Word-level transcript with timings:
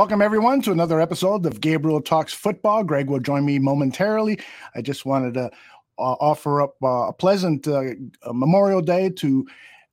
Welcome, 0.00 0.22
everyone, 0.22 0.62
to 0.62 0.72
another 0.72 0.98
episode 0.98 1.44
of 1.44 1.60
Gabriel 1.60 2.00
Talks 2.00 2.32
Football. 2.32 2.84
Greg 2.84 3.10
will 3.10 3.20
join 3.20 3.44
me 3.44 3.58
momentarily. 3.58 4.40
I 4.74 4.80
just 4.80 5.04
wanted 5.04 5.34
to 5.34 5.50
uh, 5.98 6.16
offer 6.18 6.62
up 6.62 6.74
uh, 6.82 7.08
a 7.08 7.12
pleasant 7.12 7.68
uh, 7.68 7.82
Memorial 8.32 8.80
Day 8.80 9.10
to 9.10 9.46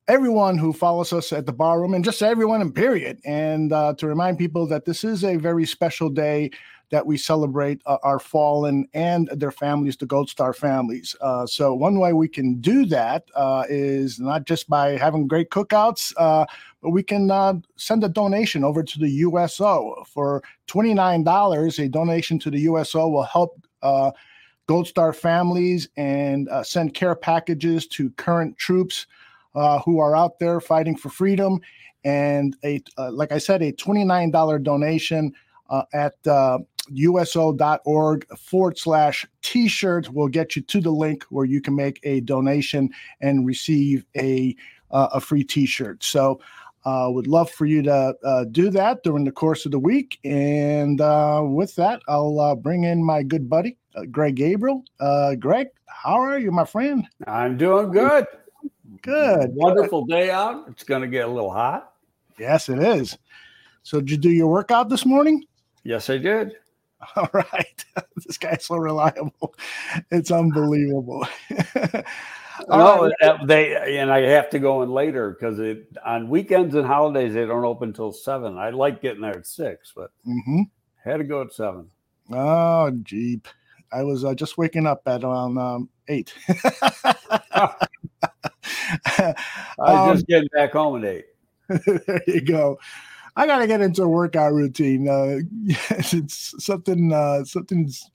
everyone 0.08 0.56
who 0.56 0.72
follows 0.72 1.12
us 1.12 1.30
at 1.30 1.44
the 1.44 1.52
barroom 1.52 1.92
and 1.92 2.02
just 2.02 2.22
everyone 2.22 2.62
in 2.62 2.72
period. 2.72 3.20
And 3.26 3.70
uh, 3.70 3.92
to 3.98 4.06
remind 4.06 4.38
people 4.38 4.66
that 4.68 4.86
this 4.86 5.04
is 5.04 5.24
a 5.24 5.36
very 5.36 5.66
special 5.66 6.08
day 6.08 6.52
that 6.90 7.06
we 7.06 7.16
celebrate 7.16 7.82
uh, 7.86 7.98
our 8.02 8.18
fallen 8.18 8.88
and 8.94 9.28
their 9.34 9.50
families, 9.50 9.96
the 9.96 10.06
Gold 10.06 10.30
Star 10.30 10.52
families. 10.52 11.14
Uh, 11.20 11.46
so, 11.46 11.74
one 11.74 11.98
way 11.98 12.12
we 12.12 12.28
can 12.28 12.60
do 12.60 12.86
that 12.86 13.24
uh, 13.34 13.64
is 13.68 14.18
not 14.18 14.46
just 14.46 14.68
by 14.68 14.96
having 14.96 15.26
great 15.26 15.50
cookouts, 15.50 16.14
uh, 16.16 16.46
but 16.82 16.90
we 16.90 17.02
can 17.02 17.30
uh, 17.30 17.54
send 17.76 18.04
a 18.04 18.08
donation 18.08 18.64
over 18.64 18.82
to 18.82 18.98
the 18.98 19.08
USO. 19.08 20.04
For 20.06 20.42
$29, 20.68 21.84
a 21.84 21.88
donation 21.88 22.38
to 22.40 22.50
the 22.50 22.60
USO 22.60 23.08
will 23.08 23.22
help. 23.24 23.60
Uh, 23.82 24.10
Gold 24.66 24.86
Star 24.86 25.14
families 25.14 25.88
and 25.96 26.46
send 26.62 26.92
care 26.92 27.14
packages 27.14 27.86
to 27.86 28.10
current 28.10 28.54
troops 28.58 29.06
who 29.86 29.98
are 29.98 30.14
out 30.14 30.38
there 30.38 30.60
fighting 30.60 30.94
for 30.94 31.08
freedom. 31.08 31.58
And 32.04 32.54
a, 32.62 32.82
like 33.10 33.32
I 33.32 33.38
said, 33.38 33.62
a 33.62 33.72
$29 33.72 34.62
donation 34.62 35.32
uh, 35.70 35.82
at 35.92 36.14
uh, 36.26 36.58
uso.org 36.90 38.26
forward 38.38 38.78
slash 38.78 39.26
t-shirt 39.42 40.10
will 40.12 40.28
get 40.28 40.56
you 40.56 40.62
to 40.62 40.80
the 40.80 40.90
link 40.90 41.24
where 41.24 41.44
you 41.44 41.60
can 41.60 41.76
make 41.76 42.00
a 42.02 42.20
donation 42.20 42.90
and 43.20 43.46
receive 43.46 44.04
a 44.16 44.56
uh, 44.90 45.08
a 45.12 45.20
free 45.20 45.44
t-shirt 45.44 46.02
so 46.02 46.40
uh, 46.88 47.10
would 47.10 47.26
love 47.26 47.50
for 47.50 47.66
you 47.66 47.82
to 47.82 48.14
uh, 48.24 48.44
do 48.44 48.70
that 48.70 49.02
during 49.02 49.24
the 49.24 49.32
course 49.32 49.66
of 49.66 49.72
the 49.72 49.78
week. 49.78 50.18
And 50.24 51.00
uh, 51.00 51.42
with 51.44 51.74
that 51.76 52.00
i'll 52.08 52.40
uh, 52.40 52.54
bring 52.54 52.84
in 52.84 53.04
my 53.04 53.22
good 53.22 53.48
buddy 53.48 53.76
uh, 53.94 54.04
greg 54.10 54.36
gabriel. 54.36 54.84
Uh, 55.00 55.34
greg 55.34 55.68
how 55.86 56.14
are 56.14 56.38
you 56.38 56.50
my 56.50 56.64
friend? 56.64 57.06
I'm 57.26 57.56
doing 57.56 57.90
good. 57.90 58.26
Good. 59.02 59.50
Wonderful 59.54 60.06
day 60.06 60.30
out. 60.30 60.64
It's 60.68 60.84
going 60.84 61.02
to 61.02 61.08
get 61.08 61.28
a 61.28 61.30
little 61.30 61.50
hot. 61.50 61.92
Yes 62.38 62.68
it 62.68 62.78
is. 62.78 63.18
So 63.82 64.00
did 64.00 64.10
you 64.10 64.16
do 64.16 64.30
your 64.30 64.48
workout 64.48 64.88
this 64.88 65.04
morning? 65.04 65.44
Yes 65.84 66.10
i 66.10 66.18
did. 66.18 66.52
All 67.16 67.30
right. 67.32 67.84
this 68.26 68.38
guy's 68.38 68.64
so 68.64 68.76
reliable. 68.76 69.54
It's 70.10 70.30
unbelievable. 70.30 71.26
no, 72.68 73.10
right. 73.22 73.46
they 73.46 73.98
and 73.98 74.10
I 74.10 74.20
have 74.22 74.50
to 74.50 74.58
go 74.58 74.82
in 74.82 74.90
later 74.90 75.30
because 75.30 75.58
it 75.58 75.86
on 76.04 76.28
weekends 76.28 76.74
and 76.74 76.86
holidays 76.86 77.34
they 77.34 77.46
don't 77.46 77.64
open 77.64 77.90
until 77.90 78.12
seven. 78.12 78.58
I 78.58 78.70
like 78.70 79.02
getting 79.02 79.22
there 79.22 79.38
at 79.38 79.46
six, 79.46 79.92
but 79.94 80.10
mm-hmm. 80.26 80.62
had 81.04 81.18
to 81.18 81.24
go 81.24 81.42
at 81.42 81.52
seven. 81.52 81.90
Oh, 82.32 82.90
jeep! 83.02 83.48
I 83.92 84.02
was 84.02 84.24
uh, 84.24 84.34
just 84.34 84.58
waking 84.58 84.86
up 84.86 85.02
at 85.06 85.24
around 85.24 85.58
um, 85.58 85.88
eight. 86.08 86.34
I 86.48 87.74
was 89.78 90.08
um, 90.08 90.14
just 90.14 90.26
getting 90.26 90.48
back 90.52 90.72
home 90.72 91.02
at 91.02 91.10
eight. 91.10 91.26
there 91.68 92.22
you 92.26 92.40
go. 92.40 92.78
I 93.36 93.46
got 93.46 93.58
to 93.58 93.66
get 93.66 93.80
into 93.80 94.02
a 94.02 94.08
workout 94.08 94.52
routine. 94.52 95.08
Uh, 95.08 95.38
yes 95.62 96.12
it's 96.12 96.54
something, 96.64 97.12
uh, 97.12 97.44
something's. 97.44 98.10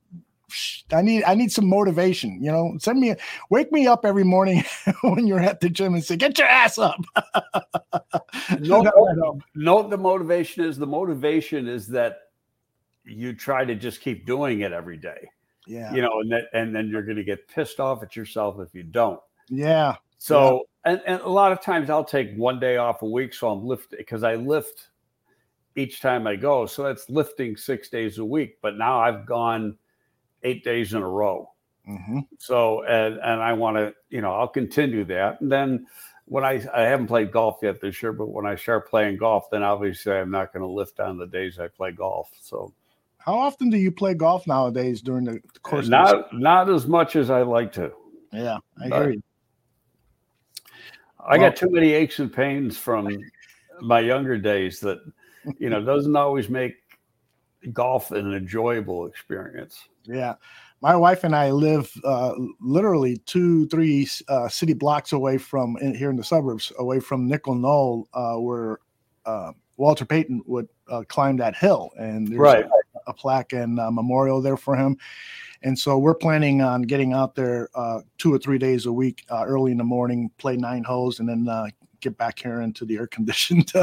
I 0.92 1.02
need 1.02 1.24
I 1.24 1.36
need 1.36 1.52
some 1.52 1.68
motivation. 1.68 2.42
You 2.42 2.52
know, 2.52 2.76
send 2.80 3.00
me 3.00 3.16
wake 3.50 3.72
me 3.72 3.88
up 3.88 4.06
every 4.06 4.24
morning 4.24 4.64
when 5.02 5.28
you're 5.28 5.40
at 5.40 5.60
the 5.60 5.70
gym 5.70 5.94
and 5.94 6.04
say, 6.04 6.16
"Get 6.16 6.38
your 6.38 6.48
ass 6.48 6.78
up." 6.78 7.00
no, 8.60 8.82
no, 8.82 9.40
no, 9.56 9.88
the 9.88 9.98
motivation 9.98 10.64
is 10.64 10.78
the 10.78 10.88
motivation 10.88 11.68
is 11.68 11.88
that 11.88 12.18
you 13.04 13.34
try 13.34 13.66
to 13.66 13.76
just 13.76 14.02
keep 14.02 14.26
doing 14.26 14.62
it 14.62 14.72
every 14.72 14.98
day. 14.98 15.30
Yeah, 15.66 15.94
you 15.94 16.02
know, 16.02 16.20
and 16.22 16.32
that 16.32 16.46
and 16.54 16.76
then 16.76 16.90
you're 16.90 17.04
going 17.04 17.18
to 17.18 17.24
get 17.24 17.48
pissed 17.48 17.80
off 17.80 18.04
at 18.04 18.16
yourself 18.16 18.60
if 18.60 18.74
you 18.74 18.84
don't. 18.84 19.20
Yeah. 19.50 19.96
So, 20.18 20.66
yeah. 20.86 20.92
And, 20.94 21.02
and 21.06 21.22
a 21.22 21.30
lot 21.30 21.52
of 21.52 21.62
times 21.62 21.90
I'll 21.90 22.04
take 22.04 22.34
one 22.36 22.60
day 22.60 22.78
off 22.78 23.02
a 23.02 23.06
week, 23.06 23.34
so 23.34 23.50
I'm 23.50 23.66
lifting 23.66 24.00
because 24.00 24.24
I 24.24 24.36
lift 24.36 24.88
each 25.76 26.02
time 26.02 26.28
I 26.28 26.36
go. 26.36 26.66
So 26.66 26.84
that's 26.84 27.10
lifting 27.10 27.58
six 27.58 27.90
days 27.90 28.18
a 28.20 28.26
week. 28.26 28.58
But 28.62 28.78
now 28.78 29.00
I've 29.00 29.26
gone 29.26 29.78
eight 30.44 30.64
days 30.64 30.94
in 30.94 31.02
a 31.02 31.08
row. 31.08 31.50
Mm-hmm. 31.88 32.20
So 32.38 32.84
and 32.84 33.16
and 33.16 33.42
I 33.42 33.54
want 33.54 33.78
to, 33.78 33.94
you 34.10 34.22
know, 34.22 34.34
I'll 34.34 34.48
continue 34.48 35.04
that. 35.06 35.42
And 35.42 35.52
then 35.52 35.86
when 36.26 36.44
I 36.44 36.64
I 36.74 36.84
haven't 36.84 37.08
played 37.08 37.32
golf 37.32 37.60
yet 37.62 37.82
this 37.82 38.02
year, 38.02 38.14
but 38.14 38.30
when 38.30 38.46
I 38.46 38.56
start 38.56 38.90
playing 38.90 39.18
golf, 39.18 39.50
then 39.52 39.64
obviously 39.64 40.14
I'm 40.14 40.32
not 40.32 40.54
going 40.54 40.62
to 40.62 40.72
lift 40.72 41.00
on 41.00 41.18
the 41.18 41.28
days 41.28 41.60
I 41.60 41.68
play 41.68 41.92
golf. 41.92 42.30
So. 42.42 42.74
How 43.18 43.36
often 43.36 43.70
do 43.70 43.78
you 43.78 43.90
play 43.90 44.14
golf 44.14 44.46
nowadays 44.48 45.02
during 45.02 45.24
the 45.24 45.40
course? 45.62 45.88
Not 45.88 46.34
not 46.34 46.70
as 46.70 46.88
much 46.88 47.16
as 47.16 47.30
I 47.30 47.42
like 47.44 47.72
to. 47.74 47.92
Yeah, 48.34 48.58
I 48.82 48.90
but 48.90 49.02
hear 49.02 49.12
you. 49.12 49.24
I 51.20 51.38
well, 51.38 51.50
got 51.50 51.56
too 51.56 51.70
many 51.70 51.94
aches 51.94 52.20
and 52.20 52.32
pains 52.32 52.78
from 52.78 53.18
my 53.82 54.02
younger 54.02 54.38
days 54.38 54.82
that 54.82 55.00
you 55.58 55.70
know, 55.70 55.82
doesn't 55.86 56.16
always 56.16 56.50
make 56.50 56.76
golf 57.72 58.12
an 58.12 58.34
enjoyable 58.34 59.06
experience. 59.06 59.88
Yeah. 60.06 60.36
My 60.82 60.96
wife 60.96 61.24
and 61.24 61.36
I 61.36 61.52
live 61.52 61.92
uh, 62.04 62.34
literally 62.60 63.18
two, 63.26 63.68
three 63.68 64.08
uh, 64.28 64.50
city 64.50 64.74
blocks 64.74 65.14
away 65.14 65.38
from 65.38 65.78
in, 65.78 65.96
here 65.96 66.10
in 66.10 66.18
the 66.18 66.24
suburbs, 66.24 66.74
away 66.78 67.00
from 67.00 67.28
Nickol 67.28 67.56
Knoll, 67.56 68.08
uh, 68.14 68.36
where 68.36 68.80
uh, 69.26 69.54
Walter 69.78 70.04
Payton 70.04 70.42
would 70.46 70.68
uh, 70.90 71.04
climb 71.08 71.38
that 71.38 71.56
hill. 71.56 71.92
And 71.98 72.28
there's 72.28 72.40
right. 72.40 72.66
a, 72.66 73.12
a, 73.12 73.14
plaque 73.14 73.54
and 73.54 73.80
a 73.80 73.92
memorial 73.92 74.42
there 74.42 74.58
for 74.58 74.76
him. 74.76 74.98
And 75.62 75.80
so 75.80 75.98
we're 75.98 76.16
planning 76.16 76.62
on 76.62 76.82
getting 76.82 77.14
out 77.14 77.36
there 77.36 77.70
uh, 77.76 78.02
two 78.18 78.34
or 78.34 78.38
three 78.38 78.58
days 78.58 78.86
a 78.86 78.92
week, 78.92 79.24
early 79.32 79.72
in 79.72 79.78
the 79.78 79.86
morning, 79.86 80.30
play 80.38 80.58
nine 80.58 80.84
holes, 80.84 81.22
and 81.22 81.30
then 81.30 81.48
get 82.04 82.18
back 82.18 82.40
here 82.40 82.62
into 82.62 82.86
the 82.86 82.98
air 82.98 83.08
conditioned. 83.08 83.72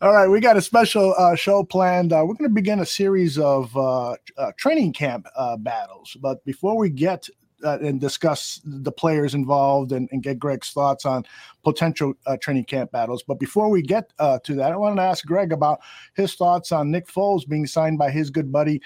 All 0.00 0.12
right, 0.12 0.28
we 0.28 0.40
got 0.40 0.56
a 0.56 0.62
special 0.62 1.14
uh, 1.18 1.34
show 1.34 1.64
planned. 1.64 2.12
Uh, 2.12 2.22
we're 2.26 2.34
going 2.34 2.50
to 2.50 2.54
begin 2.54 2.80
a 2.80 2.86
series 2.86 3.38
of 3.38 3.74
uh, 3.76 4.16
uh 4.36 4.52
training 4.56 4.92
camp 4.92 5.26
uh, 5.34 5.56
battles. 5.56 6.16
But 6.20 6.44
before 6.44 6.76
we 6.76 6.90
get 6.90 7.28
uh, 7.64 7.78
and 7.80 7.98
discuss 7.98 8.60
the 8.64 8.92
players 8.92 9.34
involved 9.34 9.90
and, 9.90 10.10
and, 10.12 10.22
get 10.22 10.38
Greg's 10.38 10.72
thoughts 10.72 11.06
on 11.06 11.24
potential 11.64 12.12
training 12.42 12.64
camp 12.64 12.92
battles. 12.92 13.22
But 13.22 13.40
before 13.40 13.70
we 13.70 13.80
get 13.80 14.10
to 14.18 14.54
that, 14.54 14.72
I 14.72 14.76
wanted 14.76 14.96
to 14.96 15.02
ask 15.02 15.24
Greg 15.24 15.52
about 15.52 15.80
his 16.14 16.34
thoughts 16.34 16.70
on 16.70 16.90
Nick 16.90 17.06
Foles 17.06 17.48
being 17.48 17.66
signed 17.66 17.96
by 17.96 18.10
his 18.10 18.28
good 18.28 18.52
buddy 18.52 18.82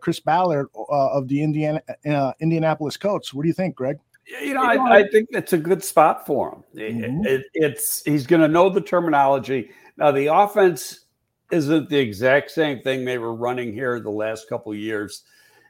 Chris 0.00 0.18
Ballard 0.18 0.68
of 0.88 1.28
the 1.28 1.42
Indiana 1.42 1.82
Indianapolis 2.40 2.96
Colts. 2.96 3.34
What 3.34 3.42
do 3.42 3.48
you 3.48 3.54
think, 3.54 3.74
Greg? 3.74 3.98
You 4.26 4.54
know, 4.54 4.62
I, 4.62 4.98
I, 4.98 5.08
think 5.08 5.28
it's 5.30 5.52
a 5.52 5.58
good 5.58 5.84
spot 5.84 6.26
for 6.26 6.52
him. 6.52 6.64
Mm-hmm. 6.74 7.26
It, 7.26 7.46
it's 7.54 8.02
he's 8.04 8.26
going 8.26 8.42
to 8.42 8.48
know 8.48 8.68
the 8.68 8.80
terminology. 8.80 9.70
Now, 9.96 10.10
the 10.10 10.26
offense 10.26 11.06
isn't 11.52 11.88
the 11.88 11.98
exact 11.98 12.50
same 12.50 12.80
thing 12.80 13.04
they 13.04 13.18
were 13.18 13.34
running 13.34 13.72
here 13.72 14.00
the 14.00 14.10
last 14.10 14.48
couple 14.48 14.74
years. 14.74 15.22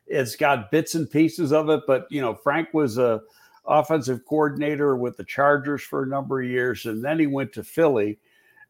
It's 0.06 0.37
got 0.37 0.70
bits 0.70 0.94
and 0.94 1.11
pieces 1.11 1.53
of 1.53 1.69
it, 1.69 1.82
but 1.87 2.06
you 2.11 2.20
know, 2.23 2.35
Frank 2.35 2.73
was 2.73 2.97
a 2.97 3.20
offensive 3.67 4.25
coordinator 4.25 4.97
with 4.97 5.17
the 5.17 5.25
Chargers 5.25 5.82
for 5.82 6.05
a 6.05 6.08
number 6.08 6.41
of 6.41 6.49
years, 6.49 6.87
and 6.87 7.05
then 7.05 7.19
he 7.19 7.26
went 7.26 7.53
to 7.55 7.64
Philly, 7.64 8.19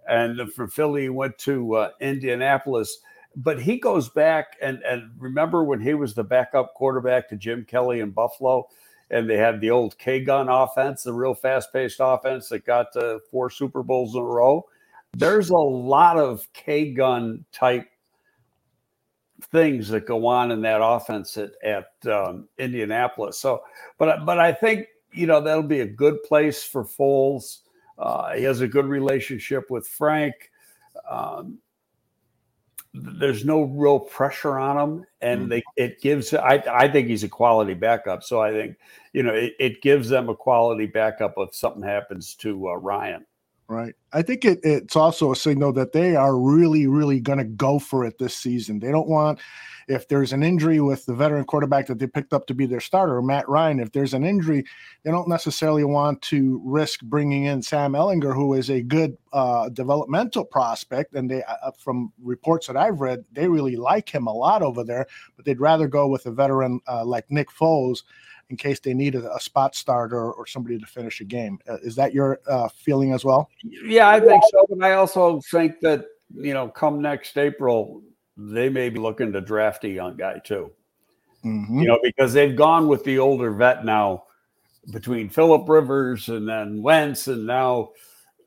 and 0.09 0.51
from 0.53 0.69
Philly 0.69 1.03
he 1.03 1.09
went 1.11 1.39
to 1.39 1.75
uh, 1.75 1.91
Indianapolis. 2.01 2.99
But 3.37 3.61
he 3.61 3.79
goes 3.79 4.09
back 4.09 4.57
and 4.63 4.83
and 4.83 5.11
remember 5.19 5.63
when 5.63 5.81
he 5.81 5.95
was 5.95 6.15
the 6.15 6.25
backup 6.25 6.75
quarterback 6.75 7.29
to 7.29 7.37
Jim 7.37 7.65
Kelly 7.69 8.01
in 8.01 8.11
Buffalo 8.11 8.67
and 9.11 9.29
they 9.29 9.37
had 9.37 9.61
the 9.61 9.71
old 9.71 9.99
K 9.99 10.21
gun 10.21 10.49
offense, 10.49 11.03
the 11.03 11.13
real 11.13 11.35
fast 11.35 11.73
paced 11.73 11.99
offense 12.01 12.49
that 12.49 12.67
got 12.67 12.93
to 12.95 13.21
four 13.31 13.51
Super 13.51 13.83
Bowls 13.83 14.15
in 14.15 14.21
a 14.21 14.25
row. 14.25 14.67
There's 15.17 15.51
a 15.51 15.57
lot 15.57 16.19
of 16.19 16.47
K 16.53 16.93
gun 16.93 17.45
type 17.53 17.89
things 19.53 19.89
that 19.89 20.07
go 20.07 20.27
on 20.27 20.51
in 20.51 20.63
that 20.63 20.81
offense 20.83 21.37
at, 21.37 21.51
at 21.63 22.11
um, 22.11 22.49
Indianapolis. 22.59 23.39
So, 23.39 23.63
but 23.99 24.25
but 24.25 24.39
I 24.39 24.53
think 24.53 24.87
you 25.13 25.27
know 25.27 25.41
that'll 25.41 25.63
be 25.63 25.81
a 25.81 25.87
good 25.87 26.23
place 26.25 26.65
for 26.65 26.85
Foles. 26.85 27.61
Uh, 27.99 28.35
he 28.35 28.43
has 28.43 28.61
a 28.61 28.69
good 28.69 28.87
relationship 28.87 29.71
with 29.71 29.87
Frank. 29.87 30.35
Um, 31.09 31.59
there's 32.97 33.45
no 33.45 33.63
real 33.63 33.99
pressure 33.99 34.59
on 34.59 34.77
him, 34.77 35.05
and 35.21 35.41
mm-hmm. 35.43 35.49
they 35.51 35.63
it 35.77 36.01
gives. 36.01 36.33
I 36.33 36.63
I 36.71 36.89
think 36.89 37.09
he's 37.09 37.25
a 37.25 37.29
quality 37.29 37.75
backup. 37.75 38.23
So 38.23 38.41
I 38.41 38.53
think 38.53 38.77
you 39.13 39.23
know 39.23 39.35
it, 39.35 39.55
it 39.59 39.83
gives 39.83 40.09
them 40.09 40.29
a 40.29 40.35
quality 40.35 40.87
backup 40.87 41.35
if 41.37 41.55
something 41.55 41.83
happens 41.83 42.35
to 42.37 42.69
uh, 42.69 42.75
Ryan. 42.75 43.27
Right. 43.69 43.95
I 44.13 44.23
think 44.23 44.45
it, 44.45 44.61
it's 44.63 44.95
also 44.95 45.33
a 45.33 45.37
signal 45.37 45.73
that 45.73 45.93
they 45.93 46.15
are 46.15 46.39
really, 46.39 46.87
really 46.87 47.19
going 47.19 47.39
to 47.39 47.45
go 47.45 47.81
for 47.81 48.05
it 48.05 48.17
this 48.17 48.37
season. 48.37 48.79
They 48.79 48.93
don't 48.93 49.09
want, 49.09 49.41
if 49.89 50.07
there's 50.07 50.33
an 50.33 50.45
injury 50.45 50.81
with 50.81 51.05
the 51.05 51.15
veteran 51.15 51.45
quarterback 51.45 51.89
that 51.89 51.99
they 51.99 52.07
picked 52.07 52.33
up 52.33 52.47
to 52.47 52.55
be 52.55 52.67
their 52.67 52.79
starter, 52.79 53.21
Matt 53.21 53.49
Ryan, 53.49 53.81
if 53.81 53.91
there's 53.91 54.15
an 54.15 54.25
injury, 54.25 54.65
they 55.03 55.11
don't 55.11 55.29
necessarily 55.29 55.83
want 55.83 56.23
to 56.23 56.63
risk 56.65 57.01
bringing 57.03 57.47
in 57.47 57.61
Sam 57.61 57.95
Ehlinger, 57.95 58.33
who 58.33 58.55
is 58.55 58.71
a 58.71 58.83
good 58.83 59.19
uh, 59.33 59.69
developmental 59.71 60.45
prospect. 60.45 61.15
And 61.15 61.29
they, 61.29 61.43
uh, 61.43 61.73
from 61.77 62.13
reports 62.23 62.69
that 62.69 62.77
I've 62.77 63.01
read, 63.01 63.25
they 63.33 63.49
really 63.49 63.75
like 63.75 64.09
him 64.09 64.29
a 64.29 64.33
lot 64.33 64.63
over 64.63 64.85
there, 64.85 65.09
but 65.35 65.45
they'd 65.45 65.61
rather 65.61 65.89
go 65.89 66.07
with 66.07 66.27
a 66.27 66.31
veteran 66.31 66.79
uh, 66.87 67.05
like 67.05 67.29
Nick 67.33 67.51
Foles 67.51 68.05
in 68.51 68.57
case 68.57 68.81
they 68.81 68.95
need 68.95 69.15
a, 69.15 69.35
a 69.35 69.41
spot 69.41 69.75
starter 69.75 70.33
or 70.33 70.47
somebody 70.47 70.79
to 70.79 70.87
finish 70.87 71.21
a 71.21 71.25
game. 71.25 71.59
Uh, 71.69 71.79
is 71.83 71.97
that 71.97 72.15
your 72.15 72.41
uh, 72.49 72.69
feeling 72.69 73.13
as 73.13 73.25
well? 73.25 73.51
Yeah, 73.63 74.09
I 74.09 74.21
think 74.21 74.43
so. 74.51 74.67
But 74.69 74.85
I 74.85 74.95
also 74.95 75.41
think 75.51 75.81
that, 75.81 76.07
you 76.35 76.55
know, 76.55 76.69
come 76.69 77.01
next 77.01 77.37
April, 77.37 78.03
they 78.37 78.69
may 78.69 78.89
be 78.89 79.01
looking 79.01 79.33
to 79.33 79.41
draft 79.41 79.85
a 79.85 79.89
young 79.89 80.17
guy 80.17 80.41
too. 80.45 80.71
Mm-hmm. 81.45 81.81
You 81.81 81.87
know, 81.87 81.99
because 82.03 82.33
they've 82.33 82.57
gone 82.57 82.89
with 82.89 83.05
the 83.05 83.19
older 83.19 83.53
vet 83.53 83.85
now 83.85 84.25
between 84.93 85.29
Philip 85.29 85.69
Rivers 85.69 86.29
and 86.29 86.49
then 86.49 86.83
Wentz 86.83 87.29
and 87.29 87.47
now 87.47 87.91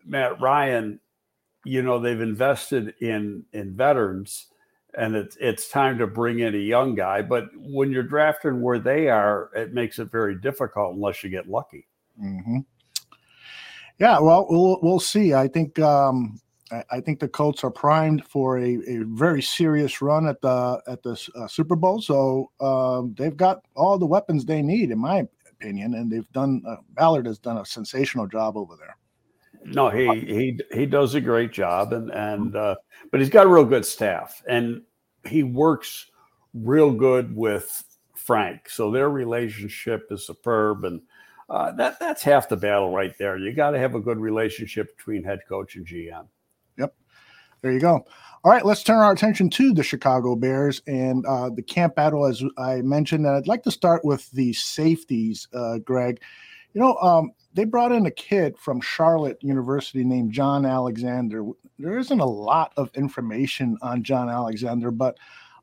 Matt 0.06 0.40
Ryan. 0.42 1.00
You 1.66 1.82
know, 1.82 2.00
they've 2.00 2.22
invested 2.22 2.96
in 3.02 3.46
in 3.54 3.76
veterans 3.76 4.48
and 4.98 5.16
it's 5.16 5.38
it's 5.40 5.70
time 5.70 5.98
to 5.98 6.08
bring 6.08 6.40
in 6.40 6.56
a 6.56 6.60
young 6.60 6.96
guy. 6.96 7.22
But 7.22 7.50
when 7.56 7.92
you're 7.92 8.04
drafting 8.04 8.62
where 8.62 8.80
they 8.80 9.10
are, 9.10 9.50
it 9.56 9.74
makes 9.74 10.00
it 10.00 10.12
very 10.12 10.36
difficult 10.36 10.96
unless 10.96 11.24
you 11.24 11.30
get 11.30 11.48
lucky. 11.48 11.88
Mm-hmm. 12.22 12.60
Yeah, 14.00 14.20
well, 14.20 14.48
we'll 14.50 14.80
we'll 14.82 15.00
see. 15.00 15.34
I 15.34 15.48
think 15.48 15.78
um, 15.80 16.40
I, 16.92 17.02
think 17.02 17.20
the 17.20 17.28
Colts 17.28 17.64
are 17.64 17.72
primed 17.72 18.26
for 18.26 18.60
a, 18.60 18.78
a 18.88 19.04
very 19.06 19.42
serious 19.42 20.02
run 20.02 20.28
at 20.28 20.42
the 20.42 20.82
at 20.88 21.04
the 21.04 21.20
uh, 21.36 21.48
Super 21.48 21.76
Bowl. 21.76 22.02
So 22.02 22.52
um, 22.60 23.16
they've 23.18 23.36
got 23.36 23.66
all 23.76 23.98
the 23.98 24.06
weapons 24.06 24.46
they 24.46 24.62
need, 24.62 24.92
in 24.92 25.00
my 25.00 25.28
opinion, 25.52 25.96
and 25.96 26.12
they've 26.12 26.32
done. 26.32 26.64
Uh, 26.68 26.78
Ballard 26.94 27.26
has 27.26 27.40
done 27.40 27.58
a 27.58 27.66
sensational 27.66 28.28
job 28.28 28.56
over 28.56 28.76
there. 28.78 28.96
No, 29.66 29.90
he 29.90 30.08
he 30.08 30.60
he 30.74 30.86
does 30.86 31.16
a 31.16 31.22
great 31.22 31.52
job, 31.52 31.94
and 31.94 32.10
and 32.12 32.56
uh, 32.56 32.76
but 33.12 33.20
he's 33.20 33.30
got 33.30 33.46
a 33.46 33.50
real 33.50 33.66
good 33.66 33.86
staff, 33.86 34.42
and 34.48 34.82
he 35.26 35.44
works 35.44 36.10
real 36.54 36.92
good 36.92 37.36
with 37.36 37.84
Frank. 38.16 38.70
So 38.70 38.92
their 38.92 39.10
relationship 39.10 40.08
is 40.12 40.26
superb, 40.26 40.86
and 40.86 41.02
uh, 41.50 41.72
that 41.74 42.00
that's 42.00 42.24
half 42.24 42.50
the 42.50 42.58
battle 42.58 42.94
right 42.94 43.18
there. 43.18 43.38
You 43.38 43.54
got 43.54 43.72
to 43.72 43.80
have 43.80 43.96
a 43.96 44.00
good 44.00 44.20
relationship 44.20 44.96
between 44.98 45.24
head 45.24 45.40
coach 45.48 45.76
and 45.76 45.86
GM. 45.86 46.28
Yep, 46.78 46.94
there 47.62 47.72
you 47.72 47.80
go. 47.80 48.06
All 48.44 48.52
right, 48.52 48.66
let's 48.66 48.84
turn 48.84 49.00
our 49.00 49.12
attention 49.12 49.50
to 49.52 49.74
the 49.74 49.84
Chicago 49.84 50.36
Bears 50.36 50.82
and 50.88 51.26
uh, 51.26 51.50
the 51.50 51.62
camp 51.62 51.96
battle, 51.96 52.26
as 52.26 52.42
I 52.58 52.82
mentioned. 52.82 53.26
And 53.26 53.36
I'd 53.36 53.48
like 53.48 53.64
to 53.64 53.72
start 53.72 54.06
with 54.06 54.32
the 54.32 54.54
safeties, 54.54 55.48
uh, 55.54 55.80
Greg. 55.80 56.22
You 56.74 56.82
know, 56.82 56.96
um, 56.98 57.32
they 57.54 57.66
brought 57.66 57.92
in 57.92 58.06
a 58.06 58.12
kid 58.12 58.58
from 58.58 58.82
Charlotte 58.82 59.38
University 59.42 60.04
named 60.04 60.32
John 60.32 60.66
Alexander. 60.66 61.46
There 61.78 61.98
isn't 61.98 62.20
a 62.20 62.26
lot 62.26 62.74
of 62.78 62.92
information 62.96 63.78
on 63.82 64.04
John 64.04 64.30
Alexander, 64.30 64.92
but 64.92 65.18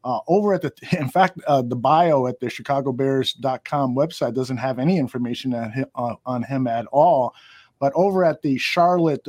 uh, 0.05 0.21
over 0.29 0.55
at 0.55 0.63
the, 0.63 0.73
in 0.99 1.09
fact, 1.09 1.41
uh, 1.47 1.63
the 1.63 1.77
bio 1.77 2.27
at 2.27 2.41
the 2.41 2.47
ChicagoBears.com 2.47 3.95
website 3.95 4.35
doesn't 4.35 4.57
have 4.57 4.79
any 4.79 4.99
information 4.99 5.55
on 5.55 5.73
him, 5.73 5.87
uh, 5.95 6.15
on 6.25 6.43
him 6.43 6.67
at 6.67 6.87
all. 6.87 7.35
But 7.79 7.93
over 7.95 8.25
at 8.25 8.43
the 8.43 8.57
Charlotte 8.57 9.27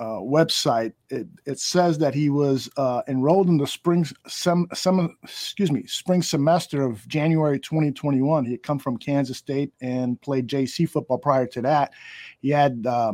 uh, 0.00 0.18
website, 0.18 0.94
it, 1.10 1.28
it 1.44 1.60
says 1.60 1.98
that 1.98 2.14
he 2.14 2.30
was 2.30 2.70
uh, 2.78 3.02
enrolled 3.06 3.48
in 3.48 3.58
the 3.58 3.66
spring 3.66 4.06
sem, 4.26 4.66
sem, 4.72 5.14
excuse 5.22 5.70
me 5.70 5.86
spring 5.86 6.22
semester 6.22 6.82
of 6.82 7.06
January 7.06 7.60
2021. 7.60 8.46
He 8.46 8.52
had 8.52 8.62
come 8.62 8.78
from 8.78 8.96
Kansas 8.96 9.36
State 9.36 9.74
and 9.82 10.18
played 10.22 10.48
JC 10.48 10.88
football 10.88 11.18
prior 11.18 11.46
to 11.48 11.60
that. 11.60 11.92
He 12.40 12.48
had 12.48 12.86
uh, 12.88 13.12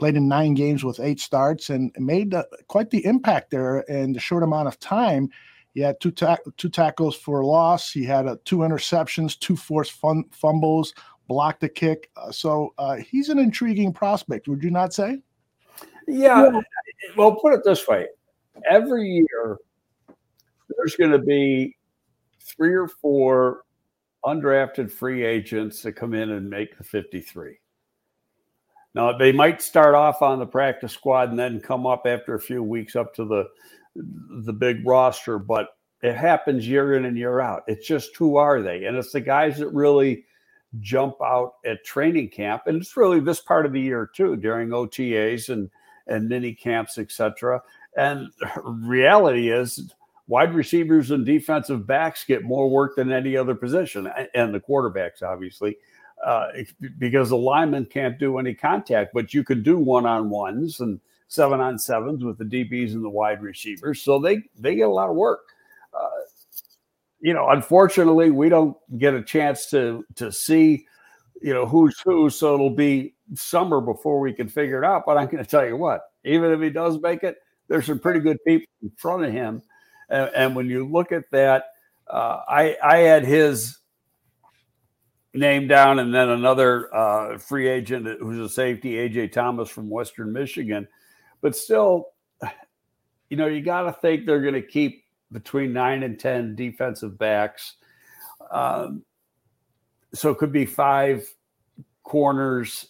played 0.00 0.16
in 0.16 0.26
nine 0.26 0.54
games 0.54 0.82
with 0.82 0.98
eight 0.98 1.20
starts 1.20 1.70
and 1.70 1.94
made 1.96 2.34
uh, 2.34 2.42
quite 2.66 2.90
the 2.90 3.04
impact 3.06 3.52
there 3.52 3.80
in 3.82 4.12
the 4.12 4.20
short 4.20 4.42
amount 4.42 4.66
of 4.66 4.80
time. 4.80 5.30
He 5.74 5.80
had 5.80 6.00
two 6.00 6.10
ta- 6.10 6.38
two 6.56 6.70
tackles 6.70 7.14
for 7.14 7.44
loss. 7.44 7.92
He 7.92 8.02
had 8.02 8.26
uh, 8.26 8.36
two 8.44 8.58
interceptions, 8.58 9.38
two 9.38 9.54
forced 9.54 9.92
fun- 9.92 10.24
fumbles, 10.32 10.92
blocked 11.28 11.62
a 11.62 11.68
kick. 11.68 12.10
So 12.32 12.74
he's 13.08 13.28
an 13.28 13.38
intriguing 13.38 13.92
prospect. 13.92 14.48
Would 14.48 14.64
you 14.64 14.72
not 14.72 14.92
say? 14.92 15.20
Yeah. 16.06 16.60
Well, 17.16 17.36
put 17.36 17.52
it 17.52 17.62
this 17.64 17.86
way 17.86 18.06
every 18.68 19.08
year, 19.08 19.58
there's 20.76 20.96
going 20.96 21.10
to 21.10 21.18
be 21.18 21.76
three 22.40 22.74
or 22.74 22.88
four 22.88 23.62
undrafted 24.24 24.90
free 24.90 25.24
agents 25.24 25.82
that 25.82 25.92
come 25.92 26.14
in 26.14 26.30
and 26.30 26.48
make 26.48 26.76
the 26.76 26.84
53. 26.84 27.58
Now, 28.94 29.16
they 29.16 29.30
might 29.30 29.60
start 29.60 29.94
off 29.94 30.22
on 30.22 30.38
the 30.38 30.46
practice 30.46 30.92
squad 30.92 31.30
and 31.30 31.38
then 31.38 31.60
come 31.60 31.86
up 31.86 32.06
after 32.06 32.34
a 32.34 32.40
few 32.40 32.62
weeks 32.62 32.96
up 32.96 33.14
to 33.14 33.24
the 33.24 33.48
the 34.44 34.52
big 34.52 34.86
roster, 34.86 35.38
but 35.38 35.68
it 36.02 36.14
happens 36.14 36.68
year 36.68 36.94
in 36.94 37.06
and 37.06 37.16
year 37.16 37.40
out. 37.40 37.62
It's 37.66 37.86
just 37.86 38.14
who 38.14 38.36
are 38.36 38.60
they? 38.60 38.84
And 38.84 38.94
it's 38.94 39.12
the 39.12 39.22
guys 39.22 39.58
that 39.58 39.68
really 39.68 40.26
jump 40.80 41.14
out 41.24 41.54
at 41.64 41.82
training 41.82 42.28
camp. 42.28 42.64
And 42.66 42.76
it's 42.76 42.94
really 42.94 43.20
this 43.20 43.40
part 43.40 43.64
of 43.64 43.72
the 43.72 43.80
year 43.80 44.10
too, 44.14 44.36
during 44.36 44.68
OTAs 44.68 45.48
and 45.48 45.70
and 46.06 46.28
mini 46.28 46.54
camps, 46.54 46.98
etc. 46.98 47.62
And 47.96 48.30
reality 48.64 49.50
is, 49.50 49.92
wide 50.28 50.54
receivers 50.54 51.10
and 51.10 51.24
defensive 51.24 51.86
backs 51.86 52.24
get 52.24 52.42
more 52.42 52.68
work 52.68 52.96
than 52.96 53.12
any 53.12 53.36
other 53.36 53.54
position, 53.54 54.10
and 54.34 54.54
the 54.54 54.60
quarterbacks, 54.60 55.22
obviously, 55.22 55.76
uh, 56.24 56.48
because 56.98 57.30
the 57.30 57.36
linemen 57.36 57.86
can't 57.86 58.18
do 58.18 58.38
any 58.38 58.54
contact, 58.54 59.12
but 59.14 59.34
you 59.34 59.44
can 59.44 59.62
do 59.62 59.78
one 59.78 60.06
on 60.06 60.30
ones 60.30 60.80
and 60.80 61.00
seven 61.28 61.60
on 61.60 61.78
sevens 61.78 62.24
with 62.24 62.38
the 62.38 62.44
DBs 62.44 62.92
and 62.92 63.04
the 63.04 63.10
wide 63.10 63.42
receivers. 63.42 64.00
So 64.00 64.18
they 64.18 64.42
they 64.58 64.74
get 64.76 64.88
a 64.88 64.92
lot 64.92 65.10
of 65.10 65.16
work. 65.16 65.40
Uh, 65.92 66.08
you 67.20 67.34
know, 67.34 67.48
unfortunately, 67.48 68.30
we 68.30 68.48
don't 68.48 68.76
get 68.98 69.14
a 69.14 69.22
chance 69.22 69.66
to 69.70 70.04
to 70.16 70.30
see, 70.30 70.86
you 71.42 71.52
know, 71.52 71.66
who's 71.66 72.00
who. 72.04 72.30
So 72.30 72.54
it'll 72.54 72.70
be 72.70 73.14
summer 73.34 73.80
before 73.80 74.20
we 74.20 74.32
can 74.32 74.48
figure 74.48 74.82
it 74.82 74.86
out. 74.86 75.04
But 75.06 75.16
I'm 75.16 75.26
going 75.26 75.42
to 75.42 75.50
tell 75.50 75.66
you 75.66 75.76
what, 75.76 76.02
even 76.24 76.52
if 76.52 76.60
he 76.60 76.70
does 76.70 77.00
make 77.00 77.22
it, 77.22 77.36
there's 77.68 77.86
some 77.86 77.98
pretty 77.98 78.20
good 78.20 78.38
people 78.46 78.68
in 78.82 78.90
front 78.96 79.24
of 79.24 79.32
him. 79.32 79.62
And, 80.08 80.30
and 80.34 80.56
when 80.56 80.68
you 80.68 80.86
look 80.86 81.12
at 81.12 81.24
that, 81.32 81.66
uh, 82.08 82.40
I 82.48 82.76
I 82.82 82.98
had 82.98 83.24
his 83.24 83.78
name 85.34 85.66
down, 85.66 85.98
and 85.98 86.14
then 86.14 86.28
another 86.28 86.94
uh, 86.94 87.38
free 87.38 87.68
agent 87.68 88.06
who's 88.20 88.38
a 88.38 88.48
safety, 88.48 88.92
AJ 88.92 89.32
Thomas 89.32 89.68
from 89.68 89.90
Western 89.90 90.32
Michigan. 90.32 90.86
But 91.40 91.56
still, 91.56 92.10
you 93.30 93.36
know, 93.36 93.46
you 93.46 93.60
got 93.60 93.82
to 93.82 93.92
think 93.92 94.24
they're 94.24 94.40
going 94.40 94.54
to 94.54 94.62
keep 94.62 95.04
between 95.32 95.72
nine 95.72 96.04
and 96.04 96.18
ten 96.18 96.54
defensive 96.54 97.18
backs. 97.18 97.74
Um, 98.50 99.02
so 100.14 100.30
it 100.30 100.38
could 100.38 100.52
be 100.52 100.64
five 100.64 101.28
corners 102.04 102.86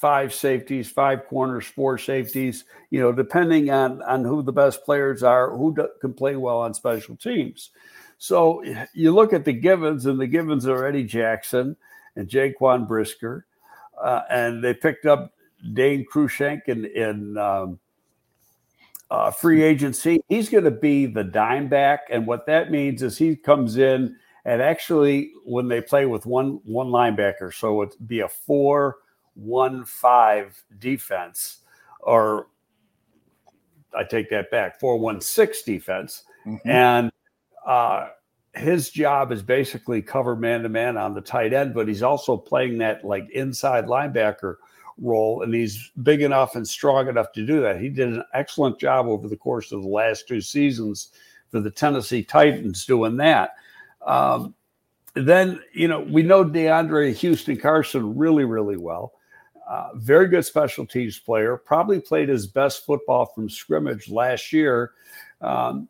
five 0.00 0.32
safeties, 0.32 0.90
five 0.90 1.26
corners, 1.26 1.66
four 1.66 1.98
safeties, 1.98 2.64
you 2.88 2.98
know, 2.98 3.12
depending 3.12 3.70
on, 3.70 4.00
on 4.02 4.24
who 4.24 4.42
the 4.42 4.52
best 4.52 4.82
players 4.82 5.22
are, 5.22 5.54
who 5.54 5.74
do, 5.74 5.86
can 6.00 6.14
play 6.14 6.36
well 6.36 6.60
on 6.60 6.72
special 6.72 7.16
teams. 7.16 7.70
So 8.16 8.64
you 8.94 9.12
look 9.12 9.34
at 9.34 9.44
the 9.44 9.52
Givens, 9.52 10.06
and 10.06 10.18
the 10.18 10.26
Givens 10.26 10.66
are 10.66 10.86
Eddie 10.86 11.04
Jackson 11.04 11.76
and 12.16 12.28
Jaquan 12.28 12.88
Brisker, 12.88 13.46
uh, 14.02 14.22
and 14.30 14.64
they 14.64 14.72
picked 14.72 15.04
up 15.04 15.34
Dane 15.74 16.06
Cruikshank 16.10 16.62
in, 16.66 16.86
in 16.86 17.36
um, 17.36 17.78
uh, 19.10 19.30
free 19.30 19.62
agency. 19.62 20.20
He's 20.28 20.48
going 20.48 20.64
to 20.64 20.70
be 20.70 21.06
the 21.06 21.24
dime 21.24 21.68
back, 21.68 22.00
and 22.10 22.26
what 22.26 22.46
that 22.46 22.70
means 22.70 23.02
is 23.02 23.18
he 23.18 23.36
comes 23.36 23.76
in 23.76 24.16
and 24.46 24.62
actually 24.62 25.32
when 25.44 25.68
they 25.68 25.82
play 25.82 26.06
with 26.06 26.24
one 26.24 26.60
one 26.64 26.86
linebacker, 26.86 27.52
so 27.52 27.82
it'd 27.82 28.08
be 28.08 28.20
a 28.20 28.28
four– 28.28 28.96
one 29.34 29.84
five 29.84 30.62
defense, 30.78 31.58
or 32.00 32.48
I 33.96 34.04
take 34.04 34.30
that 34.30 34.50
back, 34.50 34.80
four 34.80 34.98
one 34.98 35.20
six 35.20 35.62
defense, 35.62 36.24
mm-hmm. 36.46 36.68
and 36.68 37.12
uh, 37.66 38.08
his 38.54 38.90
job 38.90 39.32
is 39.32 39.42
basically 39.42 40.02
cover 40.02 40.36
man 40.36 40.62
to 40.62 40.68
man 40.68 40.96
on 40.96 41.14
the 41.14 41.20
tight 41.20 41.52
end, 41.52 41.74
but 41.74 41.88
he's 41.88 42.02
also 42.02 42.36
playing 42.36 42.78
that 42.78 43.04
like 43.04 43.28
inside 43.30 43.86
linebacker 43.86 44.56
role, 44.98 45.42
and 45.42 45.54
he's 45.54 45.90
big 46.02 46.20
enough 46.20 46.56
and 46.56 46.66
strong 46.66 47.08
enough 47.08 47.32
to 47.32 47.46
do 47.46 47.60
that. 47.60 47.80
He 47.80 47.88
did 47.88 48.08
an 48.08 48.24
excellent 48.34 48.78
job 48.78 49.06
over 49.06 49.28
the 49.28 49.36
course 49.36 49.72
of 49.72 49.82
the 49.82 49.88
last 49.88 50.28
two 50.28 50.40
seasons 50.40 51.10
for 51.50 51.60
the 51.60 51.70
Tennessee 51.70 52.22
Titans 52.22 52.84
doing 52.84 53.16
that. 53.16 53.54
Um, 54.06 54.54
then, 55.14 55.60
you 55.72 55.88
know, 55.88 56.00
we 56.00 56.22
know 56.22 56.44
DeAndre 56.44 57.14
Houston 57.14 57.56
Carson 57.56 58.16
really, 58.16 58.44
really 58.44 58.76
well. 58.76 59.14
Uh, 59.70 59.90
very 59.94 60.26
good 60.26 60.44
special 60.44 60.84
teams 60.84 61.20
player. 61.20 61.56
Probably 61.56 62.00
played 62.00 62.28
his 62.28 62.48
best 62.48 62.84
football 62.84 63.26
from 63.26 63.48
scrimmage 63.48 64.10
last 64.10 64.52
year. 64.52 64.90
Um, 65.40 65.88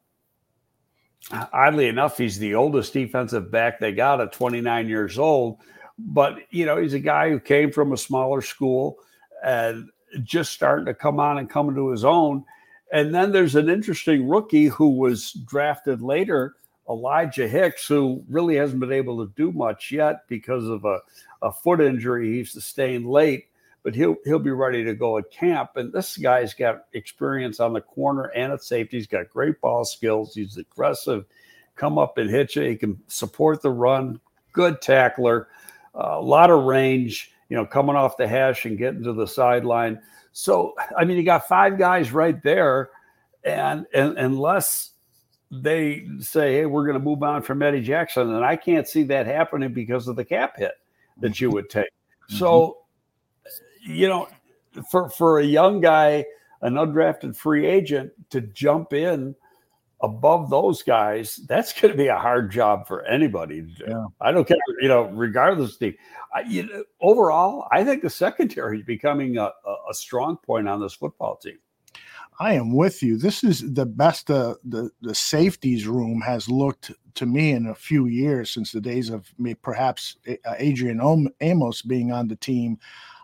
oddly 1.33 1.89
enough, 1.89 2.19
he's 2.19 2.39
the 2.39 2.55
oldest 2.55 2.93
defensive 2.93 3.51
back 3.51 3.81
they 3.81 3.93
got 3.93 4.21
at 4.21 4.33
29 4.33 4.87
years 4.87 5.19
old. 5.19 5.61
But, 5.99 6.41
you 6.51 6.67
know, 6.67 6.77
he's 6.77 6.93
a 6.93 7.01
guy 7.01 7.31
who 7.31 7.41
came 7.41 7.73
from 7.73 7.93
a 7.93 7.97
smaller 7.97 8.43
school 8.43 8.99
and 9.43 9.89
just 10.25 10.53
starting 10.53 10.85
to 10.85 10.93
come 10.93 11.19
on 11.19 11.39
and 11.39 11.49
come 11.49 11.71
into 11.71 11.89
his 11.89 12.05
own. 12.05 12.45
And 12.93 13.15
then 13.15 13.33
there's 13.33 13.55
an 13.55 13.71
interesting 13.71 14.29
rookie 14.29 14.67
who 14.67 14.91
was 14.91 15.33
drafted 15.33 16.03
later, 16.03 16.57
Elijah 16.87 17.49
Hicks, 17.49 17.87
who 17.87 18.23
really 18.29 18.57
hasn't 18.57 18.81
been 18.81 18.93
able 18.93 19.25
to 19.25 19.33
do 19.37 19.53
much 19.53 19.91
yet 19.91 20.29
because 20.29 20.67
of 20.67 20.85
a, 20.85 20.99
a 21.41 21.51
foot 21.51 21.81
injury 21.81 22.37
he 22.37 22.45
sustained 22.45 23.07
late. 23.07 23.47
But 23.83 23.95
he'll 23.95 24.17
he'll 24.25 24.39
be 24.39 24.51
ready 24.51 24.85
to 24.85 24.95
go 24.95 25.17
at 25.19 25.31
camp. 25.31 25.71
And 25.77 25.93
this 25.93 26.17
guy's 26.17 26.53
got 26.53 26.85
experience 26.93 27.61
on 27.61 27.73
the 27.73 27.81
corner 27.81 28.25
and 28.25 28.53
at 28.53 28.63
safety. 28.63 28.99
He's 28.99 29.07
got 29.07 29.31
great 29.31 29.61
ball 29.61 29.85
skills. 29.85 30.35
He's 30.35 30.59
aggressive, 30.59 31.25
come 31.77 31.99
up 31.99 32.19
and 32.19 32.29
hit 32.29 32.57
you. 32.57 32.63
He 32.63 32.77
can 32.77 33.01
support 33.09 33.63
the 33.63 33.71
run. 33.71 34.21
Good 34.53 34.83
tackler, 34.83 35.49
uh, 35.95 36.19
a 36.19 36.21
lot 36.21 36.51
of 36.51 36.65
range. 36.65 37.33
You 37.49 37.57
know, 37.57 37.67
coming 37.67 37.97
off 37.97 38.17
the 38.17 38.29
hash 38.29 38.65
and 38.67 38.79
getting 38.79 39.03
to 39.05 39.13
the 39.13 39.27
sideline. 39.27 40.01
So, 40.33 40.75
I 40.97 41.05
mean, 41.05 41.17
you 41.17 41.25
got 41.25 41.49
five 41.49 41.79
guys 41.79 42.13
right 42.13 42.41
there, 42.43 42.91
and, 43.43 43.87
and 43.93 44.17
unless 44.17 44.91
they 45.51 46.07
say, 46.21 46.55
"Hey, 46.55 46.67
we're 46.67 46.85
going 46.85 46.99
to 46.99 47.05
move 47.05 47.23
on 47.23 47.43
from 47.43 47.63
Eddie 47.63 47.83
Jackson," 47.83 48.33
and 48.33 48.45
I 48.45 48.55
can't 48.57 48.87
see 48.87 49.03
that 49.05 49.27
happening 49.27 49.73
because 49.73 50.07
of 50.07 50.15
the 50.15 50.25
cap 50.25 50.57
hit 50.57 50.73
that 51.21 51.41
you 51.41 51.51
would 51.51 51.69
take. 51.69 51.87
Mm-hmm. 51.87 52.37
So, 52.37 52.79
you 53.81 54.09
know, 54.09 54.29
for 54.91 55.09
for 55.09 55.39
a 55.39 55.45
young 55.45 55.81
guy, 55.81 56.25
an 56.63 56.75
undrafted 56.75 57.37
free 57.37 57.67
agent 57.67 58.13
to 58.31 58.41
jump 58.41 58.93
in 58.93 59.35
above 60.03 60.51
those 60.51 60.83
guys, 60.83 61.41
that's 61.47 61.79
going 61.79 61.93
to 61.93 61.99
be 61.99 62.09
a 62.09 62.19
hard 62.19 62.51
job 62.51 62.87
for 62.87 63.05
anybody. 63.05 63.67
Yeah. 63.87 64.07
I 64.21 64.33
don't 64.33 64.47
care, 64.47 64.57
you 64.81 64.89
know, 64.89 65.05
regardless. 65.09 65.77
The 65.77 65.97
I, 66.35 66.41
you 66.43 66.67
know, 66.67 66.85
overall, 67.01 67.67
I 67.71 67.85
think 67.85 68.03
the 68.03 68.11
secondary 68.11 68.79
is 68.79 68.85
becoming 68.85 69.37
a, 69.37 69.51
a, 69.67 69.95
strong 69.95 70.37
point 70.37 70.69
on 70.69 70.81
this 70.81 70.95
football 70.95 71.37
team. 71.37 71.59
I 72.39 72.55
am 72.55 72.75
with 72.75 73.03
you. 73.03 73.19
This 73.19 73.45
is 73.45 73.75
the 73.75 73.85
best 73.85 74.31
uh, 74.31 74.55
the 74.65 74.91
the 75.03 75.15
safeties 75.15 75.87
room 75.87 76.21
has 76.23 76.49
looked 76.49 76.93
to 77.17 77.27
me 77.27 77.51
in 77.51 77.67
a 77.67 77.75
few 77.75 78.07
years 78.07 78.51
since 78.51 78.73
the 78.73 78.81
days 78.81 79.11
of 79.11 79.29
me, 79.39 79.55
perhaps 79.55 80.17
uh, 80.29 80.55
Adrian 80.59 81.31
Amos 81.41 81.83
being 81.83 82.13
on 82.13 82.29
the 82.29 82.37
team. 82.37 82.79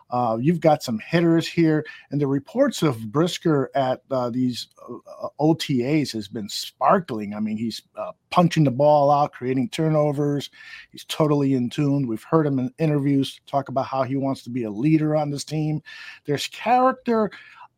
Uh, 0.09 0.37
you've 0.39 0.59
got 0.59 0.83
some 0.83 0.99
hitters 0.99 1.47
here, 1.47 1.85
and 2.11 2.21
the 2.21 2.27
reports 2.27 2.81
of 2.81 3.11
Brisker 3.11 3.69
at 3.75 4.01
uh, 4.09 4.29
these 4.29 4.67
uh, 4.89 5.27
OTAs 5.39 6.11
has 6.13 6.27
been 6.27 6.49
sparkling. 6.49 7.33
I 7.33 7.39
mean, 7.39 7.57
he's 7.57 7.81
uh, 7.95 8.11
punching 8.29 8.63
the 8.63 8.71
ball 8.71 9.11
out, 9.11 9.33
creating 9.33 9.69
turnovers. 9.69 10.49
He's 10.91 11.05
totally 11.05 11.53
in 11.53 11.69
tune. 11.69 12.07
We've 12.07 12.23
heard 12.23 12.47
him 12.47 12.59
in 12.59 12.73
interviews 12.77 13.39
talk 13.47 13.69
about 13.69 13.87
how 13.87 14.03
he 14.03 14.15
wants 14.15 14.43
to 14.43 14.49
be 14.49 14.63
a 14.63 14.71
leader 14.71 15.15
on 15.15 15.29
this 15.29 15.43
team. 15.43 15.81
There's 16.25 16.47
character 16.47 17.31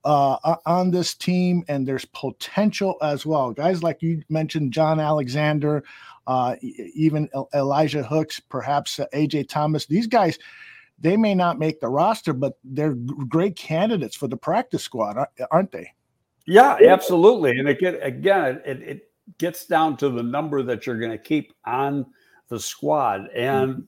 uh, 0.06 0.56
on 0.66 0.92
this 0.92 1.14
team, 1.14 1.64
and 1.68 1.88
there's 1.88 2.06
potential 2.06 2.98
as 3.02 3.26
well. 3.26 3.52
Guys 3.52 3.84
like 3.84 4.02
you 4.02 4.24
mentioned, 4.30 4.72
John 4.72 5.00
Alexander, 5.00 5.84
uh, 6.28 6.56
even 6.62 7.30
Elijah 7.54 8.04
Hooks, 8.04 8.40
perhaps 8.40 9.00
uh, 9.00 9.08
AJ 9.14 9.50
Thomas. 9.50 9.86
These 9.88 10.08
guys, 10.08 10.38
they 11.02 11.18
may 11.18 11.34
not 11.34 11.60
make 11.60 11.80
the 11.80 11.88
roster, 11.88 12.34
but 12.34 12.58
they're 12.64 12.94
great 12.94 13.56
candidates 13.56 14.16
for 14.16 14.28
the 14.28 14.38
practice 14.38 14.84
squad, 14.84 15.18
aren't 15.52 15.72
they? 15.72 15.92
Yeah, 16.46 16.78
absolutely. 16.88 17.58
And 17.58 17.68
again, 17.70 18.00
again, 18.02 18.62
it, 18.66 18.82
it 18.82 19.12
gets 19.38 19.66
down 19.66 19.98
to 19.98 20.10
the 20.10 20.24
number 20.24 20.64
that 20.64 20.86
you're 20.86 21.00
going 21.00 21.12
to 21.12 21.18
keep 21.18 21.54
on 21.66 22.06
the 22.50 22.60
squad, 22.60 23.28
and 23.36 23.88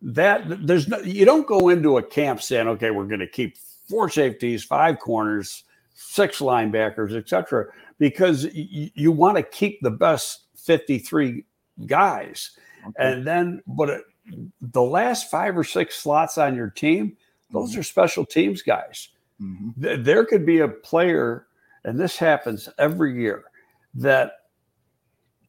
that 0.00 0.66
there's 0.66 0.88
no, 0.88 0.98
you 1.00 1.24
don't 1.24 1.46
go 1.46 1.68
into 1.68 1.98
a 1.98 2.02
camp 2.02 2.42
saying, 2.42 2.66
okay, 2.68 2.90
we're 2.90 3.04
going 3.04 3.20
to 3.20 3.28
keep 3.28 3.56
four 3.88 4.08
safeties, 4.08 4.64
five 4.64 4.98
corners, 4.98 5.64
six 5.94 6.38
linebackers, 6.38 7.14
etc., 7.14 7.66
because 7.98 8.46
y- 8.46 8.90
you 8.94 9.12
want 9.12 9.36
to 9.36 9.42
keep 9.42 9.80
the 9.82 9.90
best 9.90 10.46
53 10.56 11.44
guys. 11.86 12.52
Okay. 12.88 12.94
And 12.98 13.26
then, 13.26 13.62
but 13.66 13.90
it, 13.90 14.02
the 14.60 14.82
last 14.82 15.30
five 15.30 15.56
or 15.56 15.64
six 15.64 15.96
slots 15.96 16.38
on 16.38 16.54
your 16.54 16.70
team, 16.70 17.16
those 17.50 17.72
mm-hmm. 17.72 17.80
are 17.80 17.84
special 17.84 18.24
teams 18.24 18.62
guys. 18.62 19.08
Mm-hmm. 19.40 19.82
Th- 19.82 20.00
there 20.00 20.24
could 20.24 20.46
be 20.46 20.60
a 20.60 20.68
player, 20.68 21.46
and 21.84 21.98
this 21.98 22.16
happens 22.16 22.68
every 22.78 23.20
year, 23.20 23.44
that 23.94 24.32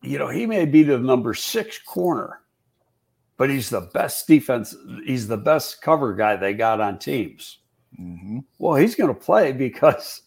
you 0.02 0.18
know 0.18 0.28
he 0.28 0.46
may 0.46 0.66
be 0.66 0.84
the 0.84 0.98
number 0.98 1.34
six 1.34 1.80
corner, 1.80 2.42
but 3.38 3.50
he's 3.50 3.70
the 3.70 3.90
best 3.94 4.28
defense. 4.28 4.76
He's 5.06 5.28
the 5.28 5.38
best 5.38 5.82
cover 5.82 6.14
guy 6.14 6.36
they 6.36 6.54
got 6.54 6.82
on 6.82 7.00
teams. 7.00 7.60
Mm-hmm. 8.00 8.40
Well, 8.58 8.76
he's 8.76 8.96
going 8.96 9.14
to 9.14 9.20
play 9.20 9.52
because 9.52 10.22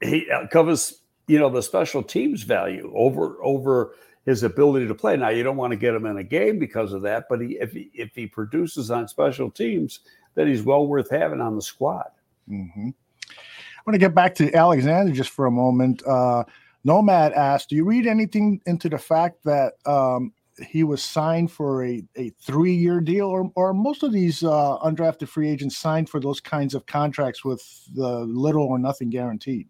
he 0.00 0.28
uh, 0.30 0.46
covers 0.46 1.02
you 1.26 1.38
know 1.38 1.50
the 1.50 1.62
special 1.62 2.02
teams 2.02 2.42
value 2.42 2.92
over 2.94 3.42
over 3.42 3.94
his 4.24 4.42
ability 4.42 4.86
to 4.86 4.94
play. 4.94 5.16
Now, 5.16 5.30
you 5.30 5.42
don't 5.42 5.56
want 5.56 5.72
to 5.72 5.76
get 5.76 5.94
him 5.94 6.06
in 6.06 6.18
a 6.18 6.24
game 6.24 6.58
because 6.58 6.92
of 6.92 7.02
that, 7.02 7.24
but 7.28 7.40
he, 7.40 7.58
if 7.58 7.72
he 7.72 7.90
if 7.94 8.14
he 8.14 8.26
produces 8.26 8.90
on 8.90 9.08
special 9.08 9.50
teams, 9.50 10.00
then 10.34 10.46
he's 10.46 10.62
well 10.62 10.86
worth 10.86 11.10
having 11.10 11.40
on 11.40 11.56
the 11.56 11.62
squad. 11.62 12.10
Mm-hmm. 12.48 12.90
I 12.90 13.90
want 13.90 13.94
to 13.94 13.98
get 13.98 14.14
back 14.14 14.34
to 14.36 14.54
Alexander 14.54 15.12
just 15.12 15.30
for 15.30 15.46
a 15.46 15.50
moment. 15.50 16.06
Uh, 16.06 16.44
Nomad 16.84 17.32
asked, 17.32 17.70
"Do 17.70 17.76
you 17.76 17.84
read 17.84 18.06
anything 18.06 18.60
into 18.66 18.88
the 18.88 18.98
fact 18.98 19.42
that 19.44 19.74
um, 19.86 20.32
he 20.68 20.84
was 20.84 21.02
signed 21.02 21.50
for 21.50 21.84
a, 21.84 22.04
a 22.16 22.30
three 22.40 22.74
year 22.74 23.00
deal, 23.00 23.26
or, 23.26 23.50
or 23.56 23.74
most 23.74 24.04
of 24.04 24.12
these 24.12 24.44
uh, 24.44 24.78
undrafted 24.84 25.28
free 25.28 25.50
agents 25.50 25.78
signed 25.78 26.08
for 26.08 26.20
those 26.20 26.40
kinds 26.40 26.74
of 26.74 26.86
contracts 26.86 27.44
with 27.44 27.62
the 27.94 28.20
little 28.20 28.64
or 28.64 28.78
nothing 28.78 29.10
guaranteed?" 29.10 29.68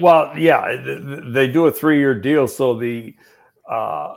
Well, 0.00 0.36
yeah, 0.36 0.76
they 0.84 1.48
do 1.48 1.66
a 1.66 1.72
three 1.72 1.98
year 1.98 2.14
deal, 2.14 2.46
so 2.46 2.78
the 2.78 3.14
uh, 3.68 4.16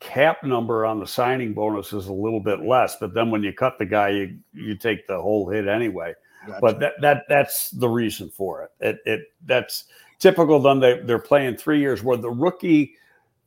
cap 0.00 0.44
number 0.44 0.86
on 0.86 1.00
the 1.00 1.06
signing 1.06 1.52
bonus 1.52 1.92
is 1.92 2.06
a 2.06 2.12
little 2.12 2.40
bit 2.40 2.60
less, 2.60 2.96
but 2.96 3.14
then 3.14 3.30
when 3.30 3.42
you 3.42 3.52
cut 3.52 3.78
the 3.78 3.86
guy, 3.86 4.08
you 4.10 4.38
you 4.52 4.76
take 4.76 5.06
the 5.06 5.20
whole 5.20 5.48
hit 5.48 5.68
anyway. 5.68 6.14
Gotcha. 6.46 6.60
But 6.60 6.80
that 6.80 6.92
that 7.00 7.24
that's 7.28 7.70
the 7.70 7.88
reason 7.88 8.30
for 8.30 8.62
it. 8.62 8.70
It 8.80 8.98
it 9.04 9.20
that's 9.44 9.84
typical. 10.18 10.60
Then 10.60 10.80
they 10.80 11.00
they're 11.00 11.18
playing 11.18 11.56
three 11.56 11.80
years 11.80 12.02
where 12.02 12.16
the 12.16 12.30
rookie, 12.30 12.94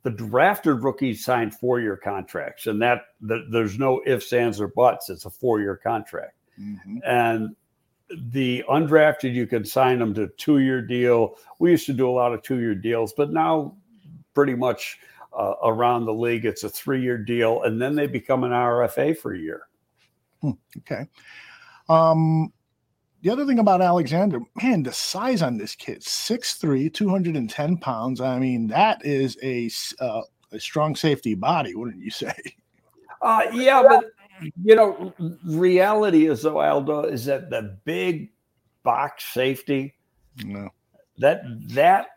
the 0.02 0.10
drafted 0.10 0.82
rookie 0.82 1.14
signed 1.14 1.54
four 1.54 1.80
year 1.80 1.96
contracts, 1.96 2.66
and 2.66 2.80
that 2.82 3.02
the, 3.20 3.46
there's 3.50 3.78
no 3.78 4.02
ifs, 4.06 4.32
ands, 4.32 4.60
or 4.60 4.68
buts. 4.68 5.10
It's 5.10 5.24
a 5.24 5.30
four 5.30 5.60
year 5.60 5.76
contract, 5.76 6.36
mm-hmm. 6.60 6.98
and 7.04 7.54
the 8.30 8.64
undrafted 8.68 9.34
you 9.34 9.46
can 9.46 9.64
sign 9.64 9.98
them 9.98 10.14
to 10.14 10.28
two 10.36 10.58
year 10.58 10.80
deal. 10.80 11.36
We 11.58 11.72
used 11.72 11.86
to 11.86 11.92
do 11.92 12.08
a 12.08 12.12
lot 12.12 12.32
of 12.32 12.42
two 12.42 12.60
year 12.60 12.74
deals, 12.74 13.12
but 13.12 13.32
now 13.32 13.76
pretty 14.36 14.54
much 14.54 14.98
uh, 15.36 15.54
around 15.64 16.04
the 16.04 16.12
league. 16.12 16.44
It's 16.44 16.62
a 16.62 16.68
three 16.68 17.02
year 17.02 17.18
deal, 17.18 17.62
and 17.62 17.80
then 17.80 17.96
they 17.96 18.06
become 18.06 18.44
an 18.44 18.52
RFA 18.52 19.16
for 19.18 19.34
a 19.34 19.38
year. 19.38 19.62
Hmm, 20.42 20.50
okay. 20.78 21.08
Um, 21.88 22.52
the 23.22 23.30
other 23.30 23.46
thing 23.46 23.58
about 23.58 23.80
Alexander, 23.80 24.40
man, 24.62 24.82
the 24.82 24.92
size 24.92 25.40
on 25.42 25.56
this 25.56 25.74
kid 25.74 26.02
6'3, 26.02 26.92
210 26.92 27.76
pounds. 27.78 28.20
I 28.20 28.38
mean, 28.38 28.68
that 28.68 29.04
is 29.04 29.38
a, 29.42 29.70
uh, 29.98 30.20
a 30.52 30.60
strong 30.60 30.94
safety 30.94 31.34
body, 31.34 31.74
wouldn't 31.74 32.04
you 32.04 32.10
say? 32.10 32.34
Uh, 33.22 33.42
yeah, 33.52 33.82
but 33.82 34.04
you 34.62 34.76
know, 34.76 35.14
reality 35.46 36.26
is 36.26 36.42
though, 36.42 36.60
Aldo, 36.60 37.04
is 37.04 37.24
that 37.24 37.48
the 37.48 37.78
big 37.84 38.30
box 38.82 39.24
safety, 39.24 39.94
no. 40.44 40.68
that 41.18 41.42
that 41.70 42.08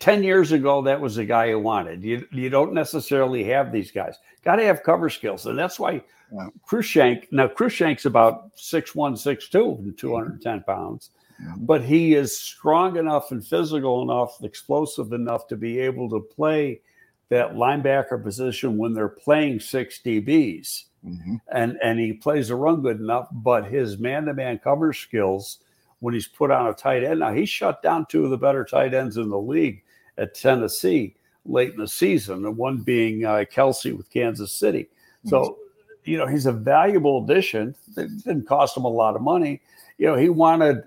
10 0.00 0.22
years 0.22 0.52
ago, 0.52 0.82
that 0.82 1.00
was 1.00 1.16
the 1.16 1.24
guy 1.24 1.46
you 1.46 1.58
wanted. 1.58 2.02
You, 2.02 2.26
you 2.30 2.50
don't 2.50 2.72
necessarily 2.72 3.44
have 3.44 3.72
these 3.72 3.90
guys. 3.90 4.16
Got 4.44 4.56
to 4.56 4.64
have 4.64 4.82
cover 4.82 5.08
skills. 5.08 5.46
And 5.46 5.58
that's 5.58 5.78
why 5.78 6.02
yeah. 6.32 6.48
Cruikshank, 6.68 7.28
now 7.30 7.48
Cruikshank's 7.48 8.06
about 8.06 8.54
6'1, 8.56 9.12
6'2, 9.12 9.78
and 9.78 9.98
210 9.98 10.62
pounds, 10.62 11.10
but 11.58 11.82
he 11.82 12.14
is 12.14 12.36
strong 12.36 12.96
enough 12.96 13.32
and 13.32 13.44
physical 13.44 14.02
enough, 14.02 14.42
explosive 14.42 15.12
enough 15.12 15.46
to 15.48 15.56
be 15.56 15.78
able 15.80 16.08
to 16.10 16.20
play 16.20 16.80
that 17.28 17.54
linebacker 17.54 18.22
position 18.22 18.76
when 18.76 18.94
they're 18.94 19.08
playing 19.08 19.58
six 19.58 20.00
DBs. 20.04 20.84
mm-hmm. 21.04 21.36
and 21.52 21.78
and 21.82 21.98
he 21.98 22.12
plays 22.12 22.48
the 22.48 22.54
run 22.54 22.82
good 22.82 23.00
enough. 23.00 23.28
But 23.32 23.64
his 23.64 23.98
man-to-man 23.98 24.58
cover 24.58 24.92
skills, 24.92 25.58
when 26.02 26.14
he's 26.14 26.26
put 26.26 26.50
on 26.50 26.66
a 26.66 26.74
tight 26.74 27.04
end, 27.04 27.20
now 27.20 27.32
he 27.32 27.46
shut 27.46 27.80
down 27.80 28.06
two 28.08 28.24
of 28.24 28.30
the 28.30 28.36
better 28.36 28.64
tight 28.64 28.92
ends 28.92 29.16
in 29.16 29.28
the 29.28 29.38
league 29.38 29.82
at 30.18 30.34
Tennessee 30.34 31.14
late 31.46 31.72
in 31.72 31.78
the 31.78 31.86
season. 31.86 32.42
The 32.42 32.50
one 32.50 32.78
being 32.78 33.24
uh, 33.24 33.44
Kelce 33.52 33.96
with 33.96 34.10
Kansas 34.10 34.52
City. 34.52 34.88
So, 35.26 35.58
you 36.04 36.18
know, 36.18 36.26
he's 36.26 36.46
a 36.46 36.52
valuable 36.52 37.22
addition. 37.22 37.76
It 37.96 38.24
didn't 38.24 38.48
cost 38.48 38.76
him 38.76 38.84
a 38.84 38.88
lot 38.88 39.14
of 39.14 39.22
money. 39.22 39.62
You 39.98 40.08
know, 40.08 40.16
he 40.16 40.28
wanted 40.28 40.82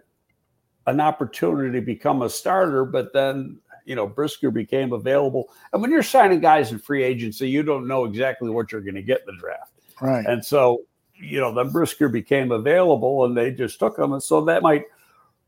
an 0.85 0.99
opportunity 0.99 1.79
to 1.79 1.85
become 1.85 2.21
a 2.21 2.29
starter, 2.29 2.83
but 2.83 3.13
then 3.13 3.57
you 3.85 3.95
know 3.95 4.07
Brisker 4.07 4.51
became 4.51 4.91
available. 4.91 5.49
And 5.71 5.81
when 5.81 5.91
you're 5.91 6.03
signing 6.03 6.41
guys 6.41 6.71
in 6.71 6.79
free 6.79 7.03
agency, 7.03 7.49
you 7.49 7.63
don't 7.63 7.87
know 7.87 8.03
exactly 8.03 8.49
what 8.49 8.71
you're 8.71 8.81
going 8.81 8.95
to 8.95 9.01
get 9.01 9.21
in 9.21 9.35
the 9.35 9.39
draft. 9.39 9.71
Right. 10.01 10.25
And 10.25 10.43
so, 10.43 10.81
you 11.15 11.39
know, 11.39 11.53
then 11.53 11.69
Brisker 11.71 12.09
became 12.09 12.51
available, 12.51 13.23
and 13.23 13.37
they 13.37 13.51
just 13.51 13.79
took 13.79 13.97
him, 13.97 14.11
and 14.11 14.21
so 14.21 14.43
that 14.45 14.61
might 14.61 14.83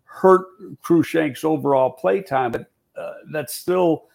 hurt 0.08 0.48
Cruikshank's 0.82 1.44
overall 1.44 1.92
play 1.92 2.22
time, 2.22 2.52
but 2.52 2.72
uh, 2.98 3.14
that's 3.32 3.54
still 3.54 4.06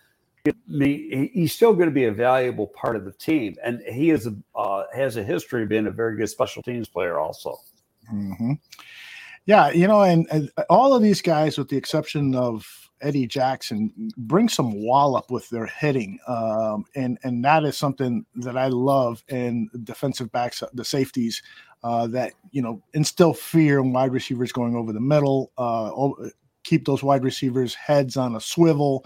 me. 0.66 1.30
He's 1.32 1.52
still 1.52 1.72
going 1.72 1.88
to 1.88 1.94
be 1.94 2.06
a 2.06 2.12
valuable 2.12 2.66
part 2.66 2.96
of 2.96 3.04
the 3.04 3.12
team, 3.12 3.56
and 3.62 3.80
he 3.82 4.10
is 4.10 4.26
a, 4.26 4.34
uh, 4.54 4.84
has 4.94 5.16
a 5.16 5.22
history 5.22 5.62
of 5.62 5.68
being 5.68 5.86
a 5.86 5.90
very 5.90 6.16
good 6.16 6.28
special 6.28 6.62
teams 6.62 6.88
player, 6.88 7.20
also. 7.20 7.56
Mm-hmm. 8.12 8.54
Yeah, 9.46 9.70
you 9.70 9.86
know, 9.86 10.02
and, 10.02 10.26
and, 10.30 10.50
all 10.70 10.94
of 10.94 11.02
these 11.02 11.20
guys, 11.20 11.58
with 11.58 11.68
the 11.68 11.76
exception 11.76 12.34
of 12.34 12.81
Eddie 13.02 13.26
Jackson, 13.26 13.92
bring 14.16 14.48
some 14.48 14.82
wallop 14.82 15.30
with 15.30 15.48
their 15.50 15.66
hitting, 15.66 16.18
um, 16.26 16.84
and 16.94 17.18
and 17.24 17.44
that 17.44 17.64
is 17.64 17.76
something 17.76 18.24
that 18.36 18.56
I 18.56 18.68
love 18.68 19.22
in 19.28 19.68
defensive 19.84 20.32
backs, 20.32 20.62
the 20.72 20.84
safeties, 20.84 21.42
uh, 21.84 22.06
that 22.08 22.32
you 22.52 22.62
know 22.62 22.82
instill 22.94 23.34
fear 23.34 23.80
in 23.80 23.92
wide 23.92 24.12
receivers 24.12 24.52
going 24.52 24.76
over 24.76 24.92
the 24.92 25.00
middle, 25.00 25.52
uh, 25.58 25.90
keep 26.64 26.86
those 26.86 27.02
wide 27.02 27.24
receivers' 27.24 27.74
heads 27.74 28.16
on 28.16 28.36
a 28.36 28.40
swivel. 28.40 29.04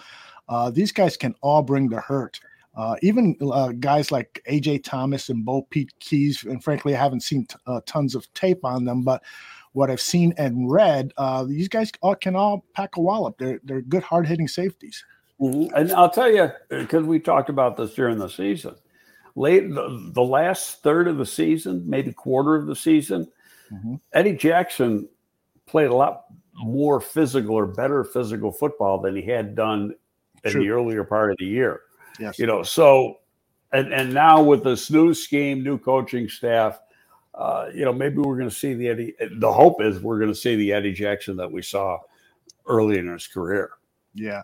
Uh, 0.48 0.70
these 0.70 0.92
guys 0.92 1.16
can 1.16 1.34
all 1.40 1.62
bring 1.62 1.88
the 1.88 2.00
hurt. 2.00 2.38
Uh, 2.76 2.94
even 3.00 3.34
uh, 3.52 3.72
guys 3.80 4.12
like 4.12 4.42
AJ 4.50 4.84
Thomas 4.84 5.30
and 5.30 5.46
Bopete 5.46 5.88
Keyes, 5.98 6.44
and 6.44 6.62
frankly, 6.62 6.94
I 6.94 6.98
haven't 6.98 7.22
seen 7.22 7.46
t- 7.46 7.56
uh, 7.66 7.80
tons 7.86 8.14
of 8.14 8.32
tape 8.34 8.64
on 8.64 8.84
them, 8.84 9.02
but 9.02 9.22
what 9.76 9.90
I've 9.90 10.00
seen 10.00 10.32
and 10.38 10.70
read, 10.70 11.12
uh, 11.18 11.44
these 11.44 11.68
guys 11.68 11.92
all, 12.00 12.14
can 12.14 12.34
all 12.34 12.64
pack 12.72 12.96
a 12.96 13.00
wallop. 13.00 13.36
They're 13.36 13.60
they're 13.62 13.82
good 13.82 14.02
hard 14.02 14.26
hitting 14.26 14.48
safeties. 14.48 15.04
Mm-hmm. 15.38 15.74
And 15.74 15.92
I'll 15.92 16.08
tell 16.08 16.32
you 16.32 16.50
because 16.70 17.04
we 17.04 17.18
talked 17.18 17.50
about 17.50 17.76
this 17.76 17.94
during 17.94 18.16
the 18.16 18.28
season. 18.28 18.74
Late 19.34 19.68
the, 19.68 20.12
the, 20.14 20.22
last 20.22 20.82
third 20.82 21.08
of 21.08 21.18
the 21.18 21.26
season, 21.26 21.82
maybe 21.86 22.10
quarter 22.10 22.54
of 22.54 22.64
the 22.64 22.74
season, 22.74 23.30
mm-hmm. 23.70 23.96
Eddie 24.14 24.32
Jackson 24.32 25.10
played 25.66 25.90
a 25.90 25.94
lot 25.94 26.24
more 26.54 26.98
physical 26.98 27.54
or 27.54 27.66
better 27.66 28.02
physical 28.02 28.50
football 28.50 28.98
than 28.98 29.14
he 29.14 29.30
had 29.30 29.54
done 29.54 29.94
in 30.42 30.52
True. 30.52 30.62
the 30.62 30.70
earlier 30.70 31.04
part 31.04 31.32
of 31.32 31.36
the 31.36 31.44
year. 31.44 31.82
Yes. 32.18 32.38
You 32.38 32.46
know, 32.46 32.62
so 32.62 33.18
and 33.72 33.92
and 33.92 34.14
now 34.14 34.42
with 34.42 34.64
this 34.64 34.90
new 34.90 35.12
scheme, 35.12 35.62
new 35.62 35.76
coaching 35.76 36.30
staff, 36.30 36.80
uh, 37.36 37.68
you 37.74 37.84
know, 37.84 37.92
maybe 37.92 38.16
we're 38.16 38.36
going 38.36 38.48
to 38.48 38.54
see 38.54 38.74
the 38.74 38.88
Eddie. 38.88 39.14
The 39.38 39.52
hope 39.52 39.82
is 39.82 40.00
we're 40.00 40.18
going 40.18 40.30
to 40.30 40.38
see 40.38 40.56
the 40.56 40.72
Eddie 40.72 40.94
Jackson 40.94 41.36
that 41.36 41.50
we 41.50 41.62
saw 41.62 41.98
early 42.66 42.98
in 42.98 43.08
his 43.08 43.26
career. 43.26 43.70
Yeah, 44.14 44.42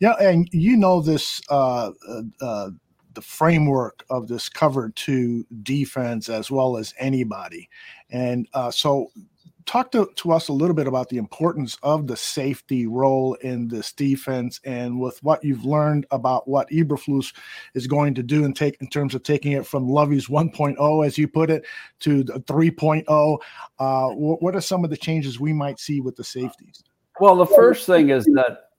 yeah, 0.00 0.14
and 0.20 0.48
you 0.52 0.76
know 0.76 1.00
this 1.00 1.40
uh, 1.48 1.92
uh, 2.08 2.22
uh, 2.42 2.70
the 3.14 3.22
framework 3.22 4.04
of 4.10 4.28
this 4.28 4.48
cover 4.50 4.90
two 4.90 5.46
defense 5.62 6.28
as 6.28 6.50
well 6.50 6.76
as 6.76 6.92
anybody, 6.98 7.68
and 8.10 8.46
uh, 8.52 8.70
so 8.70 9.10
talk 9.70 9.92
to, 9.92 10.10
to 10.16 10.32
us 10.32 10.48
a 10.48 10.52
little 10.52 10.74
bit 10.74 10.88
about 10.88 11.08
the 11.10 11.16
importance 11.16 11.78
of 11.84 12.08
the 12.08 12.16
safety 12.16 12.88
role 12.88 13.34
in 13.34 13.68
this 13.68 13.92
defense 13.92 14.60
and 14.64 14.98
with 14.98 15.22
what 15.22 15.44
you've 15.44 15.64
learned 15.64 16.04
about 16.10 16.48
what 16.48 16.68
Eberflus 16.70 17.32
is 17.74 17.86
going 17.86 18.12
to 18.14 18.22
do 18.24 18.44
and 18.44 18.56
take 18.56 18.76
in 18.80 18.88
terms 18.88 19.14
of 19.14 19.22
taking 19.22 19.52
it 19.52 19.64
from 19.64 19.88
Lovie's 19.88 20.26
1.0, 20.26 21.06
as 21.06 21.16
you 21.16 21.28
put 21.28 21.50
it, 21.50 21.64
to 22.00 22.24
the 22.24 22.40
3.0. 22.40 23.38
Uh, 23.78 24.08
what, 24.08 24.42
what 24.42 24.56
are 24.56 24.60
some 24.60 24.82
of 24.82 24.90
the 24.90 24.96
changes 24.96 25.38
we 25.38 25.52
might 25.52 25.78
see 25.78 26.00
with 26.00 26.16
the 26.16 26.24
safeties? 26.24 26.82
Well, 27.20 27.36
the 27.36 27.46
first 27.46 27.86
thing 27.86 28.10
is 28.10 28.24
that 28.24 28.70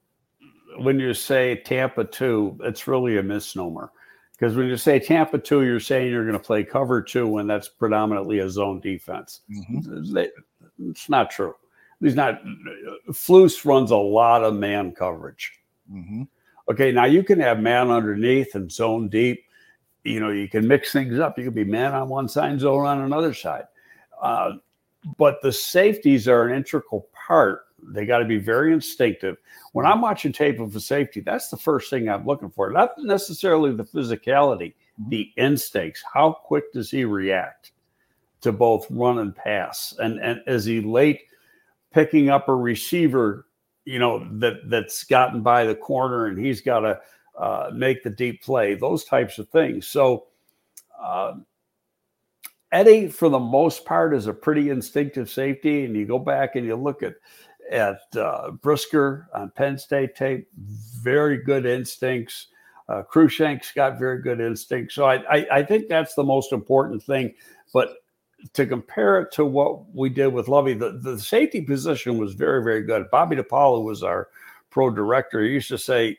when 0.80 1.00
you 1.00 1.14
say 1.14 1.56
Tampa 1.64 2.04
2, 2.04 2.60
it's 2.64 2.86
really 2.86 3.18
a 3.18 3.24
misnomer. 3.24 3.94
Because 4.34 4.58
when 4.58 4.68
you 4.68 4.76
say 4.76 5.00
Tampa 5.00 5.38
2, 5.38 5.64
you're 5.64 5.80
saying 5.80 6.12
you're 6.12 6.26
going 6.26 6.38
to 6.38 6.44
play 6.44 6.66
cover 6.66 7.02
two 7.02 7.28
when 7.28 7.48
that's 7.48 7.70
predominantly 7.70 8.40
a 8.40 8.50
zone 8.50 8.82
defense. 8.82 9.42
Mm-hmm. 9.50 10.14
They, 10.14 10.30
it's 10.90 11.10
not 11.10 11.32
true. 11.32 11.56
He's 12.00 12.16
not. 12.16 12.42
Flus 13.10 13.64
runs 13.64 13.92
a 13.92 13.98
lot 13.98 14.44
of 14.44 14.56
man 14.56 14.92
coverage. 14.92 15.60
Mm-hmm. 15.92 16.24
Okay, 16.70 16.92
now 16.92 17.06
you 17.06 17.24
can 17.24 17.40
have 17.40 17.60
man 17.60 17.92
underneath 17.92 18.56
and 18.56 18.72
zone 18.72 19.10
deep. 19.10 19.46
You 20.04 20.20
know, 20.20 20.30
you 20.30 20.48
can 20.48 20.68
mix 20.68 20.92
things 20.92 21.20
up. 21.20 21.38
You 21.38 21.46
can 21.46 21.54
be 21.54 21.64
man 21.64 21.94
on 21.94 22.10
one 22.10 22.28
side, 22.28 22.60
zone 22.60 22.86
on 22.86 23.02
another 23.02 23.34
side. 23.34 23.66
Uh, 24.20 24.54
but 25.18 25.42
the 25.42 25.52
safeties 25.52 26.28
are 26.28 26.48
an 26.48 26.56
integral 26.56 27.08
part. 27.14 27.66
They 27.84 28.06
got 28.06 28.20
to 28.20 28.26
be 28.26 28.38
very 28.38 28.74
instinctive. 28.74 29.38
When 29.74 29.86
I'm 29.86 30.02
watching 30.02 30.32
tape 30.32 30.60
of 30.60 30.76
a 30.76 30.80
safety, 30.80 31.20
that's 31.20 31.50
the 31.50 31.58
first 31.58 31.90
thing 31.90 32.10
I'm 32.10 32.26
looking 32.26 32.50
for. 32.50 32.72
Not 32.72 32.92
necessarily 32.98 33.74
the 33.74 33.84
physicality, 33.84 34.74
mm-hmm. 35.00 35.10
the 35.10 35.32
instincts. 35.38 36.04
How 36.14 36.34
quick 36.34 36.72
does 36.74 36.92
he 36.92 37.06
react? 37.06 37.71
To 38.42 38.52
both 38.52 38.86
run 38.90 39.20
and 39.20 39.36
pass. 39.36 39.94
And 40.00 40.20
and 40.20 40.42
is 40.48 40.66
he 40.66 40.82
late 40.82 41.22
picking 41.92 42.30
up 42.30 42.50
a 42.50 42.56
receiver, 42.56 43.46
you 43.86 44.00
know, 44.00 44.28
that 44.40 44.70
that's 44.70 45.04
gotten 45.04 45.42
by 45.42 45.66
the 45.66 45.76
corner 45.76 46.28
and 46.28 46.38
he's 46.38 46.62
got 46.62 46.80
to 46.82 47.00
uh, 47.38 47.72
make 47.74 48.04
the 48.04 48.10
deep 48.10 48.44
play, 48.44 48.76
those 48.76 49.04
types 49.04 49.40
of 49.40 49.50
things. 49.50 49.88
So 49.88 50.28
uh, 51.02 51.36
Eddie, 52.72 53.08
for 53.08 53.30
the 53.30 53.40
most 53.40 53.86
part, 53.86 54.14
is 54.14 54.28
a 54.28 54.34
pretty 54.34 54.70
instinctive 54.70 55.30
safety. 55.30 55.86
And 55.86 55.96
you 55.96 56.06
go 56.06 56.20
back 56.20 56.56
and 56.56 56.66
you 56.66 56.76
look 56.76 57.04
at 57.04 57.16
at 57.72 58.00
uh, 58.18 58.52
Brisker 58.52 59.30
on 59.34 59.50
Penn 59.52 59.78
State 59.78 60.16
tape, 60.16 60.48
very 60.58 61.38
good 61.38 61.66
instincts. 61.66 62.48
Uh, 62.90 63.04
Cruikshank's 63.04 63.72
got 63.72 63.98
very 63.98 64.22
good 64.22 64.42
instincts. 64.42 64.96
So 64.96 65.06
I, 65.06 65.16
I, 65.34 65.48
I 65.52 65.64
think 65.64 65.88
that's 65.88 66.14
the 66.14 66.24
most 66.24 66.52
important 66.52 67.02
thing. 67.02 67.34
But 67.74 68.01
to 68.54 68.66
compare 68.66 69.22
it 69.22 69.32
to 69.34 69.46
what 69.46 69.94
we 69.94 70.10
did 70.10 70.28
with 70.28 70.48
Lovie, 70.48 70.74
the, 70.74 71.00
the 71.02 71.20
safety 71.20 71.62
position 71.62 72.18
was 72.18 72.34
very, 72.34 72.64
very 72.64 72.84
good. 72.84 73.10
Bobby 73.12 73.36
DePaula 73.36 73.84
was 73.84 74.04
our 74.04 74.30
pro 74.70 74.90
director. 74.90 75.44
He 75.44 75.52
used 75.52 75.70
to 75.70 75.78
say, 75.78 76.18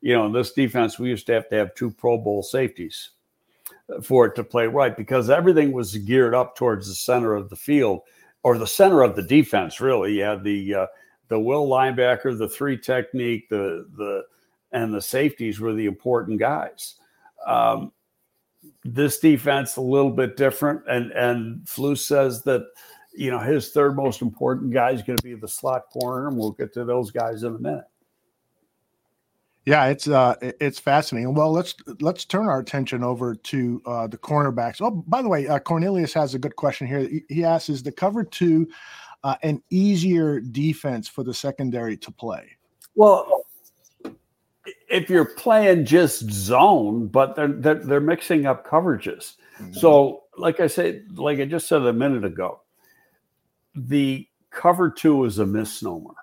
you 0.00 0.14
know, 0.14 0.26
in 0.26 0.32
this 0.32 0.52
defense, 0.52 0.98
we 0.98 1.08
used 1.08 1.26
to 1.26 1.32
have 1.34 1.48
to 1.50 1.56
have 1.56 1.74
two 1.74 1.90
Pro 1.90 2.18
Bowl 2.18 2.42
safeties 2.42 3.10
for 4.02 4.26
it 4.26 4.34
to 4.34 4.44
play 4.44 4.66
right 4.66 4.96
because 4.96 5.30
everything 5.30 5.72
was 5.72 5.96
geared 5.96 6.34
up 6.34 6.56
towards 6.56 6.88
the 6.88 6.94
center 6.94 7.34
of 7.34 7.50
the 7.50 7.56
field 7.56 8.00
or 8.42 8.58
the 8.58 8.66
center 8.66 9.02
of 9.02 9.14
the 9.16 9.22
defense. 9.22 9.80
Really, 9.80 10.14
you 10.14 10.24
had 10.24 10.42
the 10.42 10.74
uh, 10.74 10.86
the 11.28 11.38
will 11.38 11.68
linebacker, 11.68 12.36
the 12.36 12.48
three 12.48 12.76
technique, 12.76 13.48
the 13.48 13.86
the 13.96 14.24
and 14.72 14.92
the 14.92 15.02
safeties 15.02 15.60
were 15.60 15.74
the 15.74 15.86
important 15.86 16.40
guys. 16.40 16.96
Um, 17.46 17.92
this 18.84 19.18
defense 19.18 19.76
a 19.76 19.80
little 19.80 20.10
bit 20.10 20.36
different. 20.36 20.82
And 20.88 21.10
and 21.12 21.64
Flus 21.64 21.98
says 21.98 22.42
that 22.42 22.62
you 23.14 23.30
know 23.30 23.38
his 23.38 23.70
third 23.70 23.96
most 23.96 24.22
important 24.22 24.72
guy 24.72 24.90
is 24.90 25.02
going 25.02 25.18
to 25.18 25.24
be 25.24 25.34
the 25.34 25.48
slot 25.48 25.84
corner, 25.92 26.28
and 26.28 26.36
we'll 26.36 26.52
get 26.52 26.72
to 26.74 26.84
those 26.84 27.10
guys 27.10 27.42
in 27.42 27.54
a 27.54 27.58
minute. 27.58 27.84
Yeah, 29.64 29.86
it's 29.86 30.08
uh 30.08 30.34
it's 30.40 30.80
fascinating. 30.80 31.34
Well, 31.34 31.52
let's 31.52 31.74
let's 32.00 32.24
turn 32.24 32.46
our 32.46 32.58
attention 32.58 33.04
over 33.04 33.36
to 33.36 33.82
uh 33.86 34.06
the 34.08 34.18
cornerbacks. 34.18 34.80
Oh, 34.80 34.90
by 34.90 35.22
the 35.22 35.28
way, 35.28 35.46
uh, 35.46 35.60
Cornelius 35.60 36.12
has 36.14 36.34
a 36.34 36.38
good 36.38 36.56
question 36.56 36.88
here. 36.88 37.00
He, 37.00 37.22
he 37.28 37.44
asks, 37.44 37.68
"Is 37.68 37.82
the 37.82 37.92
cover 37.92 38.24
two 38.24 38.68
uh, 39.22 39.36
an 39.44 39.62
easier 39.70 40.40
defense 40.40 41.06
for 41.06 41.22
the 41.22 41.32
secondary 41.32 41.96
to 41.98 42.10
play?" 42.10 42.56
Well, 42.96 43.41
if 44.88 45.10
you're 45.10 45.24
playing 45.24 45.84
just 45.84 46.30
zone, 46.30 47.08
but 47.08 47.34
they're 47.34 47.48
they're, 47.48 47.74
they're 47.74 48.00
mixing 48.00 48.46
up 48.46 48.66
coverages. 48.66 49.34
Mm-hmm. 49.60 49.72
So, 49.74 50.24
like 50.36 50.60
I 50.60 50.66
said, 50.66 51.04
like 51.14 51.40
I 51.40 51.44
just 51.44 51.68
said 51.68 51.82
a 51.82 51.92
minute 51.92 52.24
ago, 52.24 52.60
the 53.74 54.26
cover 54.50 54.90
two 54.90 55.24
is 55.24 55.38
a 55.38 55.46
misnomer. 55.46 56.14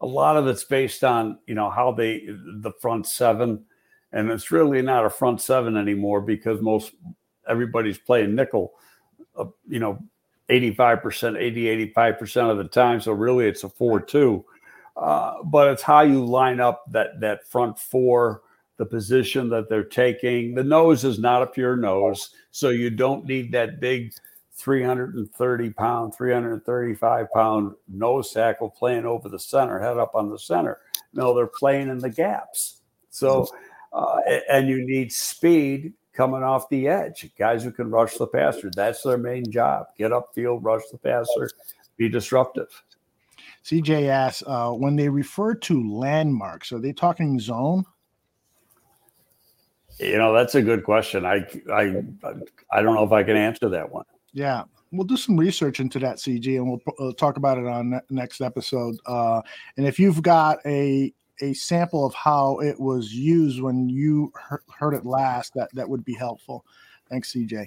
A 0.00 0.06
lot 0.06 0.36
of 0.36 0.46
it's 0.46 0.64
based 0.64 1.02
on 1.04 1.38
you 1.46 1.54
know 1.54 1.70
how 1.70 1.92
they 1.92 2.26
the 2.28 2.72
front 2.80 3.06
seven, 3.06 3.64
and 4.12 4.30
it's 4.30 4.50
really 4.50 4.82
not 4.82 5.06
a 5.06 5.10
front 5.10 5.40
seven 5.40 5.76
anymore 5.76 6.20
because 6.20 6.60
most 6.60 6.92
everybody's 7.48 7.98
playing 7.98 8.34
nickel, 8.34 8.74
uh, 9.36 9.46
you 9.66 9.80
know, 9.80 9.98
85%, 10.50 11.38
80, 11.38 11.92
85% 11.94 12.50
of 12.50 12.58
the 12.58 12.64
time. 12.64 13.00
So 13.00 13.12
really 13.12 13.46
it's 13.46 13.64
a 13.64 13.68
4 13.68 14.00
2. 14.00 14.44
Uh, 14.98 15.42
but 15.44 15.68
it's 15.68 15.82
how 15.82 16.00
you 16.00 16.24
line 16.24 16.58
up 16.58 16.84
that 16.90 17.20
that 17.20 17.46
front 17.46 17.78
four 17.78 18.42
the 18.78 18.86
position 18.86 19.48
that 19.50 19.68
they're 19.68 19.84
taking. 19.84 20.54
The 20.54 20.64
nose 20.64 21.04
is 21.04 21.18
not 21.18 21.42
a 21.42 21.46
pure 21.46 21.76
nose, 21.76 22.30
so 22.50 22.70
you 22.70 22.90
don't 22.90 23.24
need 23.24 23.52
that 23.52 23.80
big 23.80 24.12
330 24.54 25.70
pound, 25.70 26.14
335 26.14 27.32
pound 27.32 27.74
nose 27.88 28.32
tackle 28.32 28.70
playing 28.70 29.04
over 29.04 29.28
the 29.28 29.38
center, 29.38 29.78
head 29.78 29.98
up 29.98 30.14
on 30.14 30.30
the 30.30 30.38
center. 30.38 30.78
No, 31.12 31.34
they're 31.34 31.46
playing 31.46 31.88
in 31.88 31.98
the 31.98 32.10
gaps. 32.10 32.82
So, 33.10 33.48
uh, 33.92 34.18
and 34.50 34.68
you 34.68 34.84
need 34.84 35.12
speed 35.12 35.92
coming 36.12 36.42
off 36.42 36.68
the 36.68 36.88
edge, 36.88 37.30
guys 37.38 37.62
who 37.62 37.70
can 37.70 37.90
rush 37.90 38.16
the 38.16 38.26
passer. 38.26 38.70
That's 38.74 39.02
their 39.02 39.18
main 39.18 39.50
job. 39.50 39.86
Get 39.96 40.10
upfield, 40.10 40.60
rush 40.62 40.82
the 40.90 40.98
passer, 40.98 41.50
be 41.96 42.08
disruptive. 42.08 42.82
CJ 43.68 44.08
asks, 44.08 44.42
uh, 44.46 44.70
when 44.70 44.96
they 44.96 45.10
refer 45.10 45.54
to 45.54 45.90
landmarks, 45.90 46.72
are 46.72 46.78
they 46.78 46.92
talking 46.92 47.38
zone? 47.38 47.84
You 49.98 50.16
know, 50.16 50.32
that's 50.32 50.54
a 50.54 50.62
good 50.62 50.84
question. 50.84 51.26
I, 51.26 51.46
I, 51.70 52.02
I 52.72 52.82
don't 52.82 52.94
know 52.94 53.04
if 53.04 53.12
I 53.12 53.22
can 53.22 53.36
answer 53.36 53.68
that 53.68 53.90
one. 53.92 54.06
Yeah, 54.32 54.62
we'll 54.90 55.06
do 55.06 55.16
some 55.18 55.36
research 55.36 55.80
into 55.80 55.98
that, 55.98 56.16
CG, 56.16 56.46
and 56.56 56.70
we'll 56.70 57.08
uh, 57.08 57.12
talk 57.14 57.36
about 57.36 57.58
it 57.58 57.66
on 57.66 57.90
ne- 57.90 58.00
next 58.08 58.40
episode. 58.40 58.96
Uh, 59.04 59.42
and 59.76 59.86
if 59.86 59.98
you've 59.98 60.22
got 60.22 60.58
a 60.64 61.12
a 61.40 61.52
sample 61.52 62.04
of 62.04 62.12
how 62.14 62.58
it 62.58 62.78
was 62.80 63.12
used 63.12 63.60
when 63.60 63.88
you 63.88 64.32
he- 64.50 64.72
heard 64.76 64.94
it 64.94 65.04
last, 65.04 65.52
that 65.54 65.68
that 65.74 65.88
would 65.88 66.04
be 66.04 66.14
helpful. 66.14 66.64
Thanks, 67.10 67.32
CJ. 67.32 67.66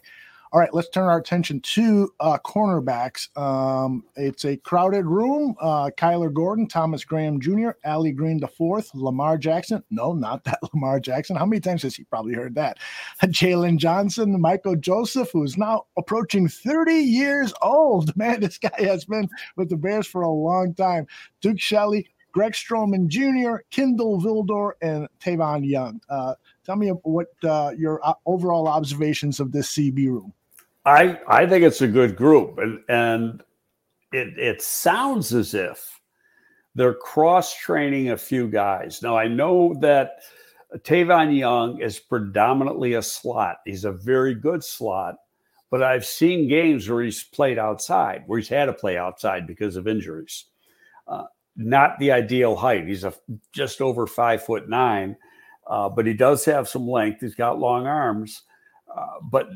All 0.53 0.59
right, 0.59 0.73
let's 0.73 0.89
turn 0.89 1.07
our 1.07 1.17
attention 1.17 1.61
to 1.61 2.13
uh, 2.19 2.37
cornerbacks. 2.43 3.29
Um, 3.37 4.03
it's 4.17 4.43
a 4.43 4.57
crowded 4.57 5.05
room. 5.05 5.55
Uh, 5.61 5.91
Kyler 5.95 6.33
Gordon, 6.33 6.67
Thomas 6.67 7.05
Graham 7.05 7.39
Jr., 7.39 7.69
Allie 7.85 8.11
Green 8.11 8.37
the 8.37 8.49
fourth, 8.49 8.93
Lamar 8.93 9.37
Jackson. 9.37 9.81
No, 9.91 10.11
not 10.11 10.43
that 10.43 10.59
Lamar 10.73 10.99
Jackson. 10.99 11.37
How 11.37 11.45
many 11.45 11.61
times 11.61 11.83
has 11.83 11.95
he 11.95 12.03
probably 12.03 12.33
heard 12.33 12.55
that? 12.55 12.79
Jaylon 13.23 13.77
Johnson, 13.77 14.41
Michael 14.41 14.75
Joseph, 14.75 15.29
who 15.31 15.41
is 15.43 15.57
now 15.57 15.85
approaching 15.97 16.49
30 16.49 16.95
years 16.95 17.53
old. 17.61 18.13
Man, 18.17 18.41
this 18.41 18.57
guy 18.57 18.75
has 18.79 19.05
been 19.05 19.29
with 19.55 19.69
the 19.69 19.77
Bears 19.77 20.05
for 20.05 20.21
a 20.23 20.29
long 20.29 20.73
time. 20.73 21.07
Duke 21.39 21.61
Shelley, 21.61 22.09
Greg 22.33 22.51
Stroman 22.51 23.07
Jr., 23.07 23.63
Kindle 23.69 24.19
Vildor, 24.19 24.73
and 24.81 25.07
Tavon 25.21 25.65
Young. 25.65 26.01
Uh, 26.09 26.35
tell 26.65 26.75
me 26.75 26.89
what 26.89 27.27
uh, 27.45 27.71
your 27.77 28.05
uh, 28.05 28.15
overall 28.25 28.67
observations 28.67 29.39
of 29.39 29.53
this 29.53 29.77
CB 29.77 30.07
room. 30.07 30.33
I 30.85 31.19
I 31.27 31.45
think 31.45 31.63
it's 31.63 31.81
a 31.81 31.87
good 31.87 32.15
group, 32.15 32.57
and 32.57 32.79
and 32.89 33.43
it 34.11 34.37
it 34.37 34.61
sounds 34.61 35.33
as 35.33 35.53
if 35.53 35.99
they're 36.75 36.93
cross 36.93 37.55
training 37.55 38.09
a 38.09 38.17
few 38.17 38.47
guys. 38.47 39.01
Now 39.01 39.17
I 39.17 39.27
know 39.27 39.75
that 39.81 40.21
Tavon 40.79 41.37
Young 41.37 41.81
is 41.81 41.99
predominantly 41.99 42.93
a 42.93 43.01
slot. 43.01 43.57
He's 43.65 43.85
a 43.85 43.91
very 43.91 44.33
good 44.33 44.63
slot, 44.63 45.15
but 45.69 45.83
I've 45.83 46.05
seen 46.05 46.47
games 46.47 46.89
where 46.89 47.03
he's 47.03 47.23
played 47.23 47.59
outside, 47.59 48.23
where 48.25 48.39
he's 48.39 48.49
had 48.49 48.65
to 48.65 48.73
play 48.73 48.97
outside 48.97 49.45
because 49.45 49.75
of 49.75 49.87
injuries. 49.87 50.45
Uh, 51.07 51.25
not 51.57 51.99
the 51.99 52.11
ideal 52.11 52.55
height. 52.55 52.87
He's 52.87 53.03
a 53.03 53.13
just 53.53 53.81
over 53.81 54.07
five 54.07 54.43
foot 54.43 54.69
nine, 54.69 55.17
uh, 55.67 55.89
but 55.89 56.07
he 56.07 56.13
does 56.13 56.45
have 56.45 56.69
some 56.69 56.87
length. 56.87 57.19
He's 57.21 57.35
got 57.35 57.59
long 57.59 57.85
arms, 57.85 58.43
uh, 58.95 59.19
but 59.29 59.49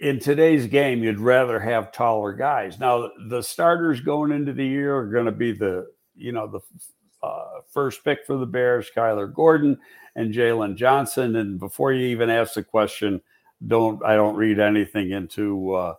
in 0.00 0.18
today's 0.20 0.66
game, 0.66 1.02
you'd 1.02 1.18
rather 1.18 1.58
have 1.58 1.92
taller 1.92 2.32
guys. 2.32 2.78
Now, 2.78 3.10
the 3.28 3.42
starters 3.42 4.00
going 4.00 4.30
into 4.32 4.52
the 4.52 4.66
year 4.66 4.96
are 4.96 5.06
going 5.06 5.26
to 5.26 5.32
be 5.32 5.52
the, 5.52 5.88
you 6.14 6.32
know, 6.32 6.46
the 6.46 6.60
uh, 7.22 7.60
first 7.68 8.04
pick 8.04 8.24
for 8.26 8.36
the 8.36 8.46
Bears, 8.46 8.90
Kyler 8.94 9.32
Gordon 9.32 9.78
and 10.14 10.32
Jaylon 10.32 10.76
Johnson. 10.76 11.36
And 11.36 11.58
before 11.58 11.92
you 11.92 12.06
even 12.06 12.30
ask 12.30 12.54
the 12.54 12.62
question, 12.62 13.20
don't 13.66 14.04
I 14.04 14.14
don't 14.14 14.36
read 14.36 14.58
anything 14.58 15.12
into 15.12 15.72
uh, 15.72 15.94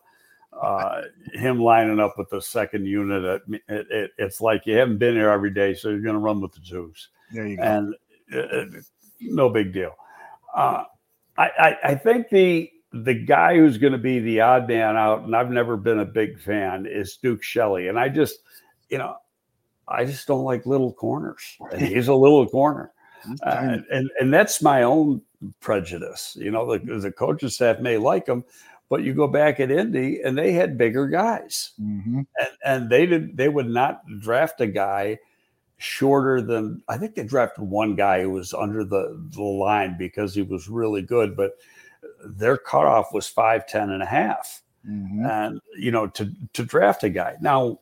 uh, 0.52 1.02
him 1.34 1.60
lining 1.60 2.00
up 2.00 2.17
with 2.17 2.30
the 2.30 2.41
second 2.41 2.86
unit. 2.86 3.41
It, 3.48 3.62
it, 3.89 4.12
it's 4.17 4.41
like 4.41 4.65
you 4.65 4.76
haven't 4.76 4.98
been 4.98 5.15
here 5.15 5.30
every 5.30 5.52
day, 5.52 5.74
so 5.74 5.89
you're 5.89 6.02
going 6.02 6.13
to 6.15 6.19
run 6.19 6.41
with 6.41 6.54
the 6.54 6.60
twos. 6.60 7.10
There 7.32 7.48
you 7.48 7.58
go. 7.58 7.63
And 7.63 7.96
it, 8.28 8.86
no 9.22 9.50
big 9.50 9.74
deal. 9.74 9.96
Uh, 10.54 10.84
I, 11.38 11.50
I, 11.58 11.78
I 11.84 11.96
think 11.96 12.30
the 12.30 12.69
the 12.93 13.13
guy 13.15 13.56
who's 13.56 13.77
going 13.77 13.93
to 13.93 13.99
be 13.99 14.19
the 14.19 14.41
odd 14.41 14.67
man 14.67 14.95
out, 14.95 15.23
and 15.23 15.36
I've 15.36 15.49
never 15.49 15.75
been 15.75 15.99
a 15.99 16.06
big 16.06 16.39
fan, 16.39 16.86
is 16.86 17.17
Duke 17.17 17.41
Shelley. 17.41 17.88
And 17.88 17.99
I 17.99 18.08
just, 18.08 18.39
you 18.89 18.99
know, 18.99 19.15
I 19.88 20.06
just 20.06 20.27
don't 20.27 20.43
like 20.43 20.65
little 20.65 20.93
corners. 20.93 21.58
And 21.71 21.82
he's 21.88 22.08
a 22.08 22.13
little 22.13 22.47
corner. 22.47 22.91
Uh, 23.41 23.77
and 23.89 24.10
and 24.19 24.34
that's 24.34 24.62
my 24.62 24.84
own 24.84 25.21
prejudice. 25.62 26.38
You 26.39 26.51
know, 26.51 26.77
the, 26.77 26.99
the 26.99 27.12
coaching 27.12 27.49
staff 27.49 27.79
may 27.79 27.97
like 27.97 28.27
him, 28.27 28.43
but 28.89 29.03
you 29.03 29.13
go 29.13 29.27
back 29.27 29.60
at 29.62 29.71
Indy 29.71 30.21
and 30.21 30.38
they 30.38 30.51
had 30.51 30.77
bigger 30.77 31.08
guys, 31.08 31.71
mm-hmm. 31.82 32.17
and 32.38 32.49
and 32.65 32.89
they 32.89 33.06
did 33.06 33.38
they 33.38 33.47
would 33.47 33.69
not 33.69 34.01
draft 34.19 34.60
a 34.60 34.67
guy 34.67 35.19
shorter 35.77 36.41
than 36.41 36.84
I 36.89 36.97
think 36.97 37.15
they 37.15 37.23
drafted 37.23 37.63
one 37.63 37.95
guy 37.95 38.21
who 38.21 38.32
was 38.32 38.53
under 38.53 38.84
the 38.84 39.25
the 39.29 39.41
line 39.41 39.95
because 39.97 40.36
he 40.36 40.41
was 40.41 40.67
really 40.67 41.01
good, 41.01 41.38
but 41.38 41.53
their 42.26 42.58
cutoff 42.58 43.13
was 43.13 43.28
five 43.28 43.68
ten 43.68 43.89
and 43.89 44.04
a 44.04 44.08
half. 44.08 44.62
Mm-hmm. 44.86 45.26
and 45.26 45.62
you 45.78 45.92
know 45.92 46.08
to 46.08 46.30
to 46.52 46.66
draft 46.66 47.04
a 47.04 47.10
guy 47.10 47.36
now. 47.39 47.80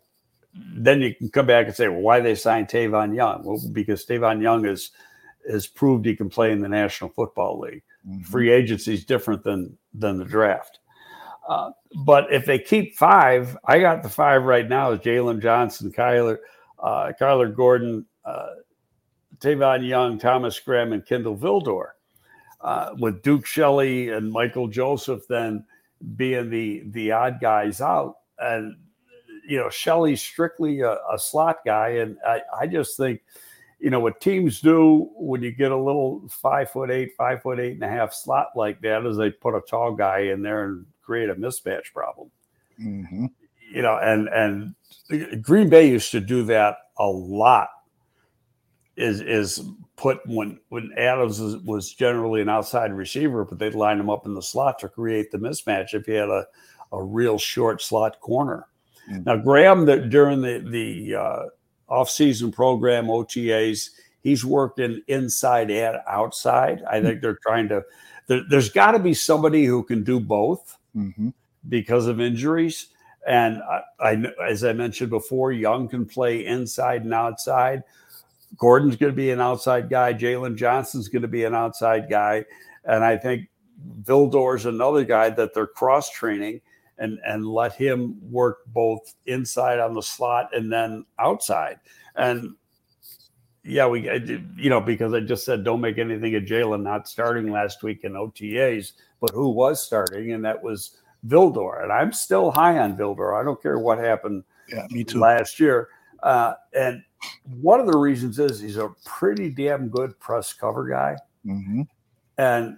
Then 0.54 1.02
you 1.02 1.16
can 1.16 1.30
come 1.30 1.46
back 1.48 1.66
and 1.66 1.76
say, 1.76 1.88
well, 1.88 2.02
why 2.02 2.20
they 2.20 2.36
signed 2.36 2.68
Tavon 2.68 3.16
Young? 3.16 3.44
Well, 3.44 3.60
because 3.72 4.06
Tavon 4.06 4.42
Young 4.42 4.66
is 4.68 4.92
has 5.50 5.66
proved 5.66 6.06
he 6.06 6.16
can 6.16 6.30
play 6.30 6.52
in 6.52 6.60
the 6.62 6.70
National 6.70 7.10
Football 7.10 7.60
League. 7.62 7.82
Mhm. 8.08 8.26
Free 8.26 8.52
agency 8.52 8.94
is 8.94 9.06
different 9.06 9.44
than 9.44 9.78
than 9.94 10.18
the 10.18 10.26
draft. 10.26 10.80
Uh, 11.48 11.72
but 12.06 12.32
if 12.32 12.46
they 12.46 12.60
keep 12.60 12.96
five, 12.96 13.58
I 13.66 13.80
got 13.80 14.04
the 14.04 14.10
five 14.10 14.44
right 14.44 14.68
now: 14.70 14.92
is 14.92 15.00
Jaylon 15.00 15.42
Johnson, 15.42 15.92
Kyler, 15.92 16.38
uh, 16.78 17.14
Kyler 17.20 17.56
Gordon, 17.56 18.06
uh, 18.26 18.50
Tavon 19.40 19.88
Young, 19.88 20.20
Thomas 20.20 20.60
Graham, 20.60 20.94
and 20.94 21.04
Kendall 21.06 21.36
Vildor. 21.38 21.92
Uh, 22.63 22.93
with 23.00 23.24
Duke 23.24 23.45
Shelley 23.45 24.10
and 24.10 24.32
Michael 24.32 24.67
Joseph 24.67 25.24
then 25.28 25.65
being 26.15 26.50
the 26.50 26.84
the 26.88 27.12
odd 27.12 27.39
guys 27.41 27.82
out, 27.82 28.17
and 28.39 28.76
you 29.47 29.58
know 29.58 29.69
Shelley's 29.69 30.21
strictly 30.21 30.82
a, 30.82 30.97
a 31.12 31.17
slot 31.17 31.58
guy, 31.65 31.89
and 31.89 32.17
I, 32.26 32.41
I 32.60 32.67
just 32.67 32.97
think 32.97 33.21
you 33.80 33.89
know 33.89 34.00
what 34.00 34.21
teams 34.21 34.62
do 34.62 35.10
when 35.15 35.41
you 35.41 35.52
get 35.52 35.71
a 35.71 35.78
little 35.78 36.21
five 36.30 36.69
foot 36.69 36.91
eight, 36.91 37.12
five 37.17 37.41
foot 37.41 37.60
eight 37.60 37.74
and 37.74 37.84
a 37.84 37.89
half 37.89 38.13
slot 38.13 38.50
like 38.56 38.80
that 38.82 39.06
is 39.06 39.17
they 39.17 39.32
put 39.32 39.56
a 39.56 39.62
tall 39.62 39.93
guy 39.93 40.19
in 40.19 40.41
there 40.43 40.65
and 40.65 40.86
create 41.02 41.30
a 41.30 41.36
mismatch 41.36 41.91
problem. 41.93 42.30
Mhm. 42.80 43.30
You 43.74 43.82
know, 43.82 43.97
and 43.97 44.28
and 44.30 45.41
Green 45.41 45.69
Bay 45.69 45.89
used 45.89 46.12
to 46.12 46.19
do 46.19 46.43
that 46.43 46.78
a 46.97 47.08
lot. 47.08 47.69
Is 48.97 49.21
is 49.21 49.63
put 50.02 50.20
when 50.26 50.60
when 50.70 50.92
Adams 50.98 51.40
was, 51.40 51.58
was 51.58 51.94
generally 51.94 52.42
an 52.42 52.50
outside 52.50 52.92
receiver, 52.92 53.46
but 53.46 53.60
they'd 53.60 53.76
line 53.76 54.00
him 54.00 54.10
up 54.10 54.26
in 54.26 54.34
the 54.34 54.42
slot 54.42 54.80
to 54.80 54.90
create 54.90 55.30
the 55.32 55.38
mismatch 55.38 55.94
if 55.94 56.06
he 56.06 56.14
had 56.14 56.30
a, 56.30 56.46
a 56.92 57.04
real 57.04 57.38
short 57.38 57.82
slot 57.82 58.20
corner. 58.20 58.68
Mm. 59.12 59.26
Now 59.26 59.36
Graham, 59.38 59.86
that 59.86 60.10
during 60.10 60.42
the 60.42 60.66
the 60.68 61.16
uh, 61.16 61.44
off-season 61.88 62.52
program 62.52 63.08
OTAs, 63.08 63.90
he's 64.22 64.44
working 64.44 65.02
inside 65.08 65.70
and 65.70 65.98
outside. 66.08 66.84
I 66.90 67.00
think 67.02 67.22
they're 67.22 67.40
trying 67.44 67.70
to. 67.70 67.84
There, 68.28 68.42
there's 68.50 68.70
got 68.70 68.92
to 68.92 69.00
be 69.00 69.14
somebody 69.14 69.66
who 69.66 69.84
can 69.84 70.04
do 70.04 70.20
both 70.20 70.78
Mhm. 70.96 71.34
because 71.70 72.08
of 72.08 72.20
injuries. 72.20 72.88
And 73.28 73.62
I, 73.64 73.82
I, 74.00 74.24
as 74.50 74.64
I 74.64 74.74
mentioned 74.74 75.12
before, 75.12 75.52
Young 75.52 75.88
can 75.88 76.06
play 76.06 76.46
inside 76.46 77.04
and 77.04 77.14
outside. 77.14 77.84
Gordon's 78.58 78.96
going 78.96 79.12
to 79.12 79.16
be 79.16 79.32
an 79.32 79.42
outside 79.42 79.90
guy. 79.90 80.14
Jaylon 80.14 80.56
Johnson's 80.56 81.08
going 81.08 81.22
to 81.22 81.28
be 81.28 81.44
an 81.46 81.56
outside 81.56 82.10
guy, 82.10 82.46
and 82.86 83.04
I 83.04 83.18
think 83.18 83.48
Vildor's 84.04 84.66
another 84.66 85.04
guy 85.04 85.30
that 85.30 85.54
they're 85.54 85.68
cross 85.68 86.10
training 86.10 86.62
and 86.98 87.20
and 87.26 87.46
let 87.46 87.74
him 87.74 88.18
work 88.32 88.60
both 88.68 89.16
inside 89.26 89.80
on 89.80 89.94
the 89.94 90.02
slot 90.04 90.50
and 90.54 90.72
then 90.72 91.06
outside. 91.18 91.80
And 92.16 92.56
yeah, 93.64 93.88
we 93.88 94.10
you 94.58 94.70
know 94.70 94.82
because 94.82 95.14
I 95.14 95.22
just 95.22 95.46
said 95.46 95.64
don't 95.64 95.82
make 95.82 95.98
anything 95.98 96.36
of 96.36 96.44
Jaylon 96.44 96.84
not 96.84 97.08
starting 97.08 97.52
last 97.52 97.84
week 97.84 98.04
in 98.04 98.14
OTAs, 98.14 98.94
but 99.20 99.32
who 99.32 99.50
was 99.50 99.82
starting, 99.84 100.34
and 100.34 100.44
that 100.46 100.62
was 100.62 100.98
Vildor, 101.28 101.84
and 101.84 101.92
I'm 101.92 102.12
still 102.12 102.52
high 102.52 102.80
on 102.80 102.98
Vildor. 102.98 103.40
I 103.40 103.44
don't 103.44 103.62
care 103.62 103.80
what 103.80 103.98
happened 104.00 104.44
Yeah, 104.68 104.88
me 104.90 105.04
too. 105.04 105.20
last 105.20 105.60
year. 105.60 105.90
Uh, 106.24 106.54
and 106.74 107.04
one 107.62 107.80
of 107.80 107.88
the 107.88 107.98
reasons 107.98 108.40
is 108.40 108.60
he's 108.60 108.78
a 108.78 108.90
pretty 109.06 109.50
damn 109.50 109.90
good 109.90 110.20
press 110.20 110.54
cover 110.54 110.88
guy, 110.88 111.18
Mhm. 111.46 111.88
and 112.38 112.78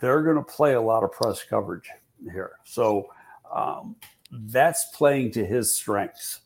they're 0.00 0.22
going 0.22 0.36
to 0.36 0.42
play 0.42 0.74
a 0.74 0.80
lot 0.80 1.04
of 1.04 1.12
press 1.12 1.42
coverage 1.44 1.88
here. 2.32 2.52
So 2.64 3.08
um, 3.54 3.96
that's 4.32 4.86
playing 4.94 5.30
to 5.32 5.44
his 5.44 5.74
strengths. 5.74 6.40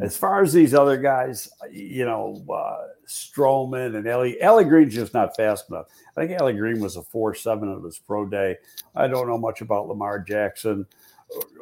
As 0.00 0.16
far 0.16 0.42
as 0.42 0.52
these 0.52 0.74
other 0.74 0.96
guys, 0.96 1.48
you 1.70 2.04
know, 2.04 2.44
uh, 2.52 2.88
Stroman 3.06 3.96
and 3.96 4.06
Ellie. 4.08 4.40
Ellie 4.40 4.64
Green's 4.64 4.94
just 4.94 5.14
not 5.14 5.36
fast 5.36 5.70
enough. 5.70 5.86
I 6.16 6.26
think 6.26 6.40
Ellie 6.40 6.54
Green 6.54 6.80
was 6.80 6.96
a 6.96 7.02
four 7.02 7.34
seven 7.34 7.68
of 7.70 7.84
his 7.84 7.98
pro 7.98 8.26
day. 8.26 8.56
I 8.96 9.06
don't 9.06 9.28
know 9.28 9.38
much 9.38 9.60
about 9.60 9.86
Lamar 9.86 10.18
Jackson 10.18 10.86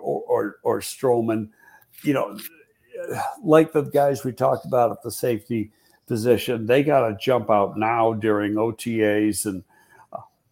or 0.00 0.22
or, 0.22 0.56
or 0.62 0.80
Stroman. 0.80 1.50
You 2.02 2.14
know, 2.14 2.38
like 3.42 3.72
the 3.72 3.82
guys 3.82 4.24
we 4.24 4.32
talked 4.32 4.64
about 4.64 4.90
at 4.90 5.02
the 5.02 5.10
safety 5.10 5.70
position, 6.06 6.66
they 6.66 6.82
got 6.82 7.08
to 7.08 7.16
jump 7.20 7.50
out 7.50 7.78
now 7.78 8.12
during 8.12 8.54
OTAs 8.54 9.46
and 9.46 9.64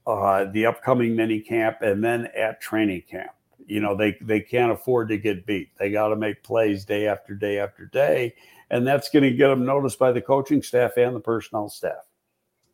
uh, 0.06 0.44
the 0.46 0.66
upcoming 0.66 1.14
mini 1.14 1.40
camp, 1.40 1.78
and 1.80 2.02
then 2.02 2.28
at 2.36 2.60
training 2.60 3.02
camp. 3.08 3.30
You 3.66 3.80
know, 3.80 3.96
they 3.96 4.16
they 4.20 4.40
can't 4.40 4.72
afford 4.72 5.08
to 5.08 5.18
get 5.18 5.46
beat. 5.46 5.70
They 5.78 5.90
got 5.90 6.08
to 6.08 6.16
make 6.16 6.42
plays 6.42 6.84
day 6.84 7.06
after 7.06 7.34
day 7.34 7.58
after 7.58 7.86
day, 7.86 8.34
and 8.70 8.86
that's 8.86 9.08
going 9.10 9.22
to 9.22 9.30
get 9.30 9.48
them 9.48 9.64
noticed 9.64 9.98
by 9.98 10.12
the 10.12 10.20
coaching 10.20 10.62
staff 10.62 10.96
and 10.96 11.14
the 11.14 11.20
personnel 11.20 11.68
staff. 11.68 12.04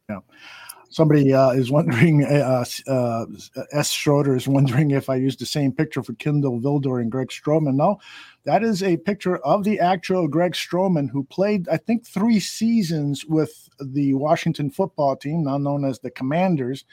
Yeah. 0.09 0.20
Somebody 0.90 1.33
uh, 1.33 1.51
is 1.51 1.70
wondering, 1.70 2.24
uh, 2.31 2.64
uh, 2.87 3.27
S. 3.72 3.90
Schroeder 3.90 4.37
is 4.37 4.48
wondering 4.48 4.90
if 4.90 5.11
I 5.11 5.16
used 5.16 5.38
the 5.38 5.46
same 5.46 5.72
picture 5.72 6.03
for 6.03 6.14
Kindle 6.14 6.61
Vildor 6.61 7.01
and 7.01 7.11
Greg 7.11 7.29
Stroman. 7.29 7.74
No, 7.74 8.01
that 8.44 8.62
is 8.62 8.83
a 8.83 8.96
picture 8.96 9.37
of 9.38 9.64
the 9.64 9.81
actual 9.81 10.29
Greg 10.29 10.53
Stroman 10.53 11.11
who 11.11 11.24
played, 11.24 11.68
I 11.68 11.77
think, 11.77 12.07
three 12.07 12.40
seasons 12.40 13.24
with 13.24 13.68
the 13.81 14.14
Washington 14.14 14.70
football 14.70 15.16
team, 15.16 15.44
now 15.44 15.59
known 15.59 15.85
as 15.85 15.98
the 15.98 16.11
Commanders. 16.11 16.85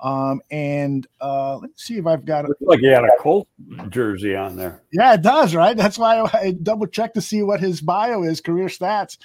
Um, 0.00 0.42
and 0.50 1.06
uh, 1.20 1.56
let's 1.56 1.82
see 1.82 1.96
if 1.96 2.06
I've 2.06 2.24
got 2.24 2.44
it. 2.44 2.50
Like 2.60 2.80
he 2.80 2.86
had 2.86 3.04
a 3.04 3.10
Colt 3.18 3.48
jersey 3.88 4.36
on 4.36 4.56
there. 4.56 4.82
Yeah, 4.92 5.14
it 5.14 5.22
does, 5.22 5.54
right? 5.54 5.76
That's 5.76 5.98
why 5.98 6.28
I 6.34 6.50
double 6.50 6.86
checked 6.86 7.14
to 7.14 7.22
see 7.22 7.42
what 7.42 7.60
his 7.60 7.80
bio 7.80 8.22
is, 8.22 8.40
career 8.40 8.66
stats. 8.66 9.16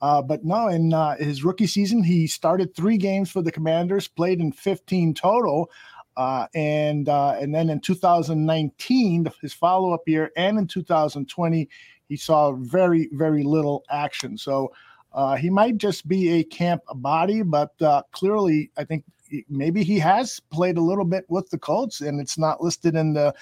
Uh, 0.00 0.22
but 0.22 0.44
no, 0.44 0.68
in 0.68 0.92
uh, 0.92 1.16
his 1.16 1.44
rookie 1.44 1.66
season, 1.66 2.02
he 2.02 2.26
started 2.26 2.74
three 2.74 2.96
games 2.96 3.30
for 3.30 3.42
the 3.42 3.52
Commanders, 3.52 4.06
played 4.08 4.40
in 4.40 4.52
15 4.52 5.14
total. 5.14 5.70
Uh, 6.16 6.46
and 6.54 7.08
uh, 7.08 7.36
and 7.40 7.54
then 7.54 7.70
in 7.70 7.78
2019, 7.78 9.30
his 9.40 9.54
follow 9.54 9.92
up 9.92 10.02
year, 10.08 10.32
and 10.36 10.58
in 10.58 10.66
2020, 10.66 11.68
he 12.08 12.16
saw 12.16 12.52
very 12.54 13.08
very 13.12 13.44
little 13.44 13.84
action. 13.88 14.36
So 14.36 14.72
uh, 15.12 15.36
he 15.36 15.48
might 15.48 15.78
just 15.78 16.08
be 16.08 16.40
a 16.40 16.44
camp 16.44 16.82
body, 16.96 17.42
but 17.42 17.70
uh, 17.80 18.02
clearly, 18.10 18.70
I 18.76 18.82
think 18.82 19.04
maybe 19.48 19.84
he 19.84 19.98
has 20.00 20.40
played 20.50 20.76
a 20.76 20.82
little 20.82 21.04
bit 21.04 21.24
with 21.28 21.48
the 21.50 21.58
Colts, 21.58 22.00
and 22.00 22.20
it's 22.20 22.36
not 22.36 22.60
listed 22.60 22.96
in 22.96 23.12
the 23.12 23.32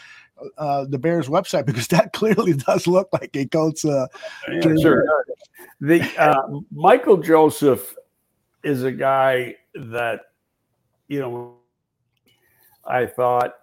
uh, 0.59 0.85
the 0.85 0.99
Bears 0.99 1.29
website 1.29 1.66
because 1.66 1.88
that 1.88 2.12
clearly 2.12 2.55
does 2.55 2.87
look 2.87 3.09
like 3.12 3.35
a 3.37 3.46
Colts. 3.46 3.85
Uh, 3.85 4.07
yeah, 4.51 4.75
sure. 4.81 5.05
The 5.81 6.03
uh, 6.18 6.61
Michael 6.72 7.18
Joseph 7.18 7.94
is 8.62 8.83
a 8.83 8.92
guy 8.92 9.57
that 9.75 10.20
you 11.09 11.20
know 11.20 11.57
I 12.85 13.07
thought 13.07 13.55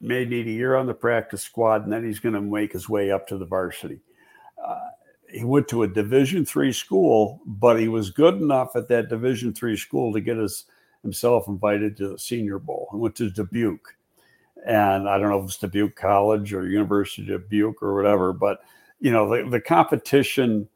may 0.00 0.24
need 0.24 0.46
a 0.46 0.50
year 0.50 0.76
on 0.76 0.86
the 0.86 0.94
practice 0.94 1.42
squad, 1.42 1.84
and 1.84 1.92
then 1.92 2.04
he's 2.04 2.20
going 2.20 2.34
to 2.34 2.40
make 2.40 2.72
his 2.72 2.88
way 2.88 3.10
up 3.10 3.26
to 3.28 3.38
the 3.38 3.46
varsity. 3.46 4.00
Uh, 4.64 4.78
he 5.30 5.44
went 5.44 5.68
to 5.68 5.82
a 5.82 5.88
Division 5.88 6.44
three 6.44 6.72
school, 6.72 7.40
but 7.46 7.78
he 7.80 7.88
was 7.88 8.10
good 8.10 8.34
enough 8.34 8.76
at 8.76 8.88
that 8.88 9.08
Division 9.08 9.52
three 9.52 9.76
school 9.76 10.12
to 10.12 10.20
get 10.20 10.36
his 10.36 10.64
himself 11.02 11.46
invited 11.46 11.96
to 11.96 12.08
the 12.08 12.18
Senior 12.18 12.58
Bowl. 12.58 12.88
He 12.90 12.98
went 12.98 13.14
to 13.16 13.30
Dubuque, 13.30 13.94
and 14.66 15.08
I 15.08 15.18
don't 15.18 15.30
know 15.30 15.38
if 15.38 15.44
it's 15.44 15.58
Dubuque 15.58 15.96
College 15.96 16.52
or 16.52 16.68
University 16.68 17.32
of 17.32 17.42
Dubuque 17.42 17.82
or 17.82 17.94
whatever, 17.94 18.32
but 18.32 18.58
you 19.00 19.12
know 19.12 19.28
the, 19.28 19.48
the 19.48 19.60
competition 19.60 20.68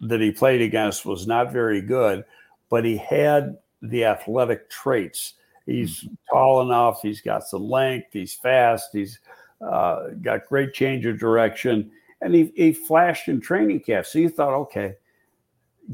that 0.00 0.20
he 0.20 0.30
played 0.30 0.62
against 0.62 1.04
was 1.04 1.26
not 1.26 1.52
very 1.52 1.80
good, 1.80 2.24
but 2.70 2.84
he 2.84 2.96
had 2.96 3.58
the 3.82 4.04
athletic 4.04 4.70
traits. 4.70 5.34
He's 5.66 6.04
mm-hmm. 6.04 6.14
tall 6.32 6.62
enough. 6.62 7.00
He's 7.02 7.20
got 7.20 7.42
some 7.42 7.68
length. 7.68 8.08
He's 8.12 8.34
fast. 8.34 8.90
He's 8.92 9.18
uh, 9.60 10.10
got 10.22 10.46
great 10.46 10.72
change 10.72 11.04
of 11.04 11.18
direction, 11.18 11.90
and 12.20 12.34
he, 12.34 12.52
he 12.54 12.72
flashed 12.72 13.28
in 13.28 13.40
training 13.40 13.80
camp. 13.80 14.06
So 14.06 14.20
you 14.20 14.28
thought, 14.28 14.54
okay, 14.54 14.94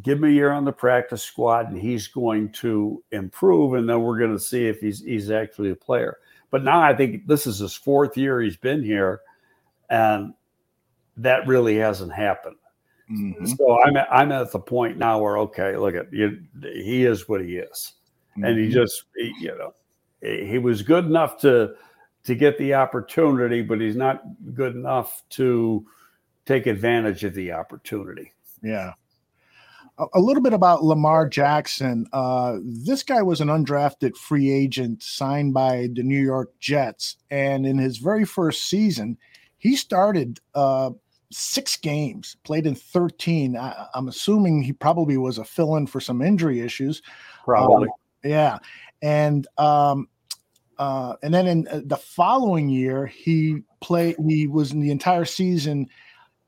give 0.02 0.18
him 0.18 0.24
a 0.24 0.28
year 0.28 0.50
on 0.50 0.64
the 0.64 0.72
practice 0.72 1.22
squad 1.22 1.70
and 1.70 1.80
he's 1.80 2.08
going 2.08 2.50
to 2.50 3.02
improve 3.12 3.74
and 3.74 3.88
then 3.88 4.02
we're 4.02 4.18
going 4.18 4.32
to 4.32 4.40
see 4.40 4.66
if 4.66 4.80
he's 4.80 5.04
he's 5.04 5.30
actually 5.30 5.70
a 5.70 5.76
player 5.76 6.18
but 6.50 6.62
now 6.62 6.80
i 6.80 6.94
think 6.94 7.26
this 7.26 7.46
is 7.46 7.58
his 7.58 7.74
fourth 7.74 8.16
year 8.16 8.40
he's 8.40 8.56
been 8.56 8.82
here 8.82 9.20
and 9.90 10.34
that 11.16 11.46
really 11.46 11.76
hasn't 11.76 12.12
happened 12.12 12.56
mm-hmm. 13.10 13.46
so 13.46 13.82
i'm 13.82 13.96
at, 13.96 14.08
i'm 14.10 14.32
at 14.32 14.50
the 14.52 14.58
point 14.58 14.98
now 14.98 15.18
where 15.18 15.38
okay 15.38 15.76
look 15.76 15.94
at 15.94 16.12
you 16.12 16.42
he 16.62 17.04
is 17.04 17.28
what 17.28 17.40
he 17.40 17.56
is 17.56 17.94
mm-hmm. 18.32 18.44
and 18.44 18.58
he 18.58 18.64
mm-hmm. 18.64 18.74
just 18.74 19.04
he, 19.16 19.32
you 19.40 19.56
know 19.56 19.74
he 20.20 20.58
was 20.58 20.82
good 20.82 21.04
enough 21.04 21.38
to 21.38 21.74
to 22.24 22.34
get 22.34 22.56
the 22.58 22.74
opportunity 22.74 23.62
but 23.62 23.80
he's 23.80 23.96
not 23.96 24.22
good 24.54 24.74
enough 24.74 25.22
to 25.28 25.84
take 26.46 26.66
advantage 26.66 27.24
of 27.24 27.34
the 27.34 27.52
opportunity 27.52 28.32
yeah 28.62 28.92
a 29.98 30.20
little 30.20 30.42
bit 30.42 30.52
about 30.52 30.82
Lamar 30.82 31.28
Jackson. 31.28 32.06
Uh, 32.12 32.58
this 32.64 33.02
guy 33.02 33.22
was 33.22 33.40
an 33.40 33.48
undrafted 33.48 34.16
free 34.16 34.50
agent 34.50 35.02
signed 35.02 35.54
by 35.54 35.88
the 35.92 36.02
New 36.02 36.20
York 36.20 36.52
Jets. 36.58 37.16
And 37.30 37.64
in 37.64 37.78
his 37.78 37.98
very 37.98 38.24
first 38.24 38.68
season, 38.68 39.16
he 39.56 39.76
started 39.76 40.40
uh, 40.54 40.90
six 41.30 41.76
games, 41.76 42.36
played 42.42 42.66
in 42.66 42.74
13. 42.74 43.56
I, 43.56 43.86
am 43.94 44.08
assuming 44.08 44.62
he 44.62 44.72
probably 44.72 45.16
was 45.16 45.38
a 45.38 45.44
fill 45.44 45.76
in 45.76 45.86
for 45.86 46.00
some 46.00 46.22
injury 46.22 46.60
issues. 46.60 47.00
Probably. 47.44 47.88
Um, 47.88 47.94
yeah. 48.24 48.58
And, 49.00 49.46
um, 49.58 50.08
uh, 50.76 51.14
and 51.22 51.32
then 51.32 51.46
in 51.46 51.68
uh, 51.68 51.82
the 51.84 51.96
following 51.96 52.68
year, 52.68 53.06
he 53.06 53.62
played, 53.80 54.16
he 54.26 54.48
was 54.48 54.72
in 54.72 54.80
the 54.80 54.90
entire 54.90 55.24
season 55.24 55.86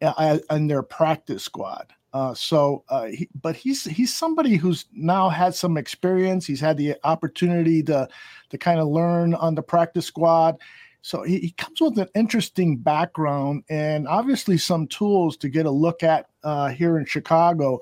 uh, 0.02 0.38
in 0.50 0.66
their 0.66 0.82
practice 0.82 1.44
squad. 1.44 1.92
Uh, 2.16 2.32
so, 2.32 2.82
uh, 2.88 3.04
he, 3.04 3.28
but 3.42 3.54
he's 3.54 3.84
he's 3.84 4.14
somebody 4.14 4.56
who's 4.56 4.86
now 4.94 5.28
had 5.28 5.54
some 5.54 5.76
experience. 5.76 6.46
He's 6.46 6.60
had 6.60 6.78
the 6.78 6.96
opportunity 7.04 7.82
to 7.82 8.08
to 8.48 8.56
kind 8.56 8.80
of 8.80 8.88
learn 8.88 9.34
on 9.34 9.54
the 9.54 9.60
practice 9.60 10.06
squad. 10.06 10.56
So 11.02 11.24
he, 11.24 11.40
he, 11.40 11.50
comes 11.50 11.78
with 11.78 11.98
an 11.98 12.08
interesting 12.14 12.78
background 12.78 13.64
and 13.68 14.08
obviously 14.08 14.56
some 14.56 14.86
tools 14.86 15.36
to 15.36 15.50
get 15.50 15.66
a 15.66 15.70
look 15.70 16.02
at 16.02 16.30
uh, 16.42 16.68
here 16.70 16.96
in 16.96 17.04
Chicago. 17.04 17.80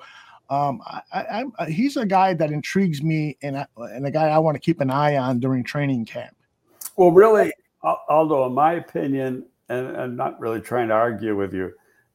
Um, 0.50 0.82
I, 0.84 1.44
I, 1.56 1.70
he's 1.70 1.96
a 1.96 2.04
guy 2.04 2.34
that 2.34 2.50
intrigues 2.50 3.04
me 3.04 3.38
and 3.40 3.56
I, 3.56 3.66
and 3.76 4.04
a 4.04 4.10
guy 4.10 4.30
I 4.30 4.38
want 4.38 4.56
to 4.56 4.60
keep 4.60 4.80
an 4.80 4.90
eye 4.90 5.16
on 5.16 5.38
during 5.38 5.62
training 5.62 6.06
camp. 6.06 6.34
Well, 6.96 7.12
really, 7.12 7.52
although 7.82 8.46
in 8.46 8.52
my 8.52 8.72
opinion, 8.72 9.46
and 9.68 9.96
I'm 9.96 10.16
not 10.16 10.40
really 10.40 10.60
trying 10.60 10.88
to 10.88 10.94
argue 10.94 11.36
with 11.36 11.54
you, 11.54 11.72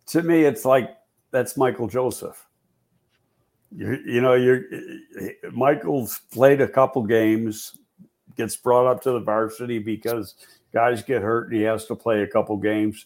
to 0.08 0.22
me, 0.22 0.44
it's 0.44 0.66
like 0.66 0.99
that's 1.32 1.58
Michael 1.58 1.88
Joseph. 1.88 2.46
You, 3.76 4.00
you 4.06 4.22
know, 4.22 4.34
you're 4.34 4.64
Michael's 5.52 6.22
played 6.32 6.62
a 6.62 6.68
couple 6.68 7.04
games, 7.04 7.78
gets 8.36 8.56
brought 8.56 8.88
up 8.88 9.02
to 9.04 9.12
the 9.12 9.20
varsity 9.20 9.80
because 9.80 10.36
guys 10.74 11.04
get 11.04 11.22
hurt 11.22 11.50
and 11.50 11.58
he 11.58 11.64
has 11.64 11.86
to 11.86 11.96
play 11.96 12.24
a 12.24 12.28
couple 12.28 12.58
games. 12.58 13.06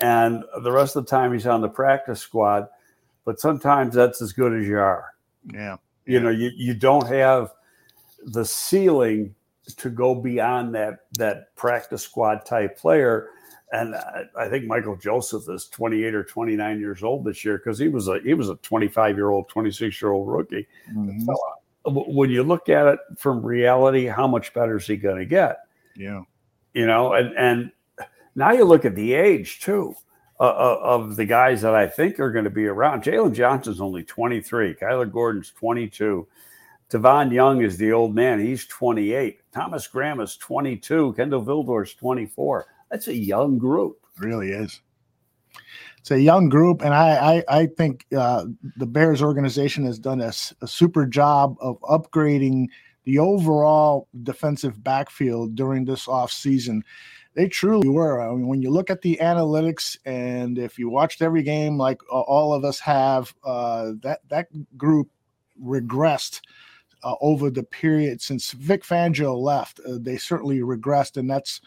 And 0.00 0.44
the 0.62 0.72
rest 0.72 0.96
of 0.96 1.04
the 1.04 1.10
time 1.10 1.32
he's 1.32 1.46
on 1.46 1.60
the 1.60 1.68
practice 1.68 2.20
squad. 2.20 2.68
But 3.24 3.38
sometimes 3.38 3.94
that's 3.94 4.20
as 4.20 4.32
good 4.32 4.52
as 4.52 4.66
you 4.66 4.78
are. 4.78 5.14
Yeah. 5.52 5.76
You 6.06 6.18
know, 6.18 6.30
you, 6.30 6.50
you 6.56 6.74
don't 6.74 7.06
have 7.06 7.52
the 8.24 8.44
ceiling 8.44 9.34
to 9.76 9.90
go 9.90 10.14
beyond 10.14 10.74
that 10.74 11.04
that 11.18 11.54
practice 11.54 12.02
squad 12.02 12.44
type 12.44 12.76
player 12.76 13.28
and 13.72 13.94
I 14.36 14.48
think 14.50 14.66
Michael 14.66 14.96
Joseph 14.96 15.48
is 15.48 15.66
28 15.68 16.14
or 16.14 16.24
29 16.24 16.78
years 16.78 17.02
old 17.02 17.24
this 17.24 17.42
year 17.42 17.56
because 17.56 17.78
he 17.78 17.88
was 17.88 18.06
a 18.06 18.20
he 18.20 18.34
was 18.34 18.50
a 18.50 18.56
25 18.56 19.16
year 19.16 19.30
old, 19.30 19.48
26 19.48 20.00
year 20.00 20.12
old 20.12 20.28
rookie. 20.28 20.66
Mm-hmm. 20.94 21.26
When 21.84 22.30
you 22.30 22.42
look 22.42 22.68
at 22.68 22.86
it 22.86 22.98
from 23.16 23.44
reality, 23.44 24.06
how 24.06 24.28
much 24.28 24.52
better 24.52 24.76
is 24.76 24.86
he 24.86 24.96
going 24.96 25.16
to 25.16 25.24
get? 25.24 25.60
Yeah, 25.96 26.20
you 26.74 26.86
know, 26.86 27.14
and 27.14 27.34
and 27.36 27.72
now 28.34 28.52
you 28.52 28.64
look 28.64 28.84
at 28.84 28.94
the 28.94 29.14
age 29.14 29.60
too 29.60 29.94
uh, 30.38 30.44
uh 30.44 30.78
of 30.82 31.16
the 31.16 31.24
guys 31.24 31.62
that 31.62 31.74
I 31.74 31.86
think 31.86 32.20
are 32.20 32.30
going 32.30 32.44
to 32.44 32.50
be 32.50 32.66
around. 32.66 33.02
Jaylon 33.02 33.34
Johnson's 33.34 33.80
only 33.80 34.04
23. 34.04 34.74
Kyler 34.74 35.10
Gordon's 35.10 35.50
22. 35.50 36.28
Tavon 36.90 37.32
Young 37.32 37.62
is 37.62 37.78
the 37.78 37.90
old 37.92 38.14
man. 38.14 38.38
He's 38.38 38.66
28. 38.66 39.40
Thomas 39.50 39.86
Graham 39.86 40.20
is 40.20 40.36
22. 40.36 41.14
Kindle 41.14 41.42
Vildor's 41.42 41.94
24 41.94 42.66
that's 42.92 43.08
a 43.08 43.16
young 43.16 43.58
group. 43.58 43.96
It 44.16 44.24
really 44.24 44.50
is. 44.50 44.80
It's 45.98 46.10
a 46.10 46.20
young 46.20 46.48
group, 46.48 46.82
and 46.82 46.92
I 46.92 47.42
I, 47.48 47.60
I 47.60 47.66
think 47.66 48.06
uh, 48.16 48.44
the 48.76 48.86
Bears 48.86 49.22
organization 49.22 49.86
has 49.86 49.98
done 49.98 50.20
a, 50.20 50.32
a 50.60 50.68
super 50.68 51.06
job 51.06 51.56
of 51.60 51.80
upgrading 51.80 52.66
the 53.04 53.18
overall 53.18 54.08
defensive 54.22 54.84
backfield 54.84 55.54
during 55.54 55.84
this 55.84 56.06
offseason. 56.06 56.82
They 57.34 57.48
truly 57.48 57.88
were. 57.88 58.20
I 58.20 58.28
mean, 58.34 58.46
when 58.46 58.60
you 58.60 58.70
look 58.70 58.90
at 58.90 59.00
the 59.00 59.18
analytics, 59.22 59.96
and 60.04 60.58
if 60.58 60.78
you 60.78 60.90
watched 60.90 61.22
every 61.22 61.42
game 61.42 61.78
like 61.78 62.00
all 62.10 62.52
of 62.52 62.62
us 62.64 62.78
have, 62.80 63.34
uh, 63.42 63.92
that 64.02 64.20
that 64.28 64.48
group 64.76 65.08
regressed 65.62 66.40
uh, 67.02 67.14
over 67.20 67.50
the 67.50 67.62
period 67.62 68.20
since 68.20 68.52
Vic 68.52 68.84
Fangio 68.84 69.36
left. 69.36 69.80
Uh, 69.80 69.98
they 69.98 70.16
certainly 70.16 70.58
regressed, 70.58 71.16
and 71.16 71.30
that's 71.30 71.60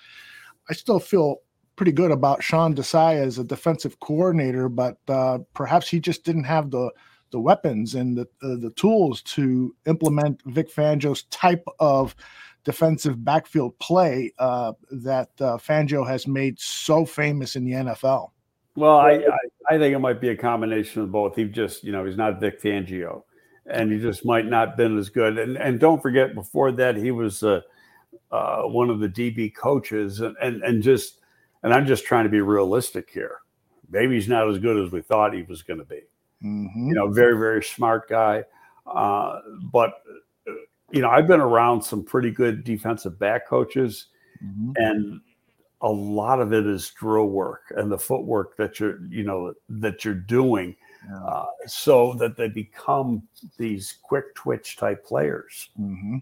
I 0.69 0.73
still 0.73 0.99
feel 0.99 1.41
pretty 1.75 1.91
good 1.91 2.11
about 2.11 2.43
Sean 2.43 2.73
Desai 2.73 3.15
as 3.15 3.37
a 3.37 3.43
defensive 3.43 3.99
coordinator, 3.99 4.69
but 4.69 4.97
uh, 5.07 5.39
perhaps 5.53 5.87
he 5.87 5.99
just 5.99 6.23
didn't 6.23 6.45
have 6.45 6.71
the 6.71 6.91
the 7.31 7.39
weapons 7.39 7.95
and 7.95 8.17
the 8.17 8.27
uh, 8.43 8.55
the 8.59 8.71
tools 8.75 9.21
to 9.23 9.75
implement 9.87 10.41
Vic 10.45 10.73
Fangio's 10.73 11.23
type 11.23 11.65
of 11.79 12.15
defensive 12.63 13.23
backfield 13.23 13.77
play 13.79 14.31
uh, 14.39 14.73
that 14.89 15.29
uh, 15.39 15.57
Fangio 15.57 16.07
has 16.07 16.27
made 16.27 16.59
so 16.59 17.05
famous 17.05 17.55
in 17.55 17.65
the 17.65 17.73
NFL. 17.73 18.31
Well, 18.75 18.97
I, 18.97 19.11
I, 19.11 19.75
I 19.75 19.77
think 19.77 19.95
it 19.95 19.99
might 19.99 20.19
be 20.19 20.29
a 20.29 20.35
combination 20.35 21.01
of 21.01 21.11
both. 21.11 21.35
He 21.35 21.45
just 21.45 21.83
you 21.83 21.91
know 21.91 22.05
he's 22.05 22.17
not 22.17 22.39
Vic 22.39 22.61
Fangio, 22.61 23.23
and 23.65 23.91
he 23.91 23.99
just 23.99 24.25
might 24.25 24.45
not 24.45 24.77
been 24.77 24.97
as 24.97 25.09
good. 25.09 25.37
And 25.37 25.57
and 25.57 25.79
don't 25.79 26.01
forget 26.01 26.35
before 26.35 26.71
that 26.73 26.95
he 26.95 27.11
was 27.11 27.43
uh, 27.43 27.61
uh, 28.35 28.67
one 28.67 28.89
of 28.89 28.99
the 28.99 29.07
DB 29.07 29.53
coaches, 29.55 30.19
and, 30.21 30.35
and 30.41 30.61
and 30.63 30.83
just 30.83 31.19
and 31.63 31.73
I'm 31.73 31.85
just 31.85 32.05
trying 32.05 32.25
to 32.25 32.29
be 32.29 32.41
realistic 32.41 33.09
here. 33.09 33.39
Maybe 33.89 34.15
he's 34.15 34.27
not 34.27 34.49
as 34.49 34.59
good 34.59 34.83
as 34.83 34.91
we 34.91 35.01
thought 35.01 35.33
he 35.33 35.43
was 35.43 35.61
going 35.63 35.79
to 35.79 35.85
be. 35.85 36.01
Mm-hmm. 36.43 36.89
You 36.89 36.95
know, 36.95 37.11
very 37.11 37.37
very 37.37 37.63
smart 37.63 38.09
guy, 38.09 38.43
uh, 38.85 39.39
but 39.71 40.01
you 40.91 41.01
know 41.01 41.09
I've 41.09 41.27
been 41.27 41.39
around 41.39 41.81
some 41.81 42.03
pretty 42.03 42.31
good 42.31 42.63
defensive 42.63 43.17
back 43.17 43.47
coaches, 43.47 44.07
mm-hmm. 44.43 44.71
and 44.75 45.21
a 45.81 45.89
lot 45.89 46.41
of 46.41 46.53
it 46.53 46.65
is 46.65 46.89
drill 46.89 47.27
work 47.27 47.71
and 47.77 47.91
the 47.91 47.97
footwork 47.97 48.57
that 48.57 48.79
you're 48.79 48.99
you 49.05 49.23
know 49.23 49.53
that 49.69 50.03
you're 50.03 50.13
doing 50.13 50.75
yeah. 51.07 51.23
uh, 51.23 51.45
so 51.67 52.13
that 52.15 52.35
they 52.35 52.47
become 52.47 53.21
these 53.57 53.99
quick 54.01 54.33
twitch 54.35 54.77
type 54.77 55.05
players 55.05 55.69
mm-hmm. 55.79 56.17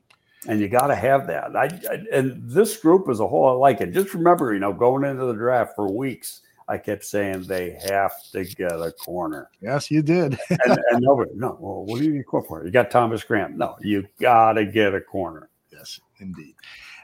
And 0.48 0.60
you 0.60 0.68
got 0.68 0.88
to 0.88 0.96
have 0.96 1.28
that. 1.28 1.56
I, 1.56 1.66
I, 1.90 2.04
and 2.12 2.50
this 2.50 2.78
group 2.78 3.10
as 3.10 3.20
a 3.20 3.28
whole 3.28 3.48
i 3.48 3.52
like 3.52 3.82
it. 3.82 3.92
Just 3.92 4.14
remember 4.14 4.54
you 4.54 4.60
know 4.60 4.74
going 4.74 5.04
into 5.04 5.26
the 5.26 5.34
draft 5.34 5.76
for 5.76 5.92
weeks 5.92 6.42
i 6.68 6.78
kept 6.78 7.04
saying 7.04 7.44
they 7.44 7.78
have 7.90 8.12
to 8.32 8.44
get 8.44 8.72
a 8.72 8.92
corner. 8.92 9.50
Yes 9.62 9.92
you 9.92 10.02
did. 10.02 10.40
And, 10.50 10.80
and, 10.92 11.02
nobody 11.02 11.32
no 11.36 11.58
well, 11.60 11.86
what 11.86 12.00
do 12.00 12.06
you 12.06 12.14
need 12.14 12.26
a 12.32 12.42
for? 12.44 12.66
You 12.66 12.72
got 12.72 12.92
thomas 12.92 13.24
graham. 13.24 13.58
No 13.58 13.76
you 13.82 14.08
got 14.20 14.54
to 14.54 14.66
get 14.66 14.94
a 14.94 15.02
corner. 15.02 15.50
Yes 15.72 16.00
indeed. 16.20 16.56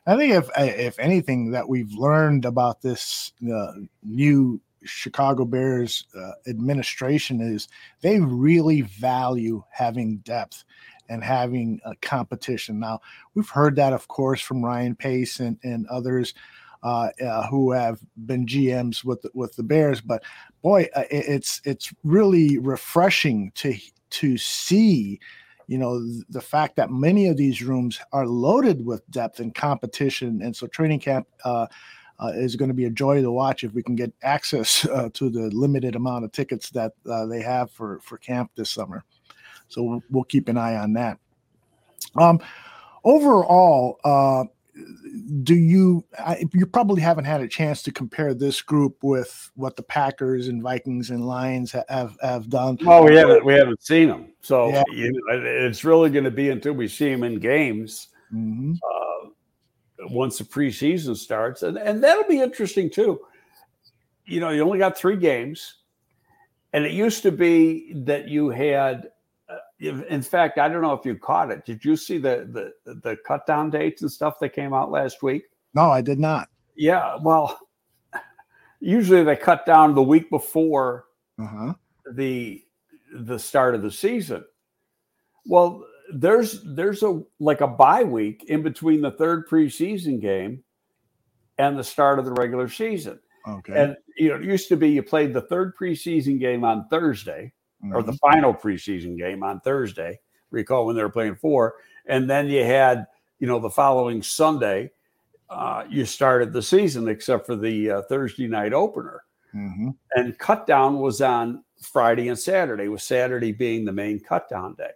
I 0.06 0.16
think 0.16 0.34
if 0.34 0.50
if 0.58 1.00
anything 1.00 1.52
that 1.52 1.68
we've 1.68 1.92
learned 1.94 2.46
about 2.46 2.82
this 2.82 3.34
uh, 3.54 3.74
new 4.04 4.60
Chicago 4.84 5.46
Bears 5.46 6.06
uh, 6.18 6.32
administration 6.48 7.42
is 7.42 7.68
they 8.02 8.20
really 8.20 8.82
value 8.82 9.64
having 9.72 10.18
depth 10.18 10.64
and 11.10 11.24
having 11.24 11.82
a 11.84 11.96
competition. 11.98 12.80
Now 12.80 13.02
we've 13.34 13.50
heard 13.50 13.76
that, 13.76 13.94
of 13.94 14.08
course, 14.08 14.42
from 14.42 14.64
Ryan 14.64 14.96
Pace 14.96 15.40
and, 15.40 15.58
and 15.64 15.86
others 15.88 16.34
uh, 16.84 17.10
uh, 17.22 17.48
who 17.48 17.72
have 17.72 18.00
been 18.26 18.46
GMs 18.46 19.04
with 19.04 19.22
the, 19.22 19.32
with 19.34 19.56
the 19.56 19.64
Bears. 19.64 20.00
But 20.00 20.24
boy, 20.62 20.88
uh, 20.96 21.04
it's 21.12 21.62
it's 21.66 21.94
really 22.04 22.58
refreshing 22.58 23.52
to 23.56 23.76
to 24.12 24.38
see 24.38 25.20
you 25.68 25.78
know 25.78 26.00
the 26.30 26.42
fact 26.42 26.76
that 26.78 26.90
many 26.90 27.28
of 27.28 27.38
these 27.38 27.62
rooms 27.62 28.00
are 28.14 28.26
loaded 28.26 28.86
with 28.86 29.10
depth 29.12 29.40
and 29.40 29.54
competition 29.54 30.42
and 30.42 30.56
so 30.56 30.66
training 30.68 31.00
camp 31.00 31.28
uh, 31.46 31.68
uh, 32.20 32.32
is 32.34 32.56
going 32.56 32.70
to 32.70 32.74
be 32.74 32.86
a 32.86 32.90
joy 32.90 33.22
to 33.22 33.32
watch 33.32 33.64
if 33.64 33.74
we 33.74 33.84
can 33.84 33.96
get 33.96 34.12
access 34.24 34.86
uh, 34.86 35.10
to 35.14 35.30
the 35.30 35.52
limited 35.52 35.96
amount 35.96 36.26
of 36.26 36.32
tickets 36.32 36.72
that 36.72 36.94
they 37.30 37.42
have 37.42 37.70
for 37.72 38.00
for 38.00 38.18
camp 38.18 38.50
this 38.56 38.72
summer 38.72 39.04
so 39.70 39.84
we'll, 39.84 40.04
we'll 40.10 40.24
keep 40.26 40.50
an 40.50 40.58
eye 40.58 40.76
on 40.76 40.94
that 40.94 41.18
um, 42.16 42.40
overall 43.04 44.00
uh, 44.04 44.44
do 45.44 45.56
you 45.56 46.04
I, 46.18 46.44
you 46.54 46.66
probably 46.66 47.02
haven't 47.02 47.26
had 47.26 47.42
a 47.42 47.48
chance 47.48 47.82
to 47.84 47.92
compare 47.92 48.34
this 48.34 48.62
group 48.62 49.04
with 49.04 49.52
what 49.56 49.76
the 49.76 49.84
Packers 49.84 50.48
and 50.48 50.62
Vikings 50.62 51.10
and 51.10 51.26
Lions 51.26 51.72
have 51.88 52.18
have 52.22 52.50
done? 52.50 52.78
Well, 52.82 53.04
we 53.04 53.16
haven't 53.16 53.46
we 53.46 53.54
haven't 53.54 53.84
seen 53.84 54.10
them, 54.10 54.34
so 54.42 54.70
yeah. 54.70 54.84
you 54.92 55.12
know, 55.12 55.42
it's 55.44 55.84
really 55.84 56.10
going 56.10 56.26
to 56.26 56.32
be 56.32 56.50
until 56.50 56.74
we 56.74 56.88
see 56.88 57.10
them 57.10 57.24
in 57.24 57.40
games. 57.40 58.08
Mm-hmm. 58.34 58.74
Uh, 58.74 59.30
once 60.12 60.38
the 60.38 60.44
preseason 60.44 61.16
starts, 61.16 61.64
and 61.64 61.78
and 61.78 62.04
that'll 62.04 62.28
be 62.28 62.40
interesting 62.40 62.90
too. 62.90 63.20
You 64.26 64.40
know, 64.40 64.50
you 64.50 64.62
only 64.62 64.80
got 64.80 64.98
three 64.98 65.18
games, 65.18 65.76
and 66.74 66.86
it 66.86 66.92
used 66.92 67.24
to 67.24 67.32
be 67.32 67.94
that 68.06 68.28
you 68.28 68.50
had 68.50 69.10
in 69.80 70.22
fact, 70.22 70.58
I 70.58 70.68
don't 70.68 70.82
know 70.82 70.94
if 70.94 71.06
you 71.06 71.16
caught 71.16 71.52
it. 71.52 71.66
Did 71.66 71.86
you 71.86 71.96
see 71.96 72.18
the 72.18 72.74
the 72.86 72.94
the 72.94 73.18
cut 73.26 73.46
down 73.46 73.70
dates 73.70 74.02
and 74.02 74.12
stuff 74.12 74.40
that 74.40 74.50
came 74.50 74.74
out 74.74 74.92
last 74.92 75.24
week? 75.24 75.44
No, 75.74 75.90
I 75.90 76.02
did 76.02 76.20
not. 76.20 76.50
Yeah, 76.76 77.18
well, 77.22 77.60
usually 78.80 79.24
they 79.24 79.36
cut 79.36 79.66
down 79.66 79.96
the 79.96 80.04
week 80.04 80.30
before 80.30 81.06
uh-huh. 81.40 81.74
the 82.14 82.64
the 83.14 83.40
start 83.40 83.76
of 83.76 83.82
the 83.82 83.92
season. 83.92 84.44
Well, 85.46 85.86
there's 86.14 86.62
there's 86.64 87.04
a 87.04 87.22
like 87.40 87.62
a 87.62 87.68
bye 87.68 88.04
week 88.04 88.46
in 88.48 88.62
between 88.62 89.02
the 89.02 89.12
third 89.12 89.48
preseason 89.48 90.20
game 90.20 90.64
and 91.58 91.78
the 91.78 91.84
start 91.84 92.20
of 92.20 92.26
the 92.26 92.34
regular 92.34 92.68
season. 92.68 93.20
Okay. 93.48 93.74
And 93.82 93.96
you 94.18 94.30
know, 94.30 94.36
it 94.36 94.44
used 94.44 94.68
to 94.70 94.76
be 94.76 94.90
you 94.90 95.04
played 95.04 95.34
the 95.34 95.42
third 95.42 95.74
preseason 95.78 96.38
game 96.40 96.66
on 96.66 96.88
Thursday 96.90 97.54
mm-hmm. 97.84 97.96
or 97.96 98.04
the 98.04 98.12
mm-hmm. 98.12 98.32
final 98.32 98.54
preseason 98.54 99.18
game 99.18 99.44
on 99.44 99.60
Thursday. 99.62 100.20
Recall 100.52 100.86
when 100.86 100.96
they 100.96 101.04
were 101.04 101.10
playing 101.10 101.36
four, 101.36 101.76
and 102.08 102.30
then 102.30 102.48
you 102.48 102.64
had 102.64 103.06
you 103.40 103.48
know 103.48 103.60
the 103.60 103.70
following 103.70 104.24
Sunday, 104.24 104.92
uh, 105.50 105.84
you 105.90 106.06
started 106.06 106.54
the 106.54 106.62
season 106.62 107.08
except 107.08 107.46
for 107.46 107.56
the 107.56 107.92
uh, 107.92 108.02
Thursday 108.04 108.48
night 108.48 108.74
opener, 108.74 109.24
mm-hmm. 109.54 109.90
and 110.16 110.38
cut 110.40 110.66
down 110.66 111.00
was 111.00 111.22
on 111.22 111.64
Friday 111.82 112.30
and 112.30 112.40
Saturday, 112.40 112.88
with 112.88 113.02
Saturday 113.02 113.52
being 113.52 113.86
the 113.86 113.92
main 113.92 114.20
cut 114.20 114.50
down 114.50 114.74
day. 114.76 114.92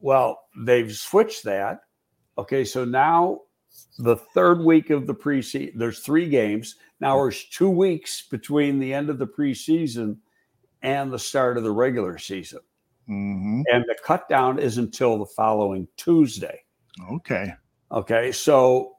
Well, 0.00 0.42
they've 0.58 0.92
switched 0.92 1.44
that. 1.44 1.82
Okay, 2.36 2.64
so 2.64 2.84
now 2.84 3.42
the 3.98 4.16
third 4.16 4.60
week 4.60 4.90
of 4.90 5.06
the 5.06 5.14
preseason, 5.14 5.72
there's 5.76 6.00
three 6.00 6.28
games. 6.28 6.76
Now 7.00 7.16
there's 7.16 7.44
two 7.44 7.70
weeks 7.70 8.26
between 8.28 8.78
the 8.78 8.92
end 8.92 9.10
of 9.10 9.18
the 9.18 9.26
preseason 9.26 10.16
and 10.82 11.12
the 11.12 11.18
start 11.18 11.56
of 11.56 11.64
the 11.64 11.70
regular 11.70 12.18
season. 12.18 12.60
Mm-hmm. 13.08 13.62
And 13.72 13.84
the 13.88 13.96
cut 14.04 14.28
down 14.28 14.58
is 14.58 14.78
until 14.78 15.18
the 15.18 15.26
following 15.26 15.88
Tuesday. 15.96 16.62
Okay. 17.10 17.52
Okay. 17.90 18.32
So 18.32 18.96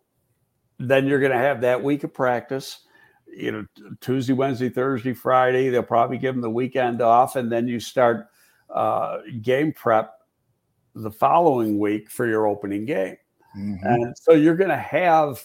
then 0.80 1.08
you're 1.08 1.20
going 1.20 1.32
to 1.32 1.38
have 1.38 1.62
that 1.62 1.82
week 1.82 2.04
of 2.04 2.14
practice, 2.14 2.82
you 3.28 3.52
know, 3.52 3.66
Tuesday, 4.02 4.34
Wednesday, 4.34 4.70
Thursday, 4.70 5.14
Friday. 5.14 5.70
They'll 5.70 5.84
probably 5.84 6.18
give 6.18 6.36
them 6.36 6.42
the 6.42 6.50
weekend 6.50 7.02
off. 7.02 7.36
And 7.36 7.52
then 7.52 7.68
you 7.68 7.80
start 7.80 8.28
uh, 8.70 9.20
game 9.42 9.72
prep 9.74 10.14
the 10.96 11.12
following 11.12 11.80
week 11.80 12.10
for 12.10 12.28
your 12.28 12.48
opening 12.48 12.86
game. 12.86 13.18
Mm-hmm. 13.58 13.86
And 13.86 14.16
so 14.18 14.34
you're 14.34 14.56
going 14.56 14.70
to 14.70 14.78
have 14.78 15.44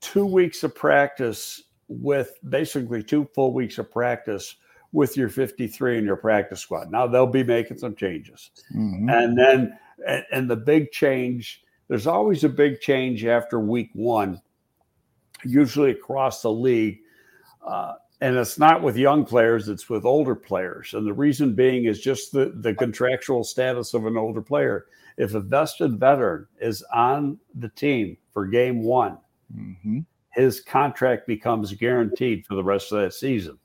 two 0.00 0.26
weeks 0.26 0.62
of 0.62 0.74
practice 0.74 1.62
with 1.88 2.32
basically 2.48 3.02
two 3.02 3.28
full 3.34 3.52
weeks 3.52 3.78
of 3.78 3.90
practice 3.90 4.56
with 4.96 5.14
your 5.14 5.28
53 5.28 5.98
and 5.98 6.06
your 6.06 6.16
practice 6.16 6.58
squad. 6.58 6.90
Now 6.90 7.06
they'll 7.06 7.26
be 7.26 7.44
making 7.44 7.76
some 7.76 7.94
changes. 7.94 8.50
Mm-hmm. 8.74 9.10
And 9.10 9.38
then, 9.38 9.78
and, 10.08 10.24
and 10.32 10.50
the 10.50 10.56
big 10.56 10.90
change, 10.90 11.62
there's 11.88 12.06
always 12.06 12.44
a 12.44 12.48
big 12.48 12.80
change 12.80 13.22
after 13.26 13.60
week 13.60 13.90
one, 13.92 14.40
usually 15.44 15.90
across 15.90 16.40
the 16.40 16.50
league. 16.50 17.00
Uh, 17.64 17.96
and 18.22 18.36
it's 18.36 18.58
not 18.58 18.82
with 18.82 18.96
young 18.96 19.26
players, 19.26 19.68
it's 19.68 19.90
with 19.90 20.06
older 20.06 20.34
players. 20.34 20.94
And 20.94 21.06
the 21.06 21.12
reason 21.12 21.54
being 21.54 21.84
is 21.84 22.00
just 22.00 22.32
the, 22.32 22.54
the 22.56 22.72
contractual 22.72 23.44
status 23.44 23.92
of 23.92 24.06
an 24.06 24.16
older 24.16 24.40
player. 24.40 24.86
If 25.18 25.34
a 25.34 25.40
vested 25.40 26.00
veteran 26.00 26.46
is 26.58 26.82
on 26.94 27.38
the 27.54 27.68
team 27.68 28.16
for 28.32 28.46
game 28.46 28.82
one, 28.82 29.18
mm-hmm. 29.54 29.98
his 30.30 30.62
contract 30.62 31.26
becomes 31.26 31.74
guaranteed 31.74 32.46
for 32.46 32.54
the 32.54 32.64
rest 32.64 32.92
of 32.92 33.02
that 33.02 33.12
season. 33.12 33.58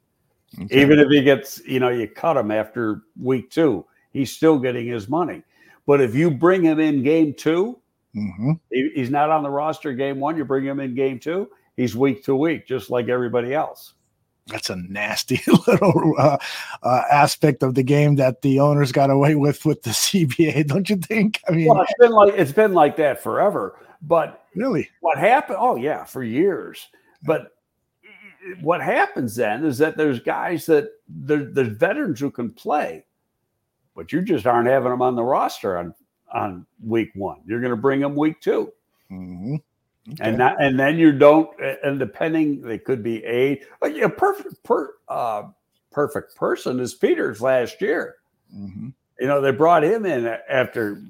Okay. 0.59 0.81
Even 0.81 0.99
if 0.99 1.07
he 1.09 1.21
gets, 1.21 1.61
you 1.65 1.79
know, 1.79 1.89
you 1.89 2.07
cut 2.07 2.37
him 2.37 2.51
after 2.51 3.03
week 3.19 3.49
two, 3.49 3.85
he's 4.11 4.31
still 4.31 4.59
getting 4.59 4.85
his 4.87 5.07
money. 5.07 5.43
But 5.85 6.01
if 6.01 6.13
you 6.13 6.29
bring 6.29 6.63
him 6.63 6.79
in 6.79 7.03
game 7.03 7.33
2 7.33 7.79
mm-hmm. 8.15 8.51
he, 8.69 8.91
he's 8.95 9.09
not 9.09 9.29
on 9.29 9.43
the 9.43 9.49
roster 9.49 9.93
game 9.93 10.19
one. 10.19 10.37
You 10.37 10.45
bring 10.45 10.65
him 10.65 10.79
in 10.79 10.93
game 10.93 11.19
two, 11.19 11.49
he's 11.77 11.95
week 11.95 12.23
to 12.25 12.35
week, 12.35 12.67
just 12.67 12.89
like 12.89 13.07
everybody 13.07 13.53
else. 13.53 13.93
That's 14.47 14.69
a 14.69 14.75
nasty 14.75 15.39
little 15.67 16.15
uh, 16.17 16.37
uh, 16.83 17.03
aspect 17.09 17.63
of 17.63 17.75
the 17.75 17.83
game 17.83 18.15
that 18.15 18.41
the 18.41 18.59
owners 18.59 18.91
got 18.91 19.09
away 19.09 19.35
with 19.35 19.65
with 19.65 19.83
the 19.83 19.89
CBA, 19.91 20.67
don't 20.67 20.89
you 20.89 20.97
think? 20.97 21.41
I 21.47 21.51
mean, 21.51 21.67
well, 21.67 21.81
it's 21.81 21.93
been 21.99 22.11
like 22.11 22.33
it's 22.35 22.51
been 22.51 22.73
like 22.73 22.97
that 22.97 23.23
forever. 23.23 23.77
But 24.01 24.43
really, 24.55 24.89
what 24.99 25.17
happened? 25.17 25.59
Oh 25.61 25.75
yeah, 25.75 26.03
for 26.03 26.23
years. 26.23 26.89
But 27.23 27.51
what 28.61 28.81
happens 28.81 29.35
then 29.35 29.65
is 29.65 29.77
that 29.77 29.97
there's 29.97 30.19
guys 30.19 30.65
that 30.67 30.89
there, 31.07 31.43
there's 31.43 31.77
veterans 31.77 32.19
who 32.19 32.31
can 32.31 32.51
play, 32.51 33.05
but 33.95 34.11
you 34.11 34.21
just 34.21 34.47
aren't 34.47 34.67
having 34.67 34.91
them 34.91 35.01
on 35.01 35.15
the 35.15 35.23
roster 35.23 35.77
on 35.77 35.93
on 36.33 36.65
week 36.83 37.09
one. 37.13 37.41
You're 37.45 37.59
going 37.59 37.71
to 37.71 37.77
bring 37.77 37.99
them 37.99 38.15
week 38.15 38.39
2 38.41 38.71
Mm-hmm. 39.11 39.55
Okay. 40.13 40.23
and 40.23 40.39
that, 40.39 40.55
and 40.59 40.79
then 40.79 40.97
you 40.97 41.11
don't. 41.11 41.49
And 41.83 41.99
depending, 41.99 42.61
they 42.61 42.79
could 42.79 43.03
be 43.03 43.23
a 43.25 43.61
like 43.81 43.95
a 43.97 44.09
perfect 44.09 44.63
per 44.63 44.93
uh, 45.09 45.43
perfect 45.91 46.35
person 46.35 46.79
is 46.79 46.95
Peters 46.95 47.41
last 47.41 47.81
year. 47.81 48.15
Mm-hmm. 48.55 48.89
You 49.19 49.27
know, 49.27 49.41
they 49.41 49.51
brought 49.51 49.83
him 49.83 50.05
in 50.05 50.25
after 50.49 51.03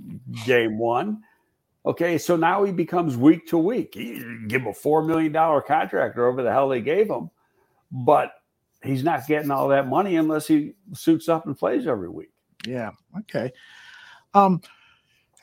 game 0.45 0.77
one. 0.77 1.21
Okay, 1.85 2.17
so 2.17 2.35
now 2.35 2.63
he 2.63 2.71
becomes 2.71 3.17
week 3.17 3.47
to 3.47 3.57
week. 3.57 3.95
You 3.95 4.47
give 4.47 4.61
him 4.61 4.67
a 4.67 4.73
four 4.73 5.03
million 5.03 5.31
dollar 5.31 5.61
contract 5.61 6.17
or 6.17 6.25
whatever 6.25 6.43
the 6.43 6.51
hell 6.51 6.69
they 6.69 6.81
gave 6.81 7.09
him, 7.09 7.31
but 7.91 8.33
he's 8.83 9.03
not 9.03 9.25
getting 9.27 9.49
all 9.49 9.67
that 9.69 9.87
money 9.87 10.15
unless 10.15 10.47
he 10.47 10.73
suits 10.93 11.27
up 11.27 11.45
and 11.45 11.57
plays 11.57 11.87
every 11.87 12.09
week. 12.09 12.31
Yeah. 12.67 12.91
Okay. 13.19 13.51
Um, 14.35 14.61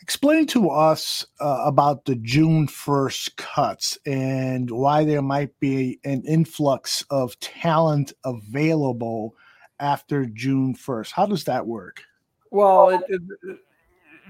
explain 0.01 0.47
to 0.47 0.71
us 0.71 1.27
uh, 1.41 1.63
about 1.65 2.05
the 2.05 2.15
June 2.15 2.69
1st 2.69 3.37
cuts 3.37 3.99
and 4.07 4.71
why 4.71 5.05
there 5.05 5.23
might 5.23 5.59
be 5.59 5.99
an 6.05 6.23
influx 6.25 7.05
of 7.11 7.39
talent 7.41 8.13
available 8.25 9.35
after 9.81 10.27
June 10.27 10.75
1st. 10.75 11.13
How 11.13 11.27
does 11.27 11.45
that 11.45 11.67
work? 11.67 12.03
Well, 12.51 12.91
it, 12.91 13.03
it, 13.09 13.59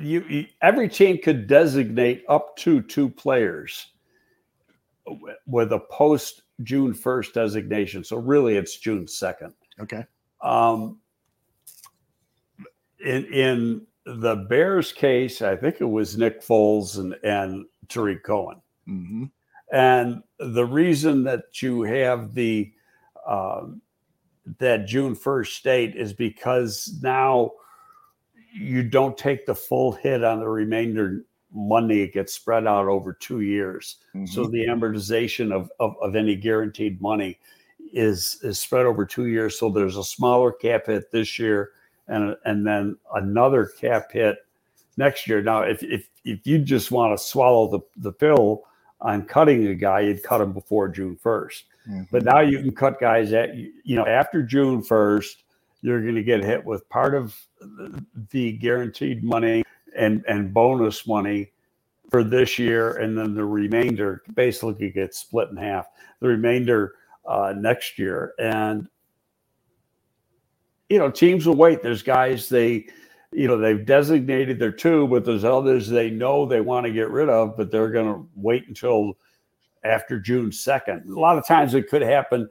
you, 0.01 0.25
you, 0.29 0.47
every 0.63 0.89
team 0.89 1.19
could 1.23 1.47
designate 1.47 2.25
up 2.29 2.57
to 2.59 2.83
two 2.83 3.09
players 3.09 3.87
with 5.47 5.73
a 5.73 5.81
post 5.91 6.43
June 6.63 6.93
1st 6.93 7.33
designation. 7.33 8.05
So 8.05 8.17
really 8.17 8.57
it's 8.57 8.77
June 8.79 9.07
2nd. 9.07 9.53
Okay. 9.81 10.05
Um, 10.43 10.99
in 13.05 13.25
in 13.27 13.87
the 14.05 14.37
Bears 14.49 14.93
case, 14.93 15.43
I 15.43 15.57
think 15.57 15.81
it 15.81 15.85
was 15.85 16.17
Nick 16.17 16.43
Foles 16.43 16.99
and, 16.99 17.15
and 17.23 17.67
Tarik 17.89 18.25
Cohen. 18.25 18.61
Mm-hmm. 18.89 19.25
And 19.73 20.23
the 20.39 20.65
reason 20.65 21.25
that 21.25 21.63
you 21.63 21.83
have 21.83 22.35
the 22.35 22.73
um, 23.27 23.83
that 24.59 24.87
June 24.87 25.15
1st 25.15 25.63
date 25.63 25.97
is 25.97 26.13
because 26.13 26.99
now 27.03 27.53
you 28.53 28.83
don't 28.83 29.17
take 29.17 29.47
the 29.47 29.55
full 29.55 29.93
hit 29.93 30.25
on 30.25 30.41
the 30.41 30.49
remainder 30.49 31.25
money. 31.53 32.01
It 32.01 32.13
gets 32.13 32.35
spread 32.35 32.67
out 32.67 32.87
over 32.87 33.13
two 33.13 33.41
years. 33.41 33.97
Mm-hmm. 34.15 34.27
So 34.27 34.47
the 34.47 34.67
amortization 34.67 35.53
of, 35.53 35.71
of, 35.81 35.95
of 36.01 36.17
any 36.17 36.37
guaranteed 36.37 37.01
money 37.01 37.39
is 37.93 38.39
is 38.43 38.59
spread 38.59 38.87
over 38.87 39.07
two 39.07 39.27
years. 39.27 39.59
So 39.59 39.71
there's 39.71 39.97
a 39.97 40.05
smaller 40.05 40.53
cap 40.53 40.87
hit 40.87 41.11
this 41.11 41.39
year 41.39 41.71
and 42.09 42.37
and 42.45 42.67
then 42.67 42.97
another 43.15 43.67
cap 43.67 44.13
hit 44.13 44.39
next 44.97 45.27
year. 45.27 45.43
Now, 45.43 45.63
if 45.63 45.83
if 45.83 46.09
if 46.25 46.47
you 46.47 46.59
just 46.59 46.91
want 46.91 47.17
to 47.17 47.25
swallow 47.25 47.71
the, 47.71 47.81
the 47.97 48.13
pill 48.13 48.65
on 49.01 49.25
cutting 49.25 49.67
a 49.69 49.75
guy, 49.75 50.01
you'd 50.01 50.23
cut 50.23 50.41
him 50.41 50.53
before 50.53 50.89
June 50.89 51.17
1st. 51.23 51.63
Mm-hmm. 51.89 52.03
But 52.11 52.25
now 52.25 52.41
you 52.41 52.59
can 52.59 52.75
cut 52.75 53.01
guys 53.01 53.33
at 53.33 53.55
you 53.57 53.97
know 53.97 54.07
after 54.07 54.43
June 54.43 54.83
1st, 54.83 55.37
you're 55.81 56.03
going 56.03 56.15
to 56.15 56.23
get 56.23 56.43
hit 56.43 56.65
with 56.65 56.89
part 56.89 57.15
of 57.15 57.37
the 58.31 58.53
guaranteed 58.53 59.23
money 59.23 59.65
and 59.97 60.25
and 60.29 60.53
bonus 60.53 61.07
money 61.07 61.53
for 62.11 62.25
this 62.25 62.59
year, 62.59 62.97
and 62.97 63.17
then 63.17 63.35
the 63.35 63.45
remainder 63.45 64.23
basically 64.35 64.91
gets 64.91 65.19
split 65.19 65.51
in 65.51 65.57
half. 65.57 65.87
The 66.21 66.29
remainder 66.29 66.95
uh, 67.27 67.55
next 67.57 67.99
year, 67.99 68.35
and 68.39 68.89
you 70.89 70.99
know 70.99 71.11
teams 71.11 71.47
will 71.47 71.57
wait. 71.57 71.83
There's 71.83 72.03
guys 72.03 72.49
they 72.49 72.87
you 73.33 73.47
know 73.47 73.59
they've 73.59 73.85
designated 73.85 74.59
their 74.59 74.73
two, 74.73 75.07
but 75.09 75.25
there's 75.25 75.45
others 75.45 75.89
they 75.89 76.11
know 76.11 76.47
they 76.47 76.61
want 76.61 76.87
to 76.87 76.93
get 76.93 77.11
rid 77.11 77.29
of, 77.29 77.57
but 77.57 77.71
they're 77.71 77.91
going 77.91 78.13
to 78.13 78.29
wait 78.35 78.67
until 78.69 79.17
after 79.85 80.19
June 80.19 80.51
2nd. 80.51 81.09
A 81.09 81.21
lot 81.21 81.39
of 81.39 81.47
times 81.47 81.75
it 81.75 81.89
could 81.89 82.03
happen. 82.03 82.49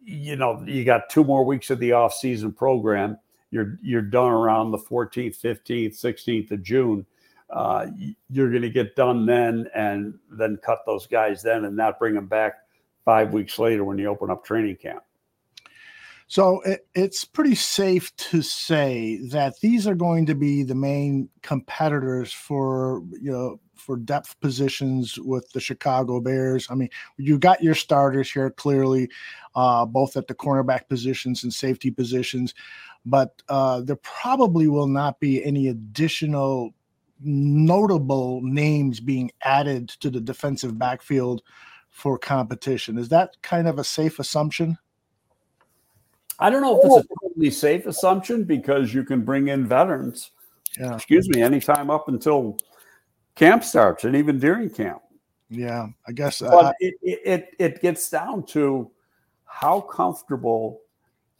You 0.00 0.36
know, 0.36 0.62
you 0.66 0.84
got 0.84 1.10
two 1.10 1.24
more 1.24 1.44
weeks 1.44 1.70
of 1.70 1.78
the 1.80 1.92
off-season 1.92 2.52
program. 2.52 3.18
You're 3.50 3.78
you're 3.82 4.02
done 4.02 4.32
around 4.32 4.70
the 4.70 4.78
14th, 4.78 5.40
15th, 5.40 6.00
16th 6.00 6.50
of 6.50 6.62
June. 6.62 7.06
Uh, 7.50 7.86
you're 8.30 8.50
going 8.50 8.62
to 8.62 8.70
get 8.70 8.94
done 8.94 9.24
then, 9.24 9.68
and 9.74 10.18
then 10.30 10.58
cut 10.58 10.80
those 10.86 11.06
guys 11.06 11.42
then, 11.42 11.64
and 11.64 11.76
not 11.76 11.98
bring 11.98 12.14
them 12.14 12.26
back 12.26 12.54
five 13.04 13.32
weeks 13.32 13.58
later 13.58 13.84
when 13.84 13.96
you 13.96 14.06
open 14.06 14.30
up 14.30 14.44
training 14.44 14.76
camp. 14.76 15.02
So 16.30 16.60
it, 16.60 16.86
it's 16.94 17.24
pretty 17.24 17.54
safe 17.54 18.14
to 18.16 18.42
say 18.42 19.18
that 19.30 19.60
these 19.60 19.86
are 19.86 19.94
going 19.94 20.26
to 20.26 20.34
be 20.34 20.62
the 20.62 20.74
main 20.74 21.30
competitors 21.42 22.32
for 22.32 23.02
you 23.20 23.32
know 23.32 23.60
for 23.74 23.96
depth 23.96 24.38
positions 24.40 25.18
with 25.18 25.50
the 25.52 25.60
Chicago 25.60 26.20
Bears. 26.20 26.66
I 26.70 26.74
mean, 26.74 26.90
you 27.16 27.38
got 27.38 27.62
your 27.62 27.74
starters 27.74 28.30
here 28.30 28.50
clearly, 28.50 29.08
uh, 29.54 29.86
both 29.86 30.18
at 30.18 30.26
the 30.26 30.34
cornerback 30.34 30.88
positions 30.88 31.44
and 31.44 31.52
safety 31.52 31.90
positions, 31.90 32.52
but 33.06 33.40
uh, 33.48 33.80
there 33.80 33.96
probably 33.96 34.68
will 34.68 34.88
not 34.88 35.20
be 35.20 35.42
any 35.42 35.68
additional 35.68 36.74
notable 37.20 38.42
names 38.42 39.00
being 39.00 39.30
added 39.42 39.88
to 39.88 40.10
the 40.10 40.20
defensive 40.20 40.78
backfield 40.78 41.42
for 41.88 42.18
competition. 42.18 42.98
Is 42.98 43.08
that 43.08 43.40
kind 43.40 43.66
of 43.66 43.78
a 43.78 43.84
safe 43.84 44.18
assumption? 44.18 44.76
I 46.38 46.50
don't 46.50 46.62
know 46.62 46.78
if 46.78 46.84
it's 46.84 47.06
a 47.06 47.14
totally 47.20 47.50
safe 47.50 47.86
assumption 47.86 48.44
because 48.44 48.94
you 48.94 49.04
can 49.04 49.24
bring 49.24 49.48
in 49.48 49.66
veterans. 49.66 50.30
Yeah. 50.78 50.94
Excuse 50.94 51.28
me, 51.28 51.42
anytime 51.42 51.90
up 51.90 52.08
until 52.08 52.58
camp 53.34 53.64
starts 53.64 54.04
and 54.04 54.14
even 54.14 54.38
during 54.38 54.70
camp. 54.70 55.02
Yeah, 55.50 55.88
I 56.06 56.12
guess. 56.12 56.40
But 56.40 56.52
Uh, 56.52 56.72
it, 56.78 56.94
it 57.02 57.54
it 57.58 57.80
gets 57.80 58.10
down 58.10 58.44
to 58.46 58.90
how 59.44 59.80
comfortable, 59.80 60.80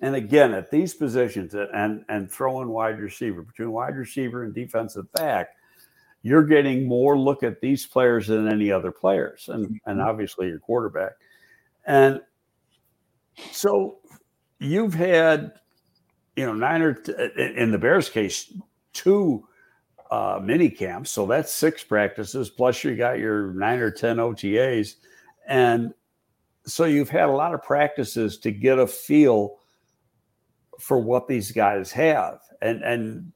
and 0.01 0.16
again 0.16 0.55
at 0.55 0.70
these 0.70 0.94
positions 0.94 1.55
and 1.55 2.05
and 2.09 2.30
throwing 2.30 2.68
wide 2.68 2.99
receiver 2.99 3.42
between 3.42 3.70
wide 3.70 3.96
receiver 3.96 4.44
and 4.44 4.55
defensive 4.55 5.12
back, 5.12 5.51
you're 6.22 6.44
getting 6.44 6.88
more 6.88 7.18
look 7.18 7.42
at 7.42 7.61
these 7.61 7.86
players 7.86 8.28
than 8.28 8.49
any 8.49 8.72
other 8.72 8.90
players, 8.90 9.51
and 9.53 9.78
and 9.84 10.01
obviously 10.01 10.49
your 10.49 10.59
quarterback, 10.59 11.12
and 11.86 12.20
so 13.53 13.99
you've 14.59 14.94
had, 14.94 15.52
you 16.36 16.46
know, 16.46 16.54
nine 16.54 16.82
or 16.82 16.94
t- 16.94 17.12
in 17.56 17.70
the 17.70 17.78
Bears 17.78 18.09
case, 18.09 18.52
two 18.92 19.46
uh, 20.11 20.40
mini 20.42 20.70
camps. 20.70 21.11
So 21.11 21.26
that's 21.26 21.52
six 21.52 21.84
practices, 21.84 22.50
plus 22.50 22.82
you 22.84 22.96
got 22.96 23.18
your 23.18 23.52
nine 23.54 23.78
or 23.78 23.90
10 23.90 24.16
OTAs. 24.16 24.94
And 25.46 25.92
so 26.66 26.84
you've 26.84 27.11
had 27.11 27.28
a 27.28 27.32
lot 27.32 27.54
of 27.54 27.62
practices 27.62 28.38
to 28.38 28.50
get 28.50 28.78
a 28.78 28.86
feel 28.86 29.59
for 30.78 30.98
what 30.98 31.28
these 31.28 31.50
guys 31.52 31.90
have. 31.92 32.40
And, 32.62 32.82
and, 32.82 33.32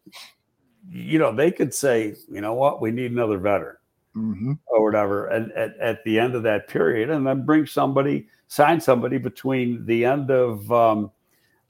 you 0.88 1.18
know, 1.18 1.34
they 1.34 1.50
could 1.50 1.74
say, 1.74 2.14
you 2.30 2.40
know 2.40 2.54
what, 2.54 2.80
we 2.80 2.90
need 2.90 3.12
another 3.12 3.38
veteran 3.38 3.76
mhm. 4.16 4.58
or 4.66 4.84
whatever 4.84 5.26
and 5.28 5.52
at, 5.52 5.76
at 5.78 6.04
the 6.04 6.18
end 6.18 6.34
of 6.34 6.42
that 6.42 6.68
period 6.68 7.10
and 7.10 7.26
then 7.26 7.44
bring 7.44 7.66
somebody 7.66 8.26
sign 8.52 8.78
somebody 8.78 9.16
between 9.16 9.82
the 9.86 10.04
end 10.04 10.30
of 10.30 10.70
um, 10.70 11.10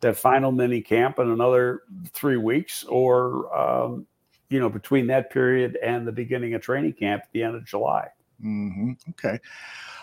that 0.01 0.16
final 0.16 0.51
mini 0.51 0.80
camp 0.80 1.20
and 1.20 1.30
another 1.30 1.83
three 2.12 2.37
weeks 2.37 2.83
or 2.89 3.57
um, 3.57 4.05
you 4.49 4.59
know 4.59 4.68
between 4.68 5.07
that 5.07 5.30
period 5.30 5.78
and 5.80 6.05
the 6.05 6.11
beginning 6.11 6.55
of 6.55 6.61
training 6.61 6.93
camp 6.93 7.22
at 7.22 7.28
the 7.33 7.41
end 7.41 7.55
of 7.55 7.64
july 7.64 8.09
hmm 8.41 8.93
Okay. 9.11 9.39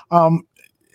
Um, 0.09 0.47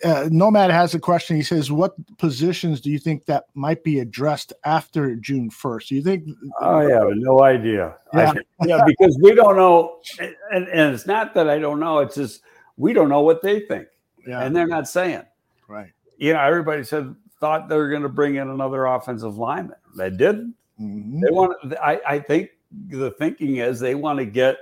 uh, 0.03 0.27
Nomad 0.29 0.71
has 0.71 0.93
a 0.93 0.99
question. 0.99 1.37
He 1.37 1.41
says, 1.41 1.71
"What 1.71 1.93
positions 2.17 2.81
do 2.81 2.91
you 2.91 2.99
think 2.99 3.25
that 3.25 3.45
might 3.53 3.81
be 3.81 3.99
addressed 3.99 4.51
after 4.65 5.15
June 5.15 5.49
1st? 5.49 5.87
Do 5.87 5.95
you 5.95 6.01
think?" 6.01 6.27
i 6.61 6.83
have 6.83 7.07
no 7.13 7.43
idea 7.43 7.95
Yeah. 8.13 8.33
I, 8.59 8.65
yeah 8.65 8.83
because 8.85 9.17
we 9.21 9.35
don't 9.35 9.55
know 9.55 9.99
and, 10.19 10.67
and 10.67 10.93
it's 10.95 11.05
not 11.05 11.35
that 11.35 11.47
i 11.47 11.59
don't 11.59 11.79
know 11.79 11.99
it's 11.99 12.15
just 12.15 12.41
we 12.75 12.91
don't 12.91 13.07
know 13.07 13.21
what 13.21 13.43
they 13.43 13.61
think 13.61 13.87
Yeah. 14.27 14.41
and 14.41 14.55
they're 14.55 14.67
not 14.67 14.87
saying 14.89 15.23
right. 15.67 15.91
you 16.17 16.33
know 16.33 16.39
everybody 16.39 16.83
said 16.83 17.15
thought 17.39 17.67
they 17.69 17.75
were 17.75 17.89
going 17.89 18.01
to 18.03 18.09
bring 18.09 18.35
in 18.35 18.49
another 18.49 18.85
offensive 18.85 19.37
lineman 19.37 19.75
they 19.97 20.09
didn't 20.09 20.55
Mhm. 20.79 21.21
They 21.21 21.31
want. 21.31 21.55
I, 21.81 22.01
I 22.07 22.19
think 22.19 22.49
the 22.89 23.11
thinking 23.11 23.57
is 23.57 23.79
they 23.79 23.95
want 23.95 24.19
to 24.19 24.25
get 24.25 24.57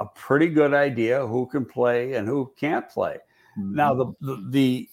a 0.00 0.06
pretty 0.06 0.48
good 0.48 0.74
idea 0.74 1.26
who 1.26 1.46
can 1.46 1.64
play 1.64 2.14
and 2.14 2.28
who 2.28 2.52
can't 2.56 2.88
play. 2.88 3.18
Now 3.56 3.94
the 3.94 4.06
the 4.20 4.88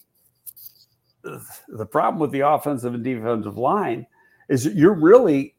the, 1.22 1.40
the 1.68 1.86
problem 1.86 2.18
with 2.20 2.30
the 2.32 2.40
offensive 2.40 2.94
and 2.94 3.04
defensive 3.04 3.56
line 3.56 4.06
is 4.48 4.66
you're 4.66 4.94
really 4.94 5.54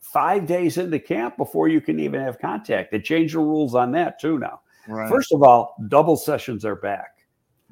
five 0.00 0.46
days 0.46 0.78
into 0.78 0.98
camp 0.98 1.36
before 1.36 1.68
you 1.68 1.80
can 1.80 1.98
even 2.00 2.20
have 2.20 2.38
contact. 2.38 2.92
They 2.92 3.00
changed 3.00 3.34
the 3.34 3.40
rules 3.40 3.74
on 3.74 3.92
that 3.92 4.18
too 4.20 4.38
now. 4.38 4.60
right. 4.88 5.08
First 5.10 5.32
of 5.32 5.42
all, 5.42 5.76
double 5.88 6.16
sessions 6.16 6.64
are 6.64 6.76
back. 6.76 7.18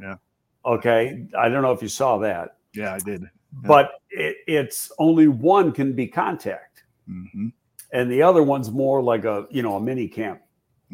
Yeah. 0.00 0.16
Okay. 0.64 1.26
I 1.38 1.48
don't 1.48 1.62
know 1.62 1.72
if 1.72 1.82
you 1.82 1.88
saw 1.88 2.18
that, 2.18 2.56
yeah, 2.74 2.94
I 2.94 2.98
did. 2.98 3.24
but 3.64 3.92
it, 4.10 4.36
it's 4.46 4.90
only 4.98 5.28
one 5.28 5.72
can 5.72 5.92
be 5.92 6.06
contact. 6.06 6.84
hmm 7.06 7.48
and 7.92 8.10
the 8.10 8.22
other 8.22 8.42
one's 8.42 8.70
more 8.70 9.02
like 9.02 9.24
a 9.24 9.46
you 9.50 9.62
know 9.62 9.76
a 9.76 9.80
mini 9.80 10.08
camp 10.08 10.40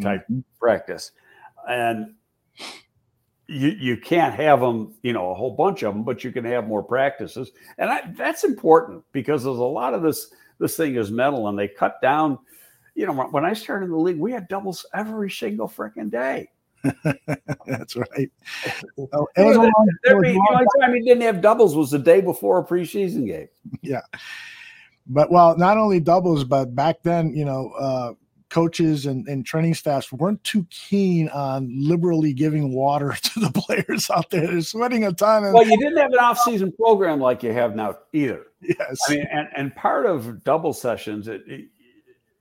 type 0.03 0.23
mm-hmm. 0.25 0.41
practice, 0.61 1.13
and 1.69 2.15
you 3.47 3.69
you 3.69 3.97
can't 3.97 4.35
have 4.35 4.61
them 4.61 4.95
you 5.03 5.13
know 5.13 5.31
a 5.31 5.35
whole 5.35 5.55
bunch 5.55 5.83
of 5.83 5.95
them, 5.95 6.03
but 6.03 6.25
you 6.25 6.33
can 6.33 6.45
have 6.45 6.67
more 6.67 6.83
practices, 6.83 7.53
and 7.79 7.89
I, 7.89 8.13
that's 8.17 8.45
important 8.45 9.05
because 9.13 9.45
there's 9.45 9.59
a 9.59 9.63
lot 9.63 9.95
of 9.95 10.03
this 10.03 10.33
this 10.59 10.77
thing 10.77 10.97
is 10.97 11.11
metal 11.11 11.49
and 11.49 11.59
they 11.59 11.69
cut 11.69 12.03
down. 12.03 12.39
You 12.95 13.07
know, 13.07 13.13
when 13.13 13.45
I 13.45 13.53
started 13.53 13.87
in 13.87 13.93
the 13.93 13.97
league, 13.97 14.19
we 14.19 14.33
had 14.33 14.49
doubles 14.49 14.85
every 14.93 15.31
single 15.31 15.69
freaking 15.69 16.11
day. 16.11 16.51
That's 17.67 17.97
right. 17.97 18.31
Oh, 19.13 19.29
it 19.37 19.43
was 19.43 19.57
a 19.57 19.61
long, 19.61 19.89
the 20.05 20.15
only 20.15 20.67
time 20.81 20.95
he 20.95 21.01
didn't 21.01 21.23
have 21.23 21.41
doubles 21.41 21.77
was 21.77 21.91
the 21.91 21.99
day 21.99 22.21
before 22.21 22.59
a 22.59 22.65
preseason 22.65 23.27
game. 23.27 23.49
Yeah. 23.83 24.01
But 25.07 25.31
well, 25.31 25.57
not 25.57 25.79
only 25.79 26.01
doubles, 26.01 26.45
but 26.45 26.75
back 26.75 27.03
then, 27.03 27.35
you 27.35 27.45
know, 27.45 27.71
uh, 27.79 28.13
coaches 28.51 29.07
and, 29.07 29.27
and 29.29 29.47
training 29.47 29.75
staffs 29.75 30.13
weren't 30.13 30.43
too 30.45 30.67
keen 30.71 31.29
on 31.31 31.71
liberally 31.73 32.33
giving 32.33 32.75
water 32.75 33.17
to 33.23 33.41
the 33.41 33.51
players 33.51 34.11
out 34.11 34.29
there. 34.31 34.47
They're 34.47 34.61
sweating 34.61 35.05
a 35.05 35.13
ton. 35.13 35.45
And- 35.45 35.55
well, 35.55 35.67
you 35.67 35.79
didn't 35.79 35.99
have 35.99 36.13
an 36.13 36.19
off-season 36.19 36.73
program 36.73 37.21
like 37.21 37.43
you 37.43 37.53
have 37.53 37.75
now 37.75 37.97
either. 38.13 38.47
Yes. 38.61 38.99
I 39.09 39.15
mean, 39.15 39.27
and, 39.31 39.49
and 39.57 39.75
part 39.75 40.07
of 40.07 40.43
double 40.45 40.73
sessions, 40.73 41.29
it, 41.29 41.43
it 41.47 41.69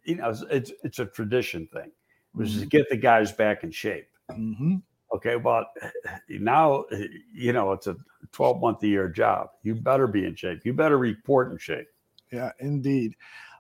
you 0.04 0.16
know, 0.16 0.34
it's 0.50 0.72
it's 0.84 1.00
a 1.00 1.06
tradition 1.06 1.68
thing, 1.72 1.92
which 2.32 2.50
mm-hmm. 2.50 2.58
is 2.58 2.64
to 2.64 2.70
get 2.70 2.90
the 2.90 2.98
guys 2.98 3.32
back 3.32 3.64
in 3.64 3.72
shape. 3.72 4.08
Mm-hmm. 4.32 4.76
Okay, 5.16 5.38
but 5.38 5.68
now 6.30 6.86
you 7.34 7.54
know 7.54 7.72
it's 7.72 7.88
a 7.88 7.96
12 8.32 8.62
month 8.62 8.84
a 8.84 8.88
year 8.88 9.08
job. 9.08 9.50
You 9.64 9.76
better 9.76 10.08
be 10.08 10.26
in 10.26 10.36
shape. 10.36 10.60
You 10.66 10.74
better 10.74 10.98
report 10.98 11.52
in 11.52 11.58
shape. 11.58 11.88
Yeah, 12.32 12.52
indeed. 12.60 13.16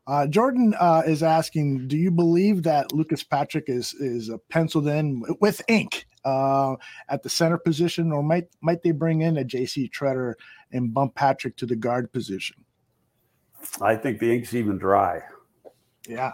Uh, 0.07 0.25
Jordan 0.25 0.73
uh, 0.79 1.03
is 1.05 1.21
asking, 1.21 1.87
do 1.89 1.97
you 1.97 2.09
believe 2.09 2.63
that 2.63 2.93
Lucas 2.93 3.23
Patrick 3.23 3.65
is 3.67 3.93
is 3.95 4.29
uh, 4.29 4.37
penciled 4.49 4.87
in 4.87 5.23
with 5.41 5.61
ink 5.67 6.07
uh, 6.23 6.75
at 7.09 7.23
the 7.23 7.29
center 7.29 7.57
position, 7.57 8.11
or 8.11 8.23
might 8.23 8.47
might 8.61 8.83
they 8.83 8.91
bring 8.91 9.21
in 9.21 9.37
a 9.37 9.43
J.C. 9.43 9.89
Tretter 9.89 10.33
and 10.71 10.93
bump 10.93 11.15
Patrick 11.15 11.57
to 11.57 11.65
the 11.65 11.75
guard 11.75 12.11
position? 12.11 12.55
I 13.81 13.95
think 13.95 14.19
the 14.19 14.33
ink's 14.33 14.53
even 14.53 14.77
dry. 14.77 15.21
Yeah, 16.07 16.31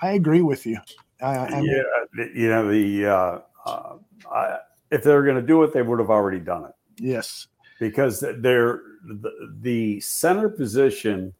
I 0.00 0.12
agree 0.12 0.42
with 0.42 0.64
you. 0.64 0.78
I, 1.20 1.60
yeah, 1.60 1.82
you 2.34 2.48
know 2.48 2.68
the 2.68 3.42
uh, 3.64 3.94
I, 4.30 4.58
if 4.90 5.02
they 5.02 5.12
were 5.12 5.24
going 5.24 5.36
to 5.36 5.42
do 5.42 5.62
it, 5.62 5.72
they 5.72 5.82
would 5.82 5.98
have 5.98 6.10
already 6.10 6.40
done 6.40 6.64
it. 6.64 6.72
Yes, 6.96 7.48
because 7.80 8.20
they're 8.38 8.80
the, 9.04 9.30
the 9.60 10.00
center 10.00 10.48
position, 10.48 11.32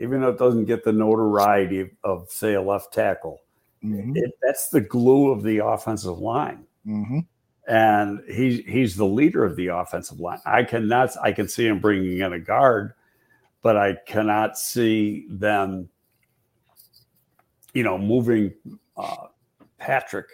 even 0.00 0.20
though 0.20 0.28
it 0.28 0.38
doesn't 0.38 0.66
get 0.66 0.84
the 0.84 0.92
notoriety 0.92 1.80
of, 1.80 1.90
of 2.04 2.30
say 2.30 2.54
a 2.54 2.62
left 2.62 2.92
tackle, 2.92 3.40
mm-hmm. 3.82 4.16
it, 4.16 4.32
that's 4.42 4.68
the 4.68 4.80
glue 4.80 5.30
of 5.30 5.42
the 5.42 5.58
offensive 5.58 6.18
line. 6.18 6.64
Mm-hmm. 6.86 7.20
And 7.68 8.20
he's 8.28 8.64
he's 8.66 8.96
the 8.96 9.06
leader 9.06 9.44
of 9.44 9.54
the 9.54 9.68
offensive 9.68 10.18
line. 10.18 10.40
I 10.44 10.64
cannot 10.64 11.10
I 11.22 11.30
can 11.30 11.48
see 11.48 11.66
him 11.66 11.78
bringing 11.78 12.18
in 12.18 12.32
a 12.32 12.40
guard, 12.40 12.94
but 13.62 13.76
I 13.76 13.96
cannot 14.06 14.58
see 14.58 15.26
them, 15.30 15.88
you 17.72 17.84
know, 17.84 17.96
moving 17.96 18.52
uh, 18.96 19.26
Patrick 19.78 20.26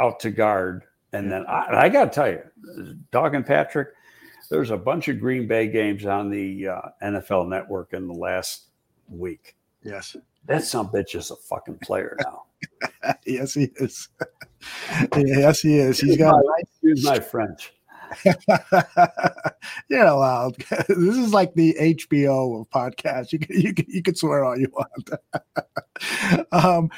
out 0.00 0.20
to 0.20 0.30
guard. 0.30 0.84
And 1.12 1.30
then 1.30 1.44
I, 1.46 1.82
I 1.84 1.88
got 1.88 2.04
to 2.04 2.10
tell 2.10 2.30
you, 2.30 2.94
Dog 3.10 3.34
and 3.34 3.44
Patrick, 3.44 3.88
there's 4.50 4.70
a 4.70 4.76
bunch 4.76 5.08
of 5.08 5.20
Green 5.20 5.46
Bay 5.46 5.68
games 5.68 6.06
on 6.06 6.30
the 6.30 6.68
uh, 6.68 6.80
NFL 7.02 7.48
network 7.48 7.92
in 7.92 8.06
the 8.06 8.14
last 8.14 8.68
week. 9.08 9.56
Yes. 9.82 10.16
That 10.46 10.64
some 10.64 10.88
bitch 10.88 11.14
is 11.14 11.30
a 11.30 11.36
fucking 11.36 11.78
player 11.78 12.16
now. 12.24 12.44
yes, 13.26 13.54
he 13.54 13.70
is. 13.76 14.08
yes, 15.16 15.60
he 15.60 15.78
is. 15.78 16.00
He's 16.00 16.16
got. 16.16 16.40
Excuse 16.58 17.04
my 17.04 17.20
French. 17.20 17.72
You're 19.88 20.06
allowed. 20.06 20.56
this 20.88 21.16
is 21.16 21.32
like 21.32 21.54
the 21.54 21.74
HBO 21.80 22.60
of 22.60 22.70
podcasts. 22.70 23.32
You 23.32 23.38
can, 23.38 23.60
you 23.60 23.74
can, 23.74 23.86
you 23.88 24.02
can 24.02 24.14
swear 24.14 24.44
all 24.44 24.58
you 24.58 24.72
want. 24.72 25.10
um, 26.52 26.90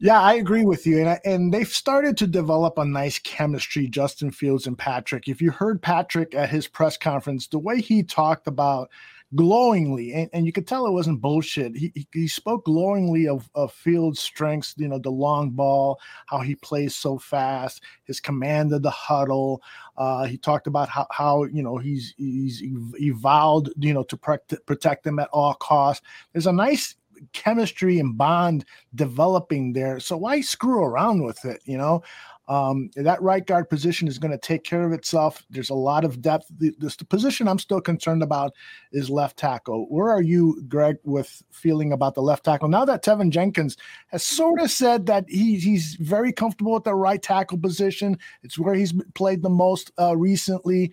yeah, 0.00 0.20
I 0.20 0.34
agree 0.34 0.64
with 0.64 0.86
you. 0.86 1.00
And, 1.00 1.08
I, 1.08 1.20
and 1.24 1.52
they've 1.52 1.68
started 1.68 2.16
to 2.18 2.26
develop 2.26 2.78
a 2.78 2.84
nice 2.84 3.18
chemistry, 3.18 3.88
Justin 3.88 4.30
Fields 4.30 4.66
and 4.66 4.78
Patrick. 4.78 5.28
If 5.28 5.42
you 5.42 5.50
heard 5.50 5.82
Patrick 5.82 6.34
at 6.34 6.50
his 6.50 6.68
press 6.68 6.96
conference, 6.96 7.48
the 7.48 7.58
way 7.58 7.80
he 7.80 8.02
talked 8.04 8.46
about 8.46 8.90
glowingly, 9.34 10.14
and, 10.14 10.30
and 10.32 10.46
you 10.46 10.52
could 10.52 10.66
tell 10.66 10.86
it 10.86 10.92
wasn't 10.92 11.20
bullshit. 11.20 11.76
He, 11.76 12.06
he, 12.12 12.28
spoke 12.28 12.64
glowingly 12.64 13.28
of, 13.28 13.50
of 13.54 13.72
Fields' 13.72 14.20
strengths, 14.20 14.74
you 14.78 14.88
know, 14.88 14.98
the 14.98 15.10
long 15.10 15.50
ball, 15.50 16.00
how 16.26 16.40
he 16.40 16.54
plays 16.54 16.94
so 16.94 17.18
fast, 17.18 17.82
his 18.04 18.20
command 18.20 18.72
of 18.72 18.82
the 18.82 18.90
huddle. 18.90 19.62
Uh, 19.96 20.24
he 20.24 20.38
talked 20.38 20.66
about 20.66 20.88
how, 20.88 21.06
how 21.10 21.44
you 21.44 21.62
know 21.62 21.76
he's 21.76 22.14
he's 22.16 22.62
evolved, 23.00 23.70
you 23.78 23.92
know, 23.92 24.04
to 24.04 24.16
protect 24.16 24.64
protect 24.64 25.04
them 25.04 25.18
at 25.18 25.28
all 25.32 25.54
costs. 25.54 26.06
There's 26.32 26.46
a 26.46 26.52
nice 26.52 26.94
chemistry 27.32 27.98
and 27.98 28.16
bond 28.16 28.64
developing 28.94 29.72
there. 29.72 30.00
So 30.00 30.16
why 30.16 30.40
screw 30.40 30.82
around 30.82 31.24
with 31.24 31.44
it? 31.44 31.60
You 31.64 31.78
know, 31.78 32.02
um, 32.48 32.90
that 32.96 33.20
right 33.20 33.46
guard 33.46 33.68
position 33.68 34.08
is 34.08 34.18
going 34.18 34.32
to 34.32 34.38
take 34.38 34.64
care 34.64 34.82
of 34.82 34.92
itself. 34.92 35.44
There's 35.50 35.68
a 35.68 35.74
lot 35.74 36.04
of 36.04 36.22
depth. 36.22 36.46
The, 36.58 36.74
this, 36.78 36.96
the 36.96 37.04
position 37.04 37.46
I'm 37.46 37.58
still 37.58 37.80
concerned 37.80 38.22
about 38.22 38.54
is 38.90 39.10
left 39.10 39.36
tackle. 39.36 39.86
Where 39.90 40.08
are 40.08 40.22
you, 40.22 40.62
Greg, 40.66 40.96
with 41.04 41.42
feeling 41.50 41.92
about 41.92 42.14
the 42.14 42.22
left 42.22 42.44
tackle 42.44 42.68
now 42.68 42.86
that 42.86 43.04
Teven 43.04 43.30
Jenkins 43.30 43.76
has 44.08 44.22
sort 44.22 44.60
of 44.60 44.70
said 44.70 45.04
that 45.06 45.26
he, 45.28 45.56
he's 45.58 45.96
very 45.96 46.32
comfortable 46.32 46.72
with 46.72 46.84
the 46.84 46.94
right 46.94 47.22
tackle 47.22 47.58
position? 47.58 48.18
It's 48.42 48.58
where 48.58 48.74
he's 48.74 48.94
played 49.14 49.42
the 49.42 49.50
most 49.50 49.92
uh, 49.98 50.16
recently. 50.16 50.90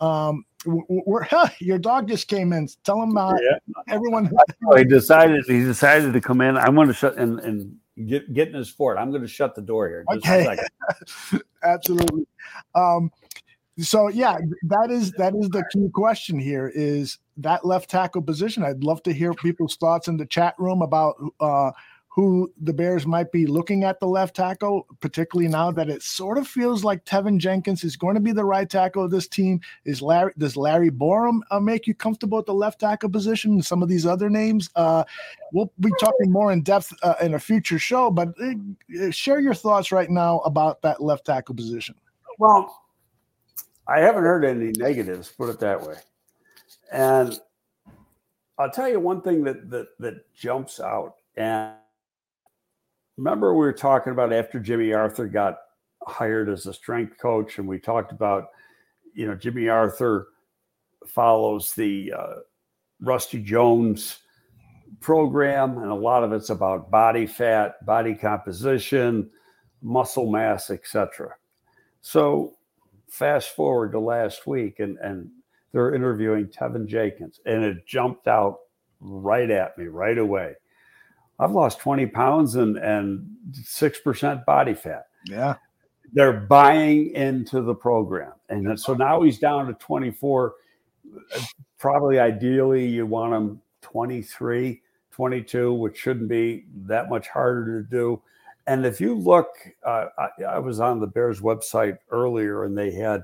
Um, 0.00 0.44
we're, 0.66 1.26
your 1.60 1.78
dog 1.78 2.08
just 2.08 2.28
came 2.28 2.52
in. 2.52 2.68
Tell 2.84 3.02
him 3.02 3.16
uh, 3.16 3.34
yeah. 3.34 3.58
everyone. 3.88 4.30
he 4.76 4.84
decided 4.84 5.44
he 5.46 5.60
decided 5.60 6.12
to 6.12 6.20
come 6.20 6.40
in. 6.40 6.56
I'm 6.56 6.74
going 6.74 6.88
to 6.88 6.94
shut 6.94 7.16
and 7.16 7.38
and 7.40 7.76
get 8.06 8.32
get 8.32 8.48
in 8.48 8.54
his 8.54 8.68
fort. 8.68 8.98
I'm 8.98 9.10
going 9.10 9.22
to 9.22 9.28
shut 9.28 9.54
the 9.54 9.62
door 9.62 9.88
here. 9.88 10.04
okay, 10.10 10.56
absolutely. 11.62 12.26
Um, 12.74 13.10
so 13.78 14.08
yeah, 14.08 14.38
that 14.64 14.90
is 14.90 15.12
that 15.12 15.34
is 15.34 15.48
the 15.50 15.64
key 15.72 15.88
question 15.92 16.38
here. 16.38 16.72
Is 16.74 17.18
that 17.36 17.64
left 17.64 17.90
tackle 17.90 18.22
position? 18.22 18.64
I'd 18.64 18.82
love 18.82 19.02
to 19.04 19.12
hear 19.12 19.34
people's 19.34 19.76
thoughts 19.76 20.08
in 20.08 20.16
the 20.16 20.26
chat 20.26 20.54
room 20.58 20.82
about 20.82 21.14
uh, 21.38 21.70
who 22.18 22.52
the 22.62 22.72
Bears 22.72 23.06
might 23.06 23.30
be 23.30 23.46
looking 23.46 23.84
at 23.84 24.00
the 24.00 24.06
left 24.08 24.34
tackle, 24.34 24.88
particularly 24.98 25.48
now 25.48 25.70
that 25.70 25.88
it 25.88 26.02
sort 26.02 26.36
of 26.36 26.48
feels 26.48 26.82
like 26.82 27.04
Teven 27.04 27.38
Jenkins 27.38 27.84
is 27.84 27.96
going 27.96 28.16
to 28.16 28.20
be 28.20 28.32
the 28.32 28.44
right 28.44 28.68
tackle 28.68 29.04
of 29.04 29.12
this 29.12 29.28
team. 29.28 29.60
Is 29.84 30.02
Larry 30.02 30.32
does 30.36 30.56
Larry 30.56 30.90
Borom 30.90 31.42
uh, 31.52 31.60
make 31.60 31.86
you 31.86 31.94
comfortable 31.94 32.40
at 32.40 32.46
the 32.46 32.52
left 32.52 32.80
tackle 32.80 33.08
position? 33.08 33.62
some 33.62 33.84
of 33.84 33.88
these 33.88 34.04
other 34.04 34.28
names, 34.28 34.68
uh, 34.74 35.04
we'll 35.52 35.72
be 35.78 35.92
talking 36.00 36.32
more 36.32 36.50
in 36.50 36.60
depth 36.60 36.92
uh, 37.04 37.14
in 37.22 37.34
a 37.34 37.38
future 37.38 37.78
show. 37.78 38.10
But 38.10 38.30
uh, 38.40 39.12
share 39.12 39.38
your 39.38 39.54
thoughts 39.54 39.92
right 39.92 40.10
now 40.10 40.40
about 40.40 40.82
that 40.82 41.00
left 41.00 41.24
tackle 41.24 41.54
position. 41.54 41.94
Well, 42.40 42.82
I 43.86 44.00
haven't 44.00 44.24
heard 44.24 44.44
any 44.44 44.72
negatives. 44.72 45.28
Put 45.28 45.50
it 45.50 45.60
that 45.60 45.86
way, 45.86 45.94
and 46.90 47.38
I'll 48.58 48.72
tell 48.72 48.88
you 48.88 48.98
one 48.98 49.22
thing 49.22 49.44
that 49.44 49.70
that 49.70 49.96
that 50.00 50.34
jumps 50.34 50.80
out 50.80 51.14
and 51.36 51.77
remember 53.18 53.52
we 53.52 53.58
were 53.58 53.72
talking 53.72 54.12
about 54.12 54.32
after 54.32 54.58
Jimmy 54.60 54.94
Arthur 54.94 55.26
got 55.26 55.58
hired 56.06 56.48
as 56.48 56.66
a 56.66 56.72
strength 56.72 57.18
coach, 57.18 57.58
and 57.58 57.68
we 57.68 57.78
talked 57.78 58.12
about, 58.12 58.46
you 59.12 59.26
know, 59.26 59.34
Jimmy 59.34 59.68
Arthur 59.68 60.28
follows 61.06 61.74
the 61.74 62.12
uh, 62.16 62.34
Rusty 63.00 63.42
Jones 63.42 64.20
program, 65.00 65.78
and 65.78 65.90
a 65.90 65.94
lot 65.94 66.24
of 66.24 66.32
it's 66.32 66.50
about 66.50 66.90
body 66.90 67.26
fat, 67.26 67.84
body 67.84 68.14
composition, 68.14 69.28
muscle 69.82 70.30
mass, 70.30 70.70
etc. 70.70 71.34
So, 72.00 72.54
fast 73.08 73.50
forward 73.50 73.92
to 73.92 73.98
last 73.98 74.46
week, 74.46 74.78
and 74.78 74.96
and 74.98 75.28
they're 75.72 75.94
interviewing 75.94 76.46
Teven 76.46 76.86
Jenkins, 76.86 77.40
and 77.44 77.64
it 77.64 77.84
jumped 77.84 78.28
out 78.28 78.58
right 79.00 79.50
at 79.50 79.76
me 79.76 79.86
right 79.86 80.18
away. 80.18 80.54
I've 81.38 81.52
lost 81.52 81.78
20 81.80 82.06
pounds 82.06 82.56
and 82.56 82.76
and 82.76 83.26
six 83.52 83.98
percent 83.98 84.44
body 84.44 84.74
fat. 84.74 85.06
Yeah. 85.26 85.56
They're 86.12 86.40
buying 86.40 87.14
into 87.14 87.60
the 87.60 87.74
program. 87.74 88.32
And 88.48 88.78
so 88.80 88.94
now 88.94 89.22
he's 89.22 89.38
down 89.38 89.66
to 89.66 89.74
24. 89.74 90.54
Probably 91.78 92.18
ideally 92.18 92.86
you 92.86 93.04
want 93.04 93.34
him 93.34 93.60
23, 93.82 94.80
22, 95.10 95.72
which 95.74 95.98
shouldn't 95.98 96.28
be 96.28 96.64
that 96.86 97.10
much 97.10 97.28
harder 97.28 97.82
to 97.82 97.88
do. 97.88 98.22
And 98.66 98.84
if 98.86 99.00
you 99.00 99.14
look, 99.14 99.48
uh, 99.84 100.06
I, 100.18 100.42
I, 100.44 100.58
was 100.58 100.78
on 100.80 101.00
the 101.00 101.06
Bears 101.06 101.40
website 101.40 101.98
earlier 102.10 102.64
and 102.64 102.76
they 102.76 102.90
had 102.90 103.22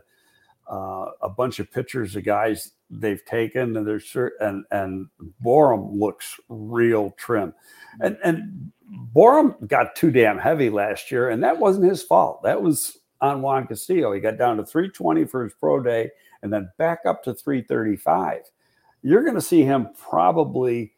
uh, 0.71 1.07
a 1.21 1.29
bunch 1.29 1.59
of 1.59 1.71
pictures 1.71 2.17
of 2.17 2.25
guys 2.25 2.73
they've 3.01 3.25
taken, 3.25 3.77
and 3.77 3.87
there's 3.87 4.17
and 4.41 4.65
and 4.71 5.09
Borom 5.45 5.99
looks 5.99 6.39
real 6.49 7.15
trim, 7.19 7.49
mm-hmm. 7.49 8.07
and 8.07 8.19
and 8.25 8.73
Borom 9.15 9.67
got 9.67 9.97
too 9.97 10.11
damn 10.11 10.39
heavy 10.39 10.71
last 10.71 11.11
year, 11.11 11.29
and 11.31 11.43
that 11.43 11.59
wasn't 11.59 11.89
his 11.89 12.03
fault. 12.03 12.43
That 12.43 12.63
was 12.63 12.99
on 13.21 13.43
Juan 13.43 13.67
Castillo. 13.67 14.13
He 14.13 14.21
got 14.21 14.39
down 14.39 14.57
to 14.59 14.65
320 14.65 15.25
for 15.25 15.45
his 15.45 15.55
pro 15.55 15.81
day, 15.83 16.11
and 16.43 16.53
then 16.53 16.71
back 16.79 17.01
up 17.07 17.23
to 17.25 17.35
335. 17.35 18.43
You're 19.03 19.23
going 19.23 19.35
to 19.35 19.41
see 19.41 19.63
him 19.63 19.89
probably 19.99 20.93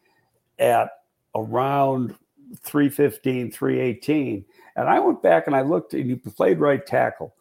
at 0.59 0.89
around 1.35 2.15
315, 2.61 3.51
318. 3.51 4.45
And 4.75 4.89
I 4.89 4.99
went 4.99 5.21
back 5.21 5.47
and 5.47 5.55
I 5.55 5.61
looked, 5.61 5.93
and 5.93 6.09
he 6.09 6.15
played 6.15 6.59
right 6.59 6.85
tackle. 6.85 7.35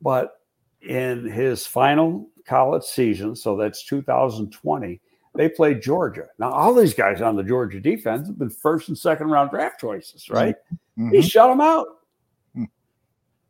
But 0.00 0.40
in 0.80 1.28
his 1.28 1.66
final 1.66 2.28
college 2.48 2.84
season, 2.84 3.36
so 3.36 3.56
that's 3.56 3.84
2020, 3.84 5.00
they 5.34 5.48
played 5.48 5.82
Georgia. 5.82 6.26
Now, 6.38 6.50
all 6.50 6.74
these 6.74 6.94
guys 6.94 7.20
on 7.20 7.36
the 7.36 7.44
Georgia 7.44 7.80
defense 7.80 8.26
have 8.26 8.38
been 8.38 8.50
first 8.50 8.88
and 8.88 8.98
second 8.98 9.28
round 9.28 9.50
draft 9.50 9.80
choices, 9.80 10.28
right? 10.30 10.56
Mm-hmm. 10.98 11.10
He 11.10 11.22
shut 11.22 11.48
them 11.48 11.60
out. 11.60 11.86
Mm-hmm. 12.56 12.64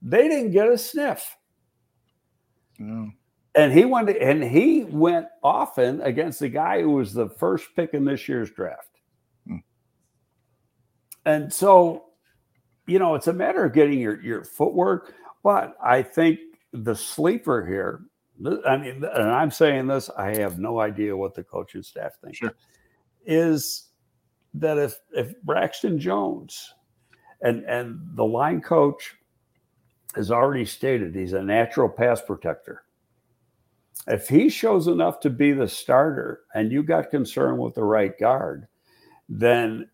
They 0.02 0.28
didn't 0.28 0.50
get 0.50 0.68
a 0.68 0.76
sniff. 0.76 1.36
No. 2.78 3.10
And 3.54 3.72
he 3.72 3.84
went 3.84 4.10
and 4.10 4.44
he 4.44 4.84
went 4.84 5.26
often 5.42 6.00
against 6.02 6.40
the 6.40 6.48
guy 6.48 6.82
who 6.82 6.90
was 6.90 7.12
the 7.12 7.28
first 7.28 7.68
pick 7.74 7.94
in 7.94 8.04
this 8.04 8.28
year's 8.28 8.50
draft. 8.50 9.00
Mm. 9.48 9.62
And 11.24 11.52
so, 11.52 12.04
you 12.86 12.98
know, 12.98 13.14
it's 13.14 13.26
a 13.26 13.32
matter 13.32 13.64
of 13.64 13.72
getting 13.72 13.98
your 13.98 14.22
your 14.22 14.44
footwork. 14.44 15.14
But 15.42 15.74
I 15.82 16.02
think 16.02 16.38
the 16.72 16.94
sleeper 16.94 17.66
here, 17.66 18.02
I 18.66 18.76
mean, 18.76 19.04
and 19.04 19.30
I'm 19.30 19.50
saying 19.50 19.88
this, 19.88 20.10
I 20.16 20.36
have 20.36 20.58
no 20.58 20.80
idea 20.80 21.16
what 21.16 21.34
the 21.34 21.42
coaching 21.42 21.82
staff 21.82 22.12
thinks, 22.22 22.38
sure. 22.38 22.54
is 23.26 23.88
that 24.54 24.78
if 24.78 24.98
if 25.12 25.40
Braxton 25.42 25.98
Jones 25.98 26.74
and 27.42 27.64
and 27.64 28.00
the 28.14 28.24
line 28.24 28.60
coach 28.60 29.16
has 30.14 30.30
already 30.30 30.64
stated 30.64 31.14
he's 31.14 31.32
a 31.32 31.42
natural 31.42 31.88
pass 31.88 32.22
protector. 32.22 32.84
If 34.06 34.28
he 34.28 34.48
shows 34.48 34.86
enough 34.86 35.20
to 35.20 35.30
be 35.30 35.52
the 35.52 35.68
starter 35.68 36.40
and 36.54 36.72
you 36.72 36.82
got 36.82 37.10
concern 37.10 37.58
with 37.58 37.74
the 37.74 37.84
right 37.84 38.16
guard, 38.18 38.68
then 39.28 39.90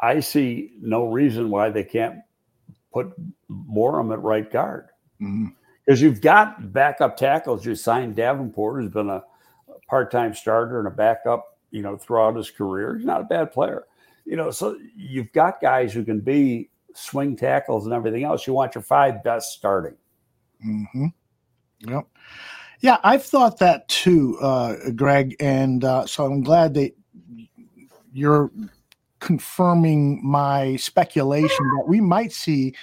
I 0.00 0.20
see 0.20 0.72
no 0.80 1.06
reason 1.06 1.50
why 1.50 1.70
they 1.70 1.84
can't 1.84 2.18
put 2.92 3.12
Borom 3.48 4.12
at 4.12 4.22
right 4.22 4.50
guard. 4.50 4.88
Mm-hmm 5.20 5.48
because 5.84 6.00
you've 6.00 6.20
got 6.20 6.72
backup 6.72 7.16
tackles. 7.16 7.64
You 7.64 7.74
signed 7.74 8.16
Davenport, 8.16 8.82
who's 8.82 8.92
been 8.92 9.10
a 9.10 9.24
part-time 9.88 10.34
starter 10.34 10.78
and 10.78 10.88
a 10.88 10.92
backup, 10.92 11.58
you 11.70 11.82
know, 11.82 11.96
throughout 11.96 12.36
his 12.36 12.50
career. 12.50 12.96
He's 12.96 13.06
not 13.06 13.20
a 13.20 13.24
bad 13.24 13.52
player, 13.52 13.84
you 14.24 14.36
know. 14.36 14.50
So 14.50 14.76
you've 14.96 15.32
got 15.32 15.60
guys 15.60 15.92
who 15.92 16.04
can 16.04 16.20
be 16.20 16.70
swing 16.94 17.36
tackles 17.36 17.84
and 17.86 17.94
everything 17.94 18.24
else. 18.24 18.46
You 18.46 18.52
want 18.52 18.74
your 18.74 18.82
five 18.82 19.22
best 19.22 19.52
starting. 19.52 19.96
Hmm. 20.62 21.06
Yep. 21.80 22.06
Yeah, 22.80 22.98
I've 23.04 23.24
thought 23.24 23.58
that 23.58 23.88
too, 23.88 24.38
uh, 24.40 24.90
Greg, 24.96 25.36
and 25.38 25.84
uh, 25.84 26.06
so 26.06 26.24
I'm 26.24 26.42
glad 26.42 26.74
that 26.74 26.92
you're 28.12 28.50
confirming 29.20 30.20
my 30.24 30.76
speculation 30.76 31.64
that 31.76 31.84
we 31.86 32.00
might 32.00 32.32
see 32.32 32.74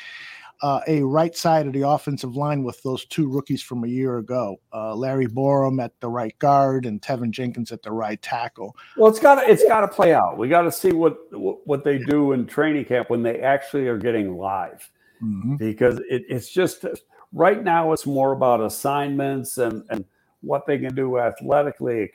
uh, 0.62 0.82
a 0.88 1.02
right 1.04 1.36
side 1.36 1.68
of 1.68 1.74
the 1.74 1.88
offensive 1.88 2.36
line 2.36 2.64
with 2.64 2.82
those 2.84 3.06
two 3.06 3.30
rookies 3.30 3.62
from 3.62 3.84
a 3.84 3.88
year 3.88 4.18
ago, 4.18 4.58
uh, 4.74 4.94
Larry 4.94 5.28
Borom 5.28 5.82
at 5.84 5.98
the 6.02 6.10
right 6.10 6.38
guard 6.40 6.86
and 6.86 7.02
Teven 7.02 7.32
Jenkins 7.32 7.72
at 7.72 7.82
the 7.82 7.92
right 7.92 8.22
tackle. 8.22 8.76
Well, 8.98 9.10
it's 9.10 9.20
got 9.20 9.36
to 9.36 9.50
it's 9.50 9.64
got 9.64 9.82
to 9.82 9.88
play 9.88 10.14
out. 10.14 10.38
We 10.38 10.50
got 10.50 10.64
to 10.64 10.72
see 10.72 10.92
what 10.92 11.18
what 11.32 11.84
they 11.84 11.98
do 11.98 12.34
in 12.34 12.46
training 12.46 12.86
camp 12.86 13.10
when 13.10 13.24
they 13.24 13.40
actually 13.40 13.88
are 13.88 13.98
getting 13.98 14.38
live, 14.38 14.90
mm-hmm. 15.24 15.56
because 15.56 16.00
it, 16.10 16.24
it's 16.28 16.50
just 16.50 16.86
right 17.32 17.64
now 17.64 17.94
it's 17.94 18.06
more 18.06 18.34
about 18.34 18.62
assignments 18.62 19.58
and 19.58 19.84
and 19.90 20.04
what 20.42 20.66
they 20.66 20.78
can 20.78 20.94
do 20.94 21.20
athletically, 21.20 22.12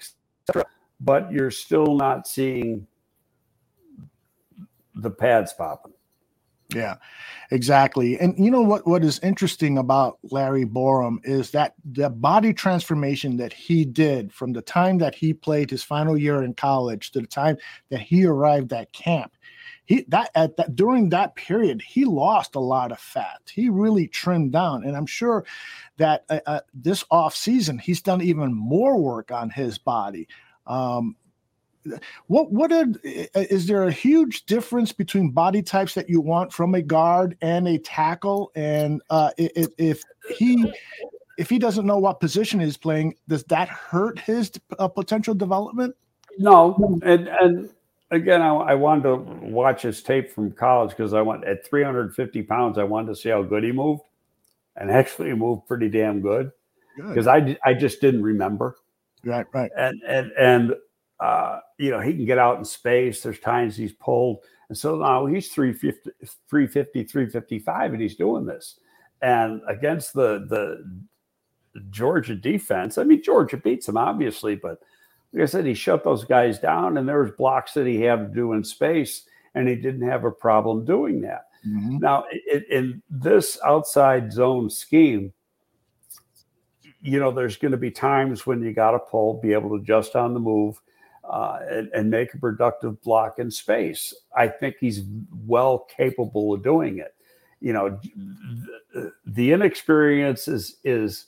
etc. 0.47 0.67
But 1.01 1.33
you're 1.33 1.51
still 1.51 1.97
not 1.97 2.29
seeing 2.29 2.87
the 4.95 5.11
pads 5.11 5.53
popping. 5.53 5.94
Yeah, 6.75 6.97
exactly. 7.51 8.19
And 8.19 8.37
you 8.39 8.51
know 8.51 8.63
what? 8.63 8.87
What 8.87 9.05
is 9.05 9.21
interesting 9.21 9.79
about 9.79 10.19
Larry 10.31 10.65
Borom 10.65 11.19
is 11.25 11.53
that 11.53 11.75
the 11.85 12.11
body 12.11 12.53
transformation 12.53 13.37
that 13.37 13.53
he 13.53 13.85
did 13.85 14.33
from 14.33 14.53
the 14.53 14.63
time 14.63 14.99
that 14.99 15.15
he 15.15 15.33
played 15.33 15.71
his 15.71 15.83
final 15.85 16.19
year 16.19 16.43
in 16.43 16.55
college 16.55 17.13
to 17.13 17.21
the 17.21 17.27
time 17.27 17.57
that 17.91 18.01
he 18.01 18.25
arrived 18.25 18.73
at 18.73 18.93
camp. 18.93 19.37
He 19.87 20.05
that 20.09 20.31
at 20.35 20.57
that 20.57 20.75
during 20.75 21.11
that 21.11 21.37
period 21.37 21.83
he 21.83 22.07
lost 22.07 22.55
a 22.55 22.61
lot 22.61 22.91
of 22.91 22.99
fat. 22.99 23.43
He 23.53 23.69
really 23.69 24.09
trimmed 24.09 24.53
down, 24.53 24.83
and 24.85 24.97
I'm 24.97 25.07
sure 25.07 25.45
that 25.99 26.25
uh, 26.31 26.41
uh, 26.47 26.61
this 26.73 27.05
off 27.11 27.37
season 27.37 27.79
he's 27.79 28.01
done 28.03 28.23
even 28.23 28.53
more 28.53 28.99
work 28.99 29.31
on 29.31 29.51
his 29.51 29.79
body. 29.79 30.27
Um, 30.67 31.17
what 32.27 32.51
what 32.51 32.73
are, 32.73 32.87
is 33.03 33.67
there 33.67 33.85
a 33.85 33.93
huge 33.93 34.47
difference 34.47 34.93
between 34.93 35.31
body 35.31 35.63
types 35.63 35.95
that 35.95 36.09
you 36.09 36.21
want 36.21 36.53
from 36.53 36.75
a 36.75 36.83
guard 36.83 37.37
and 37.41 37.69
a 37.69 37.79
tackle? 37.79 38.51
And 38.55 39.03
uh, 39.11 39.31
if, 39.37 39.69
if 39.79 40.03
he 40.37 40.73
if 41.39 41.51
he 41.51 41.59
doesn't 41.59 41.87
know 41.87 41.99
what 41.99 42.21
position 42.21 42.61
he's 42.61 42.77
playing 42.77 43.15
does 43.29 43.45
that 43.45 43.69
hurt 43.69 44.19
his 44.19 44.53
uh, 44.79 44.89
potential 44.89 45.35
development? 45.35 45.95
No 46.39 46.99
and 47.03 47.29
and 47.29 47.71
again 48.11 48.43
I, 48.43 48.49
I 48.55 48.75
wanted 48.75 49.03
to 49.05 49.17
watch 49.17 49.83
his 49.83 50.03
tape 50.03 50.31
from 50.33 50.53
college 50.53 50.91
because 50.91 51.15
i 51.15 51.23
went 51.23 51.45
at 51.45 51.67
350 51.67 52.43
pounds 52.43 52.77
i 52.79 52.85
wanted 52.85 53.09
to 53.09 53.17
see 53.17 53.29
how 53.29 53.43
good 53.43 53.65
he 53.65 53.73
moved. 53.73 54.03
And 54.77 54.91
actually 54.91 55.29
he 55.29 55.35
moved 55.35 55.67
pretty 55.67 55.89
damn 55.89 56.21
good 56.21 56.51
because 56.97 57.27
i 57.27 57.57
i 57.65 57.75
just 57.75 58.01
didn't 58.01 58.23
remember. 58.23 58.77
Right 59.25 59.47
right. 59.53 59.71
And 59.77 60.01
and 60.07 60.33
and 60.33 60.75
uh, 61.21 61.61
you 61.79 61.91
know, 61.91 62.01
he 62.01 62.13
can 62.13 62.27
get 62.27 62.39
out 62.39 62.59
in 62.59 62.65
space. 62.65 63.23
There's 63.23 63.39
times 63.39 63.77
he's 63.77 63.93
pulled. 63.93 64.39
And 64.69 64.77
so 64.77 64.97
now 64.97 65.27
he's 65.27 65.49
350, 65.49 66.11
350, 66.49 67.05
355, 67.05 67.93
and 67.93 68.03
he's 68.03 68.17
doing 68.17 68.47
this. 68.47 68.81
And 69.23 69.63
against 69.69 70.13
the 70.13 70.47
the 70.49 71.03
Georgia 71.91 72.35
defense, 72.35 72.99
I 72.99 73.05
mean, 73.05 73.23
Georgia 73.23 73.57
beats 73.57 73.89
him, 73.89 73.97
obviously, 73.97 74.55
but 74.55 74.81
like 75.33 75.43
I 75.43 75.47
said, 75.47 75.67
he 75.67 75.75
shut 75.75 76.05
those 76.05 76.25
guys 76.25 76.59
down, 76.59 76.97
and 76.97 77.09
there 77.09 77.23
was 77.23 77.33
blocks 77.33 77.75
that 77.75 77.87
he 77.87 78.01
had 78.03 78.19
to 78.19 78.35
do 78.35 78.53
in 78.53 78.63
space, 78.63 79.25
and 79.55 79.69
he 79.69 79.75
didn't 79.75 80.09
have 80.09 80.25
a 80.25 80.31
problem 80.31 80.85
doing 80.85 81.21
that. 81.23 81.47
Mm-hmm. 81.67 81.99
Now, 81.99 82.25
it, 82.31 82.69
in 82.71 83.03
this 83.11 83.59
outside 83.65 84.33
zone 84.33 84.71
scheme, 84.71 85.33
you 87.01 87.19
know, 87.19 87.31
there's 87.31 87.57
going 87.57 87.73
to 87.73 87.79
be 87.79 87.91
times 87.91 88.47
when 88.47 88.63
you 88.63 88.73
got 88.73 88.93
to 88.93 88.99
pull, 88.99 89.41
be 89.41 89.53
able 89.53 89.71
to 89.71 89.83
adjust 89.83 90.15
on 90.15 90.35
the 90.35 90.41
move 90.41 90.81
uh, 91.29 91.61
and, 91.71 91.89
and, 91.95 92.11
make 92.11 92.35
a 92.35 92.39
productive 92.39 93.01
block 93.03 93.39
in 93.39 93.51
space. 93.51 94.15
I 94.37 94.49
think 94.49 94.77
he's 94.79 95.03
well 95.47 95.87
capable 95.97 96.53
of 96.53 96.63
doing 96.63 96.99
it. 96.99 97.15
You 97.61 97.73
know, 97.73 97.99
the, 98.93 99.13
the 99.27 99.53
inexperience 99.53 100.49
is 100.49 100.77
is 100.85 101.27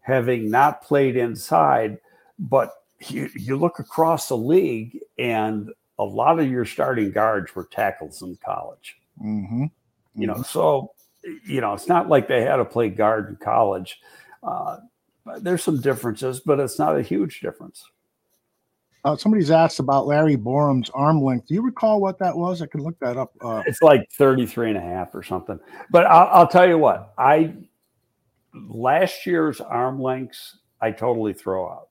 having 0.00 0.50
not 0.50 0.82
played 0.82 1.16
inside, 1.16 1.98
but 2.38 2.70
you, 3.08 3.28
you 3.34 3.56
look 3.56 3.80
across 3.80 4.28
the 4.28 4.36
league, 4.36 5.00
and 5.18 5.70
a 5.98 6.04
lot 6.04 6.38
of 6.38 6.48
your 6.48 6.64
starting 6.64 7.10
guards 7.10 7.54
were 7.54 7.64
tackles 7.64 8.22
in 8.22 8.38
college. 8.44 8.96
Mm-hmm. 9.22 9.64
Mm-hmm. 9.64 10.20
You 10.20 10.26
know, 10.28 10.42
so 10.42 10.92
you 11.44 11.60
know 11.60 11.74
it's 11.74 11.88
not 11.88 12.08
like 12.08 12.28
they 12.28 12.42
had 12.42 12.56
to 12.56 12.64
play 12.64 12.88
guard 12.88 13.28
in 13.28 13.36
college. 13.36 14.00
Uh, 14.42 14.78
there's 15.40 15.62
some 15.62 15.80
differences, 15.80 16.40
but 16.40 16.60
it's 16.60 16.78
not 16.78 16.96
a 16.96 17.02
huge 17.02 17.40
difference. 17.40 17.84
Uh, 19.04 19.14
somebody's 19.16 19.50
asked 19.50 19.80
about 19.80 20.06
Larry 20.06 20.36
Borom's 20.36 20.90
arm 20.90 21.22
length. 21.22 21.48
Do 21.48 21.54
you 21.54 21.60
recall 21.60 22.00
what 22.00 22.18
that 22.20 22.34
was? 22.34 22.62
I 22.62 22.66
can 22.66 22.80
look 22.80 22.98
that 23.00 23.18
up. 23.18 23.32
Uh, 23.40 23.62
it's 23.66 23.82
like 23.82 24.10
33 24.12 24.70
and 24.70 24.78
a 24.78 24.80
half 24.80 25.14
or 25.14 25.22
something. 25.22 25.60
But 25.90 26.06
I'll, 26.06 26.28
I'll 26.32 26.48
tell 26.48 26.66
you 26.66 26.78
what, 26.78 27.12
I 27.18 27.54
last 28.54 29.26
year's 29.26 29.60
arm 29.60 30.00
lengths, 30.00 30.58
I 30.80 30.90
totally 30.90 31.34
throw 31.34 31.68
out. 31.68 31.88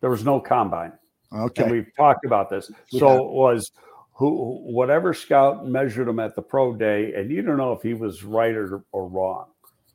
There 0.00 0.10
was 0.10 0.24
no 0.24 0.38
combine. 0.38 0.92
Okay. 1.34 1.62
And 1.62 1.72
we've 1.72 1.90
talked 1.96 2.26
about 2.26 2.50
this. 2.50 2.70
So 2.88 3.24
it 3.26 3.32
was 3.32 3.72
who 4.12 4.60
whatever 4.62 5.14
scout 5.14 5.66
measured 5.66 6.08
him 6.08 6.20
at 6.20 6.36
the 6.36 6.42
pro 6.42 6.74
day, 6.74 7.14
and 7.14 7.30
you 7.30 7.42
don't 7.42 7.56
know 7.56 7.72
if 7.72 7.82
he 7.82 7.94
was 7.94 8.22
right 8.22 8.54
or, 8.54 8.84
or 8.92 9.08
wrong. 9.08 9.46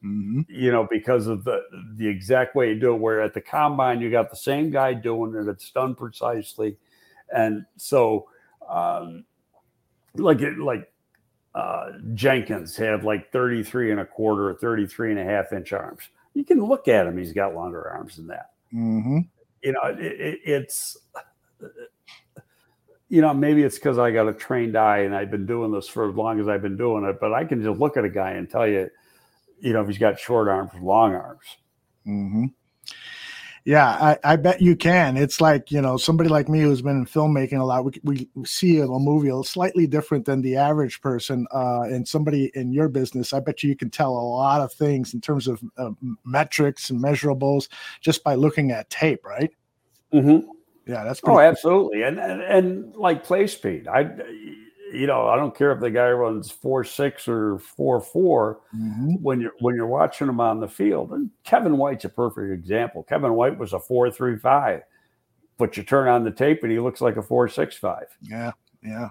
Mm-hmm. 0.03 0.41
You 0.47 0.71
know, 0.71 0.87
because 0.89 1.27
of 1.27 1.43
the 1.43 1.61
the 1.95 2.07
exact 2.07 2.55
way 2.55 2.69
you 2.69 2.79
do 2.79 2.93
it. 2.93 2.99
Where 2.99 3.21
at 3.21 3.33
the 3.33 3.41
combine 3.41 3.99
you 3.99 4.09
got 4.09 4.29
the 4.29 4.35
same 4.37 4.69
guy 4.69 4.93
doing 4.93 5.35
it, 5.35 5.49
it's 5.49 5.69
done 5.71 5.93
precisely, 5.93 6.77
and 7.35 7.65
so 7.75 8.29
um, 8.69 9.25
like 10.15 10.39
it, 10.39 10.57
like 10.57 10.89
uh, 11.53 11.91
Jenkins 12.13 12.77
had 12.77 13.03
like 13.03 13.31
33 13.33 13.91
and 13.91 13.99
a 13.99 14.05
quarter, 14.05 14.53
33 14.53 15.11
and 15.11 15.19
a 15.19 15.25
half 15.25 15.51
inch 15.51 15.73
arms. 15.73 16.07
You 16.33 16.45
can 16.45 16.63
look 16.63 16.87
at 16.87 17.05
him; 17.05 17.17
he's 17.17 17.33
got 17.33 17.53
longer 17.53 17.89
arms 17.89 18.15
than 18.15 18.27
that. 18.27 18.51
Mm-hmm. 18.73 19.19
You 19.63 19.71
know, 19.73 19.81
it, 19.83 19.99
it, 19.99 20.39
it's 20.45 20.97
you 23.09 23.21
know, 23.21 23.33
maybe 23.33 23.63
it's 23.63 23.75
because 23.75 23.97
I 23.97 24.11
got 24.11 24.27
a 24.27 24.33
trained 24.33 24.77
eye 24.77 24.99
and 24.99 25.15
I've 25.15 25.31
been 25.31 25.47
doing 25.47 25.71
this 25.71 25.87
for 25.87 26.07
as 26.07 26.15
long 26.15 26.39
as 26.39 26.47
I've 26.47 26.61
been 26.61 26.77
doing 26.77 27.03
it, 27.03 27.19
but 27.19 27.33
I 27.33 27.43
can 27.43 27.61
just 27.61 27.79
look 27.79 27.97
at 27.97 28.05
a 28.05 28.09
guy 28.09 28.31
and 28.31 28.49
tell 28.49 28.67
you, 28.67 28.89
you 29.59 29.73
know, 29.73 29.81
if 29.81 29.87
he's 29.87 29.97
got 29.97 30.19
short 30.19 30.47
arms 30.47 30.71
or 30.73 30.81
long 30.81 31.13
arms. 31.13 31.57
Mm-hmm. 32.07 32.45
Yeah, 33.65 33.87
I, 33.87 34.17
I, 34.23 34.35
bet 34.37 34.61
you 34.61 34.75
can. 34.75 35.17
It's 35.17 35.41
like, 35.41 35.69
you 35.69 35.81
know, 35.81 35.97
somebody 35.97 36.29
like 36.29 36.49
me 36.49 36.61
who's 36.61 36.81
been 36.81 36.97
in 36.97 37.05
filmmaking 37.05 37.59
a 37.59 37.63
lot, 37.63 37.85
we, 38.03 38.27
we 38.33 38.45
see 38.45 38.79
a 38.79 38.87
movie 38.87 39.29
a 39.29 39.43
slightly 39.43 39.85
different 39.85 40.25
than 40.25 40.41
the 40.41 40.55
average 40.55 41.01
person. 41.01 41.45
Uh, 41.53 41.81
and 41.81 42.07
somebody 42.07 42.51
in 42.55 42.71
your 42.71 42.87
business, 42.87 43.33
I 43.33 43.41
bet 43.41 43.61
you, 43.61 43.69
you 43.69 43.75
can 43.75 43.89
tell 43.89 44.11
a 44.11 44.19
lot 44.19 44.61
of 44.61 44.71
things 44.73 45.13
in 45.13 45.21
terms 45.21 45.47
of 45.47 45.61
uh, 45.77 45.91
metrics 46.25 46.89
and 46.89 47.03
measurables 47.03 47.67
just 48.01 48.23
by 48.23 48.35
looking 48.35 48.71
at 48.71 48.89
tape, 48.89 49.23
right? 49.25 49.51
Mm-hmm. 50.13 50.49
Yeah, 50.87 51.03
that's 51.03 51.19
oh, 51.23 51.27
cool. 51.27 51.39
absolutely, 51.39 52.01
and, 52.01 52.17
and 52.17 52.41
and 52.41 52.95
like 52.95 53.23
play 53.23 53.45
speed. 53.45 53.87
I, 53.87 54.09
you 54.93 55.07
know, 55.07 55.27
I 55.27 55.35
don't 55.35 55.55
care 55.55 55.71
if 55.71 55.79
the 55.79 55.91
guy 55.91 56.09
runs 56.09 56.51
four 56.51 56.83
six 56.83 57.27
or 57.27 57.59
four 57.59 58.01
four. 58.01 58.61
Mm-hmm. 58.75 59.15
When 59.21 59.41
you're 59.41 59.53
when 59.59 59.75
you're 59.75 59.87
watching 59.87 60.27
him 60.27 60.39
on 60.39 60.59
the 60.59 60.67
field, 60.67 61.11
and 61.11 61.29
Kevin 61.43 61.77
White's 61.77 62.05
a 62.05 62.09
perfect 62.09 62.51
example. 62.51 63.03
Kevin 63.03 63.33
White 63.33 63.57
was 63.57 63.73
a 63.73 63.79
four 63.79 64.09
three 64.11 64.37
five, 64.37 64.81
but 65.57 65.77
you 65.77 65.83
turn 65.83 66.07
on 66.07 66.23
the 66.23 66.31
tape 66.31 66.63
and 66.63 66.71
he 66.71 66.79
looks 66.79 67.01
like 67.01 67.17
a 67.17 67.23
four 67.23 67.47
six 67.47 67.75
five. 67.75 68.05
Yeah, 68.21 68.51
yeah. 68.83 69.09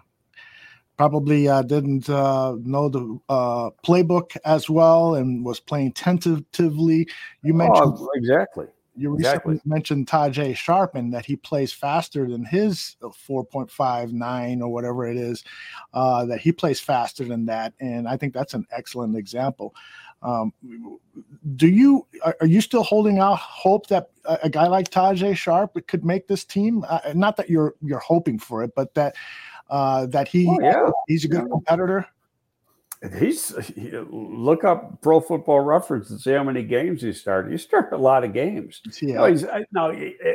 Probably 0.96 1.48
uh, 1.48 1.62
didn't 1.62 2.10
uh, 2.10 2.56
know 2.60 2.88
the 2.88 3.20
uh, 3.28 3.70
playbook 3.86 4.36
as 4.44 4.68
well 4.68 5.14
and 5.14 5.44
was 5.44 5.60
playing 5.60 5.92
tentatively. 5.92 7.06
You 7.42 7.54
mentioned 7.54 7.94
oh, 7.98 8.10
exactly 8.16 8.66
you 8.98 9.10
recently 9.10 9.54
exactly. 9.54 9.60
mentioned 9.64 10.06
Tajae 10.06 10.56
Sharpen 10.56 11.10
that 11.10 11.24
he 11.24 11.36
plays 11.36 11.72
faster 11.72 12.28
than 12.28 12.44
his 12.44 12.96
4.59 13.02 14.60
or 14.60 14.68
whatever 14.68 15.06
it 15.06 15.16
is, 15.16 15.44
uh, 15.94 16.24
that 16.26 16.40
he 16.40 16.52
plays 16.52 16.80
faster 16.80 17.24
than 17.24 17.46
that. 17.46 17.74
And 17.80 18.08
I 18.08 18.16
think 18.16 18.34
that's 18.34 18.54
an 18.54 18.66
excellent 18.70 19.16
example. 19.16 19.74
Um, 20.20 20.52
do 21.54 21.68
you 21.68 22.06
are, 22.24 22.36
are, 22.40 22.46
you 22.46 22.60
still 22.60 22.82
holding 22.82 23.20
out 23.20 23.38
hope 23.38 23.86
that 23.86 24.10
a, 24.24 24.38
a, 24.44 24.50
guy 24.50 24.66
like 24.66 24.90
Tajae 24.90 25.36
Sharpe 25.36 25.86
could 25.86 26.04
make 26.04 26.26
this 26.26 26.44
team? 26.44 26.84
Uh, 26.88 27.12
not 27.14 27.36
that 27.36 27.48
you're 27.48 27.76
you're 27.80 28.00
hoping 28.00 28.36
for 28.36 28.64
it, 28.64 28.72
but 28.74 28.94
that 28.94 29.14
uh, 29.70 30.06
that 30.06 30.26
he 30.26 30.48
oh, 30.48 30.58
yeah. 30.60 30.90
he's 31.06 31.24
a 31.24 31.28
good 31.28 31.42
yeah. 31.42 31.48
competitor. 31.52 32.06
He's 33.18 33.56
he, 33.68 33.92
look 34.10 34.64
up 34.64 35.00
Pro 35.02 35.20
Football 35.20 35.60
Reference 35.60 36.10
and 36.10 36.20
see 36.20 36.32
how 36.32 36.42
many 36.42 36.64
games 36.64 37.02
he 37.02 37.12
started. 37.12 37.52
He 37.52 37.58
started 37.58 37.94
a 37.94 37.98
lot 37.98 38.24
of 38.24 38.32
games. 38.32 38.82
Yeah. 39.00 39.14
No, 39.14 39.24
he's 39.26 39.44
no, 39.72 39.90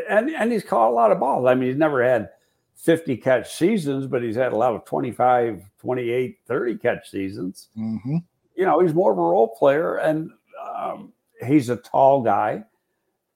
and 0.09 0.29
and 0.29 0.51
he's 0.51 0.63
caught 0.63 0.89
a 0.89 0.93
lot 0.93 1.11
of 1.11 1.19
balls. 1.19 1.45
I 1.45 1.55
mean, 1.55 1.69
he's 1.69 1.77
never 1.77 2.01
had 2.01 2.29
50 2.75 3.17
catch 3.17 3.53
seasons, 3.53 4.07
but 4.07 4.23
he's 4.23 4.35
had 4.35 4.53
a 4.53 4.57
lot 4.57 4.75
of 4.75 4.85
25, 4.85 5.61
28, 5.79 6.37
30 6.47 6.77
catch 6.77 7.09
seasons. 7.09 7.67
Mm-hmm. 7.77 8.17
You 8.55 8.65
know, 8.65 8.79
he's 8.79 8.93
more 8.93 9.11
of 9.11 9.17
a 9.17 9.21
role 9.21 9.55
player, 9.57 9.97
and 9.97 10.31
um, 10.63 11.11
he's 11.45 11.69
a 11.69 11.75
tall 11.77 12.21
guy. 12.21 12.63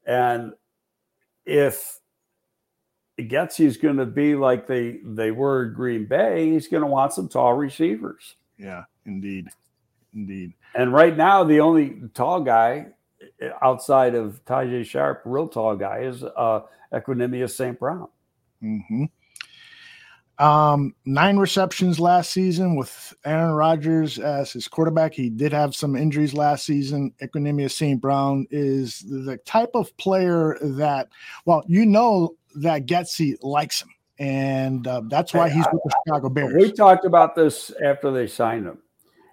And 0.05 0.53
if 1.45 1.99
Getsy's 3.19 3.77
going 3.77 3.97
to 3.97 4.05
be 4.05 4.35
like 4.35 4.67
they 4.67 4.99
they 5.03 5.31
were 5.31 5.65
in 5.65 5.73
Green 5.73 6.05
Bay, 6.05 6.51
he's 6.51 6.67
going 6.67 6.83
to 6.83 6.87
want 6.87 7.13
some 7.13 7.27
tall 7.27 7.53
receivers. 7.53 8.35
Yeah. 8.57 8.83
Indeed. 9.07 9.47
Indeed. 10.13 10.53
And 10.75 10.93
right 10.93 11.15
now, 11.15 11.43
the 11.43 11.61
only 11.61 12.01
tall 12.13 12.41
guy 12.41 12.87
outside 13.61 14.13
of 14.13 14.43
Tajae 14.45 14.85
Sharpe, 14.85 15.21
real 15.25 15.47
tall 15.47 15.75
guy, 15.75 15.99
is 15.99 16.23
uh, 16.23 16.61
Equanimeous 16.93 17.55
St. 17.55 17.79
Brown. 17.79 18.07
Mm-hmm. 18.63 19.05
Um, 20.39 20.93
nine 21.05 21.37
receptions 21.37 21.99
last 21.99 22.29
season 22.29 22.75
with 22.75 23.13
Aaron 23.25 23.53
Rodgers 23.53 24.19
as 24.19 24.51
his 24.51 24.67
quarterback. 24.67 25.13
He 25.13 25.29
did 25.29 25.51
have 25.51 25.73
some 25.73 25.95
injuries 25.95 26.35
last 26.35 26.65
season. 26.65 27.11
Equanimeous 27.21 27.71
St. 27.71 27.99
Brown 27.99 28.45
is 28.51 28.99
the 28.99 29.37
type 29.45 29.71
of 29.73 29.95
player 29.97 30.57
that, 30.61 31.09
well, 31.45 31.63
you 31.67 31.87
know 31.87 32.35
that 32.55 32.85
Getsy 32.85 33.35
likes 33.41 33.81
him, 33.81 33.89
and 34.19 34.85
uh, 34.85 35.01
that's 35.07 35.33
why 35.33 35.49
he's 35.49 35.65
with 35.71 35.81
the 35.83 35.95
Chicago 36.05 36.29
Bears. 36.29 36.53
We 36.55 36.71
talked 36.71 37.05
about 37.05 37.35
this 37.35 37.71
after 37.83 38.11
they 38.11 38.27
signed 38.27 38.67
him. 38.67 38.77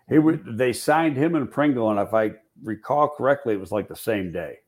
He 0.09 0.19
would. 0.19 0.59
They 0.59 0.73
signed 0.73 1.17
him 1.17 1.35
and 1.35 1.51
Pringle, 1.51 1.91
and 1.91 1.99
if 1.99 2.13
I 2.13 2.33
recall 2.63 3.09
correctly, 3.09 3.55
it 3.55 3.61
was 3.61 3.73
like 3.73 3.89
the 3.89 3.97
same 3.97 4.33
day, 4.33 4.59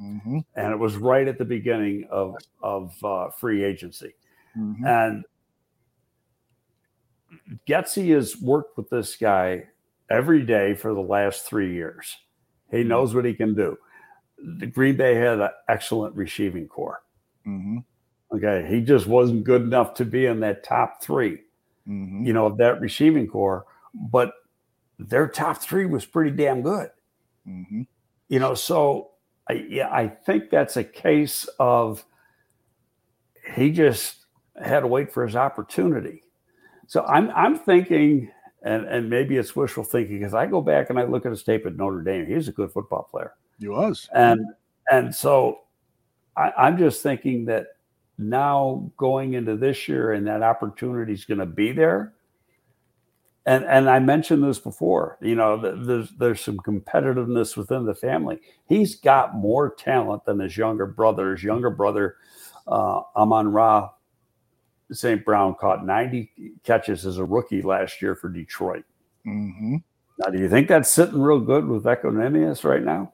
mm-hmm. 0.00 0.38
and 0.54 0.72
it 0.72 0.78
was 0.78 0.96
right 0.96 1.28
at 1.28 1.38
the 1.38 1.44
beginning 1.44 2.06
of 2.10 2.36
of 2.62 2.92
uh, 3.04 3.30
free 3.30 3.62
agency, 3.62 4.14
mm-hmm. 4.56 4.86
and 4.86 5.24
Getsy 7.68 8.14
has 8.14 8.40
worked 8.40 8.76
with 8.76 8.88
this 8.90 9.16
guy 9.16 9.64
every 10.10 10.42
day 10.42 10.74
for 10.74 10.94
the 10.94 11.00
last 11.00 11.44
three 11.44 11.74
years. 11.74 12.16
He 12.70 12.78
mm-hmm. 12.78 12.88
knows 12.88 13.14
what 13.14 13.24
he 13.24 13.34
can 13.34 13.54
do. 13.54 13.76
The 14.38 14.66
Green 14.66 14.96
Bay 14.96 15.14
had 15.14 15.40
an 15.40 15.50
excellent 15.68 16.14
receiving 16.14 16.68
corps. 16.68 17.02
Mm-hmm. 17.46 17.78
Okay, 18.34 18.66
he 18.68 18.80
just 18.80 19.06
wasn't 19.06 19.44
good 19.44 19.62
enough 19.62 19.94
to 19.94 20.04
be 20.04 20.26
in 20.26 20.40
that 20.40 20.64
top 20.64 21.00
3 21.00 21.38
mm-hmm. 21.88 22.26
you 22.26 22.32
know, 22.32 22.46
of 22.46 22.56
that 22.58 22.80
receiving 22.80 23.26
corps. 23.26 23.64
But 23.94 24.32
their 24.98 25.28
top 25.28 25.58
three 25.58 25.86
was 25.86 26.04
pretty 26.04 26.30
damn 26.30 26.62
good. 26.62 26.90
Mm-hmm. 27.46 27.82
You 28.28 28.38
know, 28.38 28.54
so 28.54 29.10
I, 29.48 29.64
yeah, 29.68 29.88
I 29.90 30.08
think 30.08 30.50
that's 30.50 30.76
a 30.76 30.84
case 30.84 31.48
of 31.58 32.04
he 33.54 33.70
just 33.70 34.26
had 34.62 34.80
to 34.80 34.86
wait 34.86 35.12
for 35.12 35.24
his 35.26 35.36
opportunity. 35.36 36.22
So 36.86 37.04
I'm 37.04 37.30
I'm 37.30 37.58
thinking, 37.58 38.30
and 38.62 38.84
and 38.86 39.10
maybe 39.10 39.36
it's 39.36 39.54
wishful 39.54 39.84
thinking 39.84 40.18
because 40.18 40.34
I 40.34 40.46
go 40.46 40.60
back 40.60 40.90
and 40.90 40.98
I 40.98 41.04
look 41.04 41.26
at 41.26 41.30
his 41.30 41.42
tape 41.42 41.66
at 41.66 41.76
Notre 41.76 42.02
Dame. 42.02 42.26
He's 42.26 42.48
a 42.48 42.52
good 42.52 42.72
football 42.72 43.08
player. 43.10 43.34
He 43.58 43.68
was, 43.68 44.08
and 44.14 44.40
and 44.90 45.14
so 45.14 45.60
I, 46.36 46.52
I'm 46.56 46.78
just 46.78 47.02
thinking 47.02 47.44
that 47.46 47.66
now 48.18 48.90
going 48.96 49.34
into 49.34 49.56
this 49.56 49.88
year 49.88 50.12
and 50.12 50.26
that 50.26 50.42
opportunity 50.42 51.12
is 51.12 51.24
going 51.24 51.40
to 51.40 51.46
be 51.46 51.72
there 51.72 52.14
and 53.46 53.64
and 53.64 53.88
I 53.88 54.00
mentioned 54.00 54.42
this 54.42 54.58
before. 54.58 55.18
You 55.22 55.36
know, 55.36 55.56
there's 55.56 56.10
there's 56.10 56.40
some 56.40 56.58
competitiveness 56.58 57.56
within 57.56 57.86
the 57.86 57.94
family. 57.94 58.40
He's 58.68 58.96
got 58.96 59.36
more 59.36 59.74
talent 59.74 60.24
than 60.24 60.40
his 60.40 60.56
younger 60.56 60.86
brother. 60.86 61.30
His 61.30 61.44
younger 61.44 61.70
brother, 61.70 62.16
uh, 62.66 63.02
Amon 63.14 63.48
Ra 63.52 63.90
St. 64.90 65.24
Brown, 65.24 65.54
caught 65.54 65.86
90 65.86 66.30
catches 66.64 67.06
as 67.06 67.18
a 67.18 67.24
rookie 67.24 67.62
last 67.62 68.02
year 68.02 68.16
for 68.16 68.28
Detroit. 68.28 68.84
Mm-hmm. 69.24 69.76
Now, 70.18 70.30
do 70.30 70.38
you 70.38 70.48
think 70.48 70.68
that's 70.68 70.90
sitting 70.90 71.20
real 71.20 71.40
good 71.40 71.66
with 71.66 71.84
Equanimeous 71.84 72.64
right 72.64 72.82
now? 72.82 73.12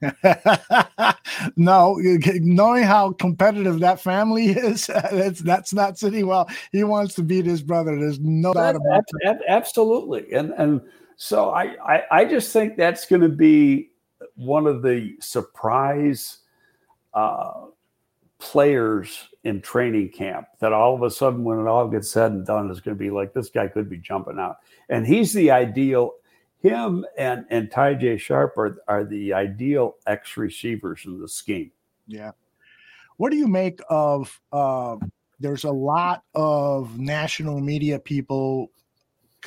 no, 1.56 1.98
knowing 2.00 2.84
how 2.84 3.12
competitive 3.12 3.80
that 3.80 4.00
family 4.00 4.46
is, 4.50 4.86
that's 4.86 5.40
that's 5.40 5.74
not 5.74 5.98
sitting 5.98 6.26
well. 6.26 6.48
He 6.72 6.84
wants 6.84 7.14
to 7.14 7.22
beat 7.22 7.46
his 7.46 7.62
brother. 7.62 7.98
There's 7.98 8.20
no 8.20 8.52
doubt 8.54 8.76
about 8.76 9.04
that. 9.24 9.40
Absolutely, 9.46 10.32
and 10.32 10.52
and 10.56 10.80
so 11.16 11.50
I 11.50 11.76
I, 11.84 12.02
I 12.10 12.24
just 12.24 12.52
think 12.52 12.76
that's 12.76 13.06
going 13.06 13.22
to 13.22 13.28
be 13.28 13.90
one 14.36 14.66
of 14.66 14.82
the 14.82 15.16
surprise 15.20 16.38
uh, 17.12 17.66
players 18.38 19.28
in 19.44 19.60
training 19.60 20.10
camp. 20.10 20.46
That 20.60 20.72
all 20.72 20.94
of 20.94 21.02
a 21.02 21.10
sudden, 21.10 21.44
when 21.44 21.60
it 21.60 21.66
all 21.66 21.88
gets 21.88 22.10
said 22.10 22.32
and 22.32 22.46
done, 22.46 22.70
is 22.70 22.80
going 22.80 22.96
to 22.96 22.98
be 22.98 23.10
like 23.10 23.34
this 23.34 23.50
guy 23.50 23.68
could 23.68 23.90
be 23.90 23.98
jumping 23.98 24.38
out, 24.38 24.56
and 24.88 25.06
he's 25.06 25.34
the 25.34 25.50
ideal 25.50 26.14
him 26.62 27.06
and 27.16 27.44
and 27.50 27.70
Tajae 27.70 28.18
Sharpe 28.18 28.56
are, 28.58 28.82
are 28.86 29.04
the 29.04 29.32
ideal 29.32 29.96
X 30.06 30.36
receivers 30.36 31.02
in 31.06 31.20
the 31.20 31.28
scheme. 31.28 31.70
Yeah. 32.06 32.32
What 33.16 33.30
do 33.30 33.36
you 33.36 33.48
make 33.48 33.80
of? 33.88 34.40
Uh, 34.52 34.96
there's 35.38 35.64
a 35.64 35.70
lot 35.70 36.22
of 36.34 36.98
national 36.98 37.60
media 37.60 37.98
people 37.98 38.70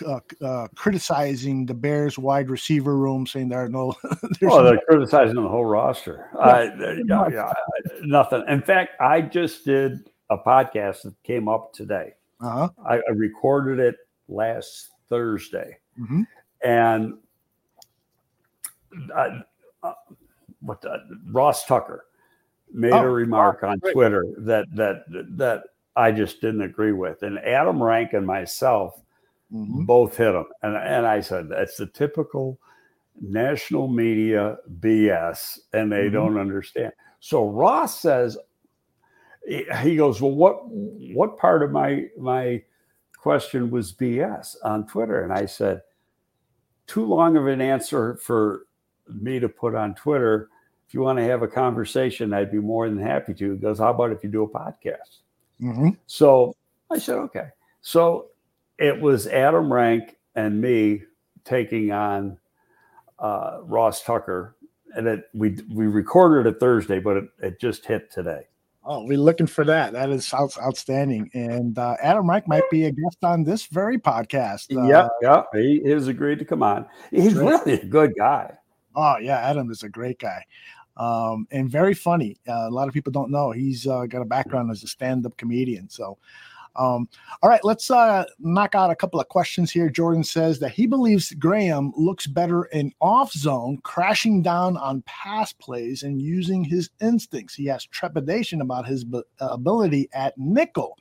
uh, 0.05 0.19
uh, 0.41 0.67
criticizing 0.75 1.67
the 1.67 1.73
Bears 1.73 2.17
wide 2.17 2.49
receiver 2.49 2.97
room, 2.97 3.27
saying 3.27 3.49
there 3.49 3.63
are 3.63 3.69
no. 3.69 3.93
oh, 4.43 4.63
they're 4.63 4.81
criticizing 4.89 5.35
the 5.35 5.47
whole 5.47 5.65
roster. 5.65 6.29
Uh, 6.39 6.67
yeah, 7.07 7.27
yeah, 7.31 7.53
nothing. 8.01 8.43
In 8.47 8.61
fact, 8.61 8.99
I 8.99 9.21
just 9.21 9.65
did 9.65 10.09
a 10.31 10.37
podcast 10.37 11.03
that 11.03 11.13
came 11.23 11.47
up 11.47 11.73
today. 11.73 12.13
Uh-huh. 12.41 12.69
I, 12.83 12.95
I 12.95 13.11
recorded 13.13 13.79
it 13.79 13.95
last 14.27 14.89
Thursday, 15.09 15.77
mm-hmm 15.99 16.23
and 16.63 17.15
uh, 19.15 19.39
uh, 19.81 19.93
what 20.61 20.83
Ross 21.31 21.65
Tucker 21.65 22.05
made 22.71 22.93
oh, 22.93 23.03
a 23.03 23.09
remark 23.09 23.59
oh, 23.63 23.69
on 23.69 23.79
great. 23.79 23.93
Twitter 23.93 24.25
that 24.39 24.65
that 24.75 25.03
that 25.37 25.63
I 25.95 26.11
just 26.11 26.41
didn't 26.41 26.61
agree 26.61 26.93
with, 26.93 27.23
and 27.23 27.39
Adam 27.39 27.81
Rank 27.81 28.13
and 28.13 28.25
myself 28.25 29.01
mm-hmm. 29.53 29.85
both 29.85 30.17
hit 30.17 30.33
him, 30.33 30.45
and 30.61 30.75
and 30.75 31.05
I 31.05 31.21
said 31.21 31.49
that's 31.49 31.77
the 31.77 31.87
typical 31.87 32.59
national 33.21 33.87
media 33.87 34.57
BS, 34.79 35.59
and 35.73 35.91
they 35.91 36.05
mm-hmm. 36.05 36.13
don't 36.13 36.37
understand. 36.37 36.93
So 37.19 37.47
Ross 37.47 37.99
says 37.99 38.37
he 39.45 39.95
goes, 39.95 40.21
well, 40.21 40.31
what 40.31 40.65
what 40.67 41.37
part 41.37 41.63
of 41.63 41.71
my 41.71 42.05
my 42.17 42.61
question 43.17 43.69
was 43.69 43.93
BS 43.93 44.55
on 44.63 44.87
Twitter? 44.87 45.23
And 45.23 45.33
I 45.33 45.45
said, 45.45 45.81
too 46.87 47.05
long 47.05 47.37
of 47.37 47.47
an 47.47 47.61
answer 47.61 48.15
for 48.17 48.65
me 49.07 49.39
to 49.39 49.49
put 49.49 49.75
on 49.75 49.95
Twitter. 49.95 50.49
If 50.87 50.93
you 50.93 51.01
want 51.01 51.17
to 51.19 51.23
have 51.25 51.41
a 51.41 51.47
conversation, 51.47 52.33
I'd 52.33 52.51
be 52.51 52.59
more 52.59 52.87
than 52.87 52.99
happy 52.99 53.33
to. 53.33 53.53
He 53.53 53.57
goes, 53.57 53.79
how 53.79 53.89
about 53.91 54.11
if 54.11 54.23
you 54.23 54.29
do 54.29 54.43
a 54.43 54.49
podcast? 54.49 55.21
Mm-hmm. 55.61 55.89
So 56.07 56.55
I 56.91 56.97
said, 56.97 57.15
okay. 57.15 57.47
So 57.81 58.27
it 58.77 58.99
was 58.99 59.27
Adam 59.27 59.71
Rank 59.71 60.17
and 60.35 60.61
me 60.61 61.03
taking 61.45 61.91
on 61.91 62.37
uh, 63.19 63.59
Ross 63.63 64.03
Tucker, 64.03 64.55
and 64.95 65.07
it 65.07 65.29
we 65.33 65.57
we 65.71 65.87
recorded 65.87 66.49
it 66.49 66.59
Thursday, 66.59 66.99
but 66.99 67.17
it, 67.17 67.29
it 67.41 67.59
just 67.59 67.85
hit 67.85 68.11
today. 68.11 68.47
Oh, 68.85 69.05
we're 69.05 69.17
looking 69.17 69.47
for 69.47 69.63
that. 69.63 69.93
That 69.93 70.09
is 70.09 70.33
out, 70.33 70.57
outstanding. 70.61 71.29
And 71.33 71.77
uh, 71.77 71.95
Adam 72.01 72.29
Rank 72.29 72.47
might 72.47 72.69
be 72.69 72.85
a 72.85 72.91
guest 72.91 73.23
on 73.23 73.43
this 73.43 73.65
very 73.65 73.97
podcast. 73.97 74.75
Uh, 74.75 74.87
yep, 74.87 75.09
yep. 75.21 75.45
He 75.53 75.81
has 75.89 76.07
agreed 76.09 76.39
to 76.39 76.45
come 76.45 76.61
on. 76.63 76.85
He's 77.09 77.33
really 77.33 77.73
a 77.73 77.85
good 77.85 78.13
guy. 78.17 78.53
Oh 78.95 79.17
yeah, 79.17 79.39
Adam 79.39 79.71
is 79.71 79.83
a 79.83 79.89
great 79.89 80.19
guy, 80.19 80.43
um, 80.97 81.47
and 81.49 81.69
very 81.69 81.93
funny. 81.93 82.37
Uh, 82.47 82.67
a 82.67 82.69
lot 82.69 82.87
of 82.87 82.93
people 82.93 83.11
don't 83.11 83.31
know 83.31 83.51
he's 83.51 83.87
uh, 83.87 84.05
got 84.05 84.21
a 84.21 84.25
background 84.25 84.69
as 84.69 84.83
a 84.83 84.87
stand-up 84.87 85.35
comedian. 85.37 85.89
So 85.89 86.17
um, 86.75 87.07
all 87.41 87.49
right, 87.49 87.63
let's 87.63 87.91
uh, 87.91 88.25
knock 88.39 88.75
out 88.75 88.89
a 88.89 88.95
couple 88.95 89.19
of 89.19 89.27
questions 89.27 89.71
here. 89.71 89.89
Jordan 89.89 90.23
says 90.23 90.59
that 90.59 90.71
he 90.71 90.87
believes 90.87 91.31
Graham 91.33 91.93
looks 91.95 92.27
better 92.27 92.65
in 92.65 92.91
off 92.99 93.31
zone, 93.31 93.77
crashing 93.83 94.41
down 94.41 94.77
on 94.77 95.03
pass 95.05 95.53
plays 95.53 96.03
and 96.03 96.21
using 96.21 96.63
his 96.63 96.89
instincts. 97.01 97.55
He 97.55 97.65
has 97.65 97.85
trepidation 97.85 98.61
about 98.61 98.87
his 98.87 99.05
uh, 99.13 99.21
ability 99.39 100.09
at 100.13 100.37
nickel. 100.37 100.97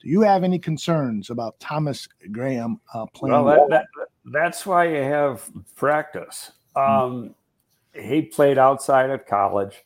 Do 0.00 0.08
you 0.08 0.22
have 0.22 0.42
any 0.42 0.58
concerns 0.58 1.30
about 1.30 1.58
Thomas 1.60 2.08
Graham 2.32 2.80
uh, 2.92 3.06
playing? 3.14 3.44
Well, 3.44 3.68
that, 3.68 3.86
that, 3.96 4.08
that's 4.24 4.66
why 4.66 4.88
you 4.88 5.02
have 5.02 5.48
practice. 5.76 6.52
Hmm. 6.76 6.82
Um, 6.82 7.34
He 7.94 8.22
played 8.22 8.56
outside 8.56 9.10
at 9.10 9.26
college. 9.26 9.84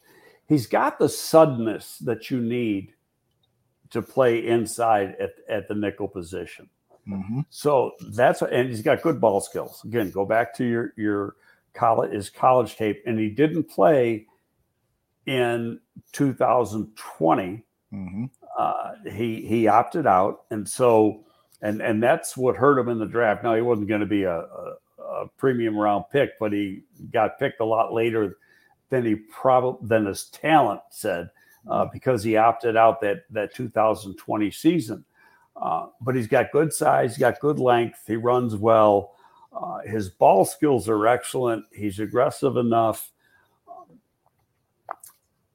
He's 0.49 0.69
got 0.69 1.01
the 1.01 1.09
suddenness 1.09 1.99
that 1.99 2.31
you 2.31 2.41
need 2.41 2.95
to 3.91 4.03
play 4.03 4.47
inside 4.47 5.17
at, 5.21 5.35
at 5.49 5.69
the 5.69 5.75
nickel 5.75 6.09
position. 6.09 6.69
Mm-hmm. 7.09 7.41
So 7.51 7.93
that's 8.11 8.43
and 8.43 8.69
he's 8.69 8.83
got 8.83 9.03
good 9.03 9.21
ball 9.21 9.41
skills. 9.41 9.83
Again, 9.85 10.11
go 10.11 10.25
back 10.25 10.55
to 10.57 10.65
your 10.65 10.93
your 10.97 11.37
college 11.73 12.13
his 12.13 12.31
college 12.31 12.77
tape, 12.77 13.03
and 13.07 13.19
he 13.19 13.29
didn't 13.29 13.65
play 13.65 14.27
in 15.27 15.81
2020. 16.13 17.65
Mm-hmm. 17.93 18.25
Uh, 18.59 18.93
he 19.13 19.47
he 19.47 19.69
opted 19.69 20.07
out, 20.07 20.43
and 20.51 20.69
so 20.69 21.25
and 21.63 21.81
and 21.81 22.03
that's 22.03 22.37
what 22.37 22.57
hurt 22.57 22.79
him 22.79 22.89
in 22.89 22.99
the 22.99 23.07
draft. 23.07 23.45
Now 23.45 23.55
he 23.55 23.63
wasn't 23.63 23.89
going 23.89 24.01
to 24.01 24.07
be 24.07 24.25
a, 24.25 24.39
a, 24.39 24.75
a, 24.99 25.29
premium 25.37 25.77
round 25.77 26.07
pick, 26.11 26.39
but 26.41 26.53
he 26.53 26.83
got 27.13 27.39
picked 27.39 27.61
a 27.61 27.65
lot 27.65 27.93
later 27.93 28.39
than 28.89 29.05
he 29.05 29.15
probably 29.15 29.87
than 29.87 30.07
his 30.07 30.25
talent 30.25 30.81
said 30.91 31.31
uh, 31.69 31.87
because 31.93 32.23
he 32.23 32.37
opted 32.37 32.77
out 32.77 33.01
that 33.01 33.25
that 33.31 33.55
2020 33.55 34.51
season. 34.51 35.05
Uh, 35.57 35.87
but 36.03 36.15
he's 36.15 36.27
got 36.27 36.53
good 36.53 36.73
size, 36.73 37.13
he's 37.13 37.19
got 37.19 37.41
good 37.41 37.59
length, 37.59 38.01
he 38.07 38.17
runs 38.17 38.55
well. 38.57 39.15
Uh, 39.53 39.79
his 39.87 40.11
ball 40.11 40.45
skills 40.45 40.87
are 40.87 41.07
excellent. 41.07 41.65
He's 41.73 41.99
aggressive 41.99 42.59
enough. 42.59 43.11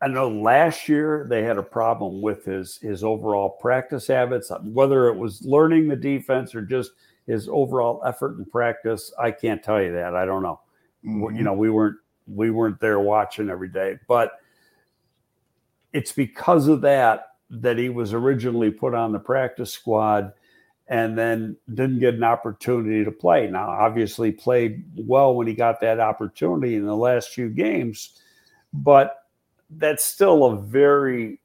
I 0.02 0.08
know 0.08 0.28
last 0.30 0.90
year 0.90 1.28
they 1.30 1.44
had 1.44 1.60
a 1.60 1.64
problem 1.64 2.24
with 2.24 2.44
his 2.44 2.78
his 2.78 3.04
overall 3.04 3.50
practice 3.50 4.08
habits, 4.08 4.52
whether 4.64 5.08
it 5.08 5.16
was 5.16 5.44
learning 5.46 5.88
the 5.88 5.96
defense 5.96 6.56
or 6.56 6.64
just 6.64 6.92
his 7.28 7.48
overall 7.48 8.02
effort 8.06 8.40
in 8.40 8.46
practice. 8.46 9.14
I 9.20 9.30
can't 9.30 9.62
tell 9.62 9.82
you 9.82 9.94
that. 9.94 10.16
I 10.16 10.26
don't 10.26 10.42
know. 10.42 10.60
Mm-hmm. 11.06 11.36
You 11.36 11.44
know, 11.44 11.54
we 11.54 11.70
weren't 11.70 11.98
we 12.28 12.50
weren't 12.50 12.80
there 12.80 13.00
watching 13.00 13.50
every 13.50 13.70
day, 13.70 14.00
but 14.08 14.41
it's 15.94 16.12
because 16.12 16.68
of 16.68 16.82
that 16.82 17.28
that 17.50 17.78
he 17.78 17.90
was 17.90 18.14
originally 18.14 18.72
put 18.72 18.94
on 18.94 19.12
the 19.12 19.20
practice 19.20 19.72
squad 19.72 20.32
and 20.88 21.18
then 21.18 21.56
didn't 21.74 22.00
get 22.00 22.16
an 22.16 22.24
opportunity 22.24 23.04
to 23.04 23.12
play. 23.12 23.48
Now, 23.48 23.70
obviously, 23.70 24.32
played 24.32 24.84
well 24.96 25.36
when 25.36 25.48
he 25.48 25.54
got 25.54 25.80
that 25.82 26.00
opportunity 26.00 26.76
in 26.76 26.86
the 26.86 26.96
last 26.96 27.30
few 27.30 27.50
games, 27.50 28.20
but 28.74 29.28
that's 29.70 30.04
still 30.04 30.46
a 30.46 30.58
very 30.58 31.40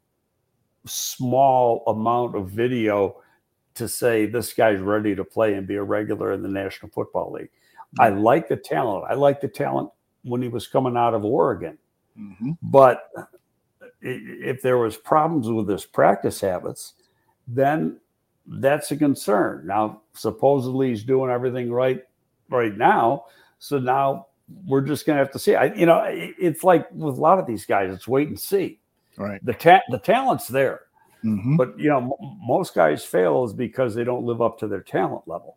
small 0.84 1.84
amount 1.86 2.36
of 2.36 2.50
video 2.50 3.22
to 3.74 3.88
say 3.88 4.26
this 4.26 4.52
guy's 4.52 4.80
ready 4.80 5.14
to 5.14 5.24
play 5.24 5.54
and 5.54 5.66
be 5.66 5.76
a 5.76 5.82
regular 5.82 6.32
in 6.32 6.42
the 6.42 6.48
National 6.48 6.90
Football 6.90 7.32
League. 7.32 7.50
I 7.98 8.08
like 8.08 8.48
the 8.48 8.56
talent. 8.56 9.04
I 9.08 9.14
like 9.14 9.40
the 9.40 9.48
talent 9.48 9.90
when 10.22 10.42
he 10.42 10.48
was 10.48 10.66
coming 10.66 10.96
out 10.96 11.14
of 11.14 11.24
Oregon. 11.24 11.78
Mm-hmm. 12.18 12.52
But 12.62 13.08
if 14.00 14.62
there 14.62 14.78
was 14.78 14.96
problems 14.96 15.48
with 15.48 15.68
his 15.68 15.84
practice 15.84 16.40
habits, 16.40 16.94
then 17.48 17.98
that's 18.46 18.90
a 18.90 18.96
concern. 18.96 19.66
Now, 19.66 20.02
supposedly 20.14 20.90
he's 20.90 21.04
doing 21.04 21.30
everything 21.30 21.70
right 21.70 22.02
right 22.48 22.76
now, 22.76 23.26
so 23.58 23.78
now 23.78 24.26
we're 24.66 24.82
just 24.82 25.06
going 25.06 25.16
to 25.16 25.24
have 25.24 25.32
to 25.32 25.38
see. 25.38 25.54
I, 25.54 25.66
you 25.74 25.86
know, 25.86 26.04
it's 26.06 26.62
like 26.62 26.90
with 26.92 27.16
a 27.16 27.20
lot 27.20 27.38
of 27.38 27.46
these 27.46 27.66
guys, 27.66 27.92
it's 27.92 28.06
wait 28.06 28.28
and 28.28 28.38
see. 28.38 28.80
Right. 29.16 29.44
The 29.44 29.54
ta- 29.54 29.82
the 29.90 29.98
talent's 29.98 30.46
there, 30.46 30.82
mm-hmm. 31.24 31.56
but 31.56 31.78
you 31.78 31.88
know, 31.88 31.98
m- 31.98 32.38
most 32.46 32.74
guys 32.74 33.04
fail 33.04 33.44
is 33.44 33.52
because 33.52 33.94
they 33.94 34.04
don't 34.04 34.24
live 34.24 34.42
up 34.42 34.58
to 34.58 34.68
their 34.68 34.82
talent 34.82 35.26
level. 35.26 35.56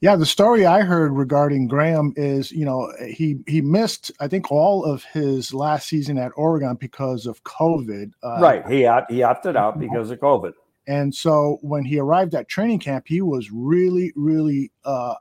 Yeah, 0.00 0.16
the 0.16 0.26
story 0.26 0.64
I 0.64 0.80
heard 0.80 1.12
regarding 1.12 1.68
Graham 1.68 2.14
is, 2.16 2.50
you 2.50 2.64
know, 2.64 2.90
he 3.06 3.38
he 3.46 3.60
missed 3.60 4.10
I 4.18 4.28
think 4.28 4.50
all 4.50 4.84
of 4.84 5.04
his 5.04 5.52
last 5.52 5.88
season 5.88 6.16
at 6.16 6.32
Oregon 6.36 6.76
because 6.76 7.26
of 7.26 7.42
COVID. 7.44 8.12
Uh, 8.22 8.40
right, 8.40 8.66
he 8.66 8.88
he 9.14 9.22
opted 9.22 9.56
out 9.56 9.78
because 9.78 10.10
of 10.10 10.18
COVID. 10.18 10.52
And 10.86 11.14
so 11.14 11.58
when 11.60 11.84
he 11.84 11.98
arrived 11.98 12.34
at 12.34 12.48
training 12.48 12.80
camp, 12.80 13.04
he 13.06 13.20
was 13.20 13.50
really, 13.52 14.12
really 14.16 14.72
uh, 14.84 15.14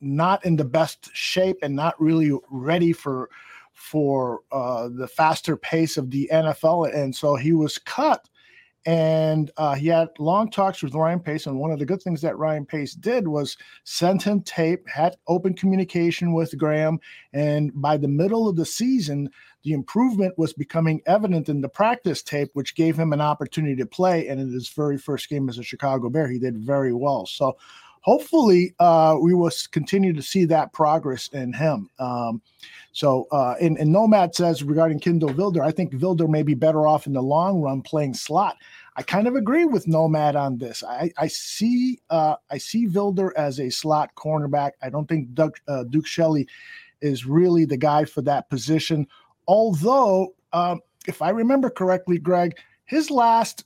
not 0.00 0.44
in 0.46 0.56
the 0.56 0.64
best 0.64 1.10
shape 1.12 1.58
and 1.62 1.74
not 1.74 2.00
really 2.00 2.32
ready 2.50 2.92
for 2.92 3.28
for 3.74 4.40
uh, 4.52 4.88
the 4.88 5.08
faster 5.08 5.56
pace 5.56 5.96
of 5.96 6.10
the 6.10 6.28
NFL. 6.32 6.94
And 6.94 7.14
so 7.14 7.34
he 7.34 7.52
was 7.52 7.78
cut 7.78 8.28
and 8.86 9.50
uh, 9.58 9.74
he 9.74 9.88
had 9.88 10.08
long 10.18 10.50
talks 10.50 10.82
with 10.82 10.94
Ryan 10.94 11.20
Pace. 11.20 11.46
And 11.46 11.58
one 11.58 11.70
of 11.70 11.78
the 11.78 11.86
good 11.86 12.02
things 12.02 12.22
that 12.22 12.38
Ryan 12.38 12.64
Pace 12.64 12.94
did 12.94 13.28
was 13.28 13.56
sent 13.84 14.22
him 14.22 14.42
tape, 14.42 14.88
had 14.88 15.16
open 15.28 15.54
communication 15.54 16.32
with 16.32 16.56
Graham. 16.56 16.98
And 17.32 17.72
by 17.74 17.98
the 17.98 18.08
middle 18.08 18.48
of 18.48 18.56
the 18.56 18.64
season, 18.64 19.30
the 19.64 19.72
improvement 19.72 20.38
was 20.38 20.54
becoming 20.54 21.02
evident 21.06 21.50
in 21.50 21.60
the 21.60 21.68
practice 21.68 22.22
tape, 22.22 22.48
which 22.54 22.74
gave 22.74 22.98
him 22.98 23.12
an 23.12 23.20
opportunity 23.20 23.76
to 23.76 23.86
play. 23.86 24.28
And 24.28 24.40
in 24.40 24.50
his 24.50 24.70
very 24.70 24.96
first 24.96 25.28
game 25.28 25.48
as 25.50 25.58
a 25.58 25.62
Chicago 25.62 26.08
Bear, 26.08 26.28
he 26.28 26.38
did 26.38 26.56
very 26.56 26.94
well. 26.94 27.26
So 27.26 27.58
hopefully, 28.00 28.74
uh, 28.78 29.16
we 29.20 29.34
will 29.34 29.50
continue 29.70 30.12
to 30.12 30.22
see 30.22 30.44
that 30.46 30.72
progress 30.72 31.28
in 31.28 31.52
him. 31.52 31.88
Um, 31.98 32.42
so, 32.92 33.28
uh, 33.30 33.54
and, 33.60 33.78
and 33.78 33.92
Nomad 33.92 34.34
says 34.34 34.62
regarding 34.62 34.98
Kindle 35.00 35.30
Vildor, 35.30 35.62
I 35.62 35.70
think 35.70 35.92
Vildor 35.92 36.28
may 36.28 36.42
be 36.42 36.54
better 36.54 36.86
off 36.86 37.06
in 37.06 37.12
the 37.12 37.22
long 37.22 37.60
run 37.60 37.82
playing 37.82 38.14
slot. 38.14 38.56
I 38.96 39.02
kind 39.02 39.28
of 39.28 39.36
agree 39.36 39.64
with 39.64 39.86
Nomad 39.86 40.34
on 40.34 40.58
this. 40.58 40.82
I, 40.82 41.12
I 41.16 41.28
see 41.28 42.00
uh, 42.10 42.36
I 42.50 42.58
see 42.58 42.86
Vildor 42.86 43.30
as 43.36 43.60
a 43.60 43.70
slot 43.70 44.14
cornerback. 44.16 44.72
I 44.82 44.90
don't 44.90 45.08
think 45.08 45.32
Doug, 45.32 45.56
uh, 45.68 45.84
Duke 45.84 46.06
Shelley 46.06 46.48
is 47.00 47.24
really 47.24 47.64
the 47.64 47.76
guy 47.76 48.04
for 48.04 48.22
that 48.22 48.50
position. 48.50 49.06
Although, 49.46 50.34
um, 50.52 50.80
if 51.06 51.22
I 51.22 51.30
remember 51.30 51.70
correctly, 51.70 52.18
Greg, 52.18 52.58
his 52.84 53.10
last 53.10 53.64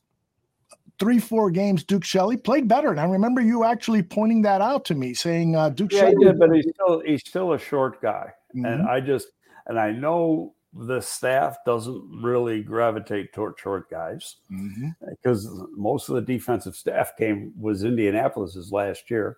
three, 0.99 1.19
four 1.19 1.51
games, 1.51 1.85
Duke 1.85 2.05
Shelley 2.05 2.37
played 2.37 2.69
better. 2.69 2.91
And 2.91 3.01
I 3.01 3.05
remember 3.05 3.41
you 3.41 3.65
actually 3.65 4.03
pointing 4.03 4.43
that 4.43 4.61
out 4.61 4.85
to 4.87 4.95
me, 4.95 5.15
saying 5.15 5.57
uh, 5.57 5.71
Duke 5.71 5.93
yeah, 5.93 6.01
Shelley. 6.01 6.17
he 6.19 6.25
did, 6.25 6.39
but 6.39 6.55
he's 6.55 6.67
still 6.75 7.01
he's 7.01 7.21
still 7.21 7.53
a 7.53 7.59
short 7.59 8.01
guy. 8.01 8.33
Mm-hmm. 8.55 8.65
And 8.65 8.89
I 8.89 9.01
just, 9.01 9.29
and 9.67 9.79
I 9.79 9.91
know 9.91 10.55
the 10.73 11.01
staff 11.01 11.59
doesn't 11.65 12.23
really 12.23 12.63
gravitate 12.63 13.33
toward 13.33 13.59
short 13.59 13.89
guys 13.91 14.37
mm-hmm. 14.51 14.89
because 15.09 15.49
most 15.77 16.09
of 16.09 16.17
the 16.17 16.23
defensive 16.23 16.75
staff 16.75 17.13
came 17.17 17.53
was 17.59 17.85
Indianapolis's 17.85 18.73
last 18.73 19.11
year. 19.11 19.37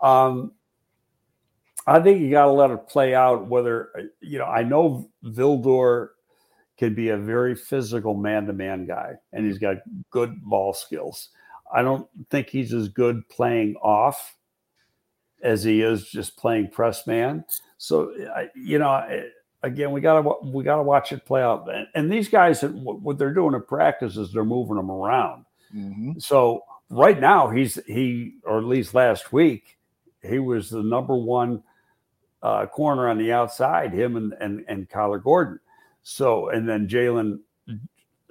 Um, 0.00 0.52
I 1.86 2.00
think 2.00 2.20
you 2.20 2.30
got 2.30 2.46
to 2.46 2.52
let 2.52 2.70
it 2.70 2.88
play 2.88 3.14
out. 3.14 3.46
Whether 3.46 4.10
you 4.20 4.38
know, 4.38 4.46
I 4.46 4.62
know 4.62 5.10
Vildor 5.24 6.08
can 6.76 6.94
be 6.94 7.10
a 7.10 7.16
very 7.16 7.54
physical 7.54 8.14
man-to-man 8.14 8.86
guy, 8.86 9.14
and 9.32 9.46
he's 9.46 9.58
got 9.58 9.76
good 10.10 10.42
ball 10.42 10.72
skills. 10.72 11.28
I 11.72 11.82
don't 11.82 12.08
think 12.30 12.48
he's 12.48 12.72
as 12.72 12.88
good 12.88 13.28
playing 13.28 13.76
off 13.76 14.36
as 15.42 15.62
he 15.62 15.82
is 15.82 16.08
just 16.08 16.36
playing 16.36 16.70
press 16.70 17.06
man. 17.06 17.44
So, 17.78 18.12
you 18.54 18.78
know, 18.78 19.24
again, 19.62 19.92
we 19.92 20.00
gotta 20.00 20.28
we 20.42 20.64
gotta 20.64 20.82
watch 20.82 21.12
it 21.12 21.24
play 21.24 21.42
out. 21.42 21.68
And, 21.72 21.86
and 21.94 22.12
these 22.12 22.28
guys, 22.28 22.62
what 22.62 23.18
they're 23.18 23.34
doing 23.34 23.54
in 23.54 23.62
practice 23.62 24.16
is 24.16 24.32
they're 24.32 24.44
moving 24.44 24.76
them 24.76 24.90
around. 24.90 25.44
Mm-hmm. 25.74 26.18
So 26.18 26.64
right 26.90 27.18
now, 27.18 27.50
he's 27.50 27.78
he 27.86 28.34
or 28.44 28.58
at 28.58 28.64
least 28.64 28.94
last 28.94 29.32
week, 29.32 29.78
he 30.22 30.38
was 30.38 30.70
the 30.70 30.82
number 30.82 31.16
one 31.16 31.62
uh, 32.42 32.66
corner 32.66 33.08
on 33.08 33.18
the 33.18 33.32
outside. 33.32 33.92
Him 33.92 34.16
and 34.16 34.32
and 34.40 34.64
and 34.68 34.88
Kyler 34.88 35.22
Gordon. 35.22 35.60
So 36.04 36.50
and 36.50 36.68
then 36.68 36.86
Jaylon 36.86 37.40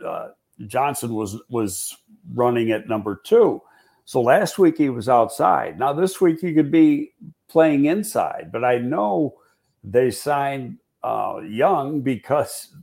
uh, 0.03 0.29
Johnson 0.67 1.13
was 1.13 1.37
was 1.49 1.97
running 2.33 2.71
at 2.71 2.87
number 2.87 3.19
two. 3.23 3.61
So 4.05 4.21
last 4.21 4.59
week 4.59 4.77
he 4.77 4.89
was 4.89 5.09
outside. 5.09 5.79
Now 5.79 5.91
this 5.91 6.21
week 6.21 6.39
he 6.39 6.53
could 6.53 6.71
be 6.71 7.13
playing 7.49 7.85
inside, 7.85 8.49
but 8.51 8.63
I 8.63 8.77
know 8.77 9.35
they 9.83 10.11
signed 10.11 10.77
uh, 11.03 11.41
Young 11.43 12.01
because 12.01 12.75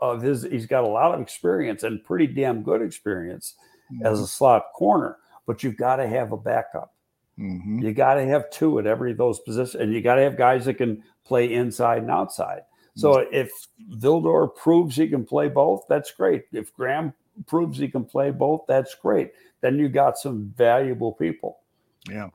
of 0.00 0.22
his. 0.22 0.44
He's 0.44 0.66
got 0.66 0.84
a 0.84 0.88
lot 0.88 1.14
of 1.14 1.20
experience 1.20 1.82
and 1.82 2.02
pretty 2.02 2.28
damn 2.28 2.62
good 2.62 2.82
experience 2.82 3.54
mm-hmm. 3.92 4.06
as 4.06 4.20
a 4.20 4.26
slot 4.26 4.66
corner. 4.74 5.18
But 5.46 5.62
you've 5.62 5.76
got 5.76 5.96
to 5.96 6.08
have 6.08 6.32
a 6.32 6.36
backup. 6.36 6.94
Mm-hmm. 7.38 7.80
You 7.80 7.92
got 7.92 8.14
to 8.14 8.24
have 8.24 8.50
two 8.50 8.78
at 8.78 8.86
every 8.86 9.12
of 9.12 9.18
those 9.18 9.40
positions, 9.40 9.80
and 9.80 9.92
you 9.92 10.00
got 10.00 10.14
to 10.14 10.22
have 10.22 10.36
guys 10.36 10.64
that 10.64 10.74
can 10.74 11.02
play 11.24 11.52
inside 11.52 12.02
and 12.02 12.10
outside. 12.10 12.62
So 12.96 13.18
if 13.18 13.50
Vildor 13.90 14.54
proves 14.54 14.96
he 14.96 15.08
can 15.08 15.24
play 15.24 15.48
both, 15.48 15.84
that's 15.88 16.10
great. 16.12 16.44
If 16.52 16.74
Graham 16.74 17.12
proves 17.46 17.78
he 17.78 17.88
can 17.88 18.04
play 18.04 18.30
both, 18.30 18.64
that's 18.66 18.94
great. 18.94 19.32
Then 19.60 19.78
you 19.78 19.88
got 19.88 20.18
some 20.18 20.52
valuable 20.56 21.12
people. 21.12 21.58
Yeah 22.10 22.30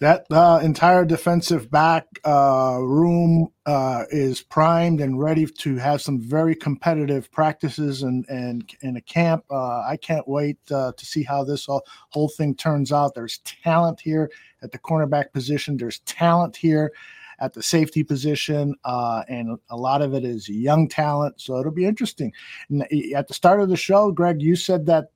that 0.00 0.26
uh, 0.30 0.60
entire 0.62 1.04
defensive 1.04 1.70
back 1.70 2.06
uh, 2.24 2.78
room 2.80 3.48
uh, 3.66 4.04
is 4.10 4.40
primed 4.42 5.00
and 5.00 5.20
ready 5.20 5.44
to 5.44 5.76
have 5.76 6.00
some 6.00 6.20
very 6.20 6.54
competitive 6.54 7.30
practices 7.32 8.02
and 8.02 8.24
and 8.28 8.70
in 8.82 8.96
a 8.96 9.00
camp. 9.00 9.44
Uh, 9.50 9.80
I 9.80 9.98
can't 10.00 10.26
wait 10.28 10.58
uh, 10.70 10.92
to 10.96 11.06
see 11.06 11.24
how 11.24 11.42
this 11.42 11.68
all, 11.68 11.82
whole 12.10 12.28
thing 12.28 12.54
turns 12.54 12.92
out. 12.92 13.14
There's 13.14 13.38
talent 13.38 14.00
here 14.00 14.30
at 14.62 14.70
the 14.70 14.78
cornerback 14.78 15.32
position. 15.32 15.76
There's 15.76 15.98
talent 16.00 16.56
here 16.56 16.92
at 17.40 17.54
the 17.54 17.62
safety 17.62 18.02
position, 18.02 18.74
uh, 18.84 19.22
and 19.28 19.58
a 19.70 19.76
lot 19.76 20.02
of 20.02 20.14
it 20.14 20.24
is 20.24 20.48
young 20.48 20.88
talent. 20.88 21.40
So 21.40 21.58
it'll 21.58 21.72
be 21.72 21.86
interesting. 21.86 22.32
And 22.68 22.82
at 23.14 23.28
the 23.28 23.34
start 23.34 23.60
of 23.60 23.68
the 23.68 23.76
show, 23.76 24.10
Greg, 24.10 24.42
you 24.42 24.56
said 24.56 24.86
that 24.86 25.08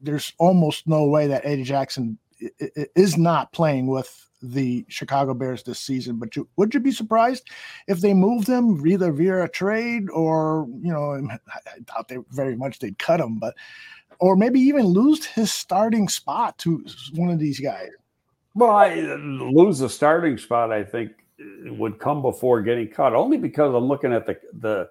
there's 0.00 0.32
almost 0.38 0.86
no 0.86 1.06
way 1.06 1.26
that 1.26 1.44
Eddie 1.44 1.64
Jackson 1.64 2.18
is 2.94 3.16
not 3.16 3.52
playing 3.52 3.86
with 3.86 4.28
the 4.42 4.84
Chicago 4.88 5.34
Bears 5.34 5.62
this 5.62 5.78
season. 5.78 6.16
But 6.16 6.36
you, 6.36 6.48
would 6.56 6.74
you 6.74 6.80
be 6.80 6.92
surprised 6.92 7.48
if 7.88 8.00
they 8.00 8.14
moved 8.14 8.46
him 8.46 8.86
either 8.86 9.10
via 9.12 9.44
a 9.44 9.48
trade 9.48 10.10
or 10.10 10.66
you 10.80 10.92
know 10.92 11.12
I 11.12 11.78
doubt 11.86 12.08
they 12.08 12.18
very 12.30 12.56
much 12.56 12.78
they'd 12.78 12.98
cut 12.98 13.20
him, 13.20 13.38
but 13.38 13.54
or 14.20 14.36
maybe 14.36 14.60
even 14.60 14.86
lose 14.86 15.24
his 15.24 15.52
starting 15.52 16.08
spot 16.08 16.58
to 16.58 16.84
one 17.14 17.30
of 17.30 17.38
these 17.38 17.58
guys. 17.58 17.90
Well, 18.54 18.70
I 18.70 18.94
lose 18.94 19.78
the 19.78 19.88
starting 19.88 20.38
spot. 20.38 20.72
I 20.72 20.84
think 20.84 21.12
would 21.64 21.98
come 21.98 22.22
before 22.22 22.62
getting 22.62 22.88
cut, 22.88 23.14
only 23.14 23.36
because 23.36 23.74
I'm 23.74 23.86
looking 23.86 24.12
at 24.12 24.26
the 24.26 24.38
the 24.60 24.88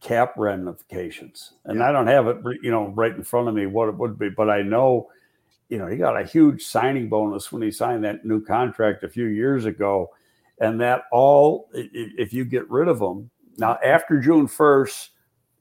cap 0.00 0.34
ramifications, 0.36 1.52
and 1.64 1.78
yeah. 1.78 1.88
I 1.88 1.92
don't 1.92 2.08
have 2.08 2.26
it, 2.26 2.38
you 2.62 2.70
know, 2.70 2.88
right 2.88 3.14
in 3.14 3.22
front 3.22 3.48
of 3.48 3.54
me 3.54 3.66
what 3.66 3.88
it 3.88 3.96
would 3.96 4.18
be, 4.18 4.28
but 4.30 4.50
I 4.50 4.62
know 4.62 5.08
you 5.72 5.78
know, 5.78 5.86
he 5.86 5.96
got 5.96 6.20
a 6.20 6.24
huge 6.26 6.62
signing 6.64 7.08
bonus 7.08 7.50
when 7.50 7.62
he 7.62 7.70
signed 7.70 8.04
that 8.04 8.26
new 8.26 8.44
contract 8.44 9.04
a 9.04 9.08
few 9.08 9.24
years 9.24 9.64
ago. 9.64 10.10
And 10.60 10.78
that 10.82 11.04
all, 11.10 11.70
if 11.72 12.34
you 12.34 12.44
get 12.44 12.70
rid 12.70 12.88
of 12.88 13.00
him 13.00 13.30
now 13.56 13.78
after 13.82 14.20
June 14.20 14.46
1st, 14.46 15.08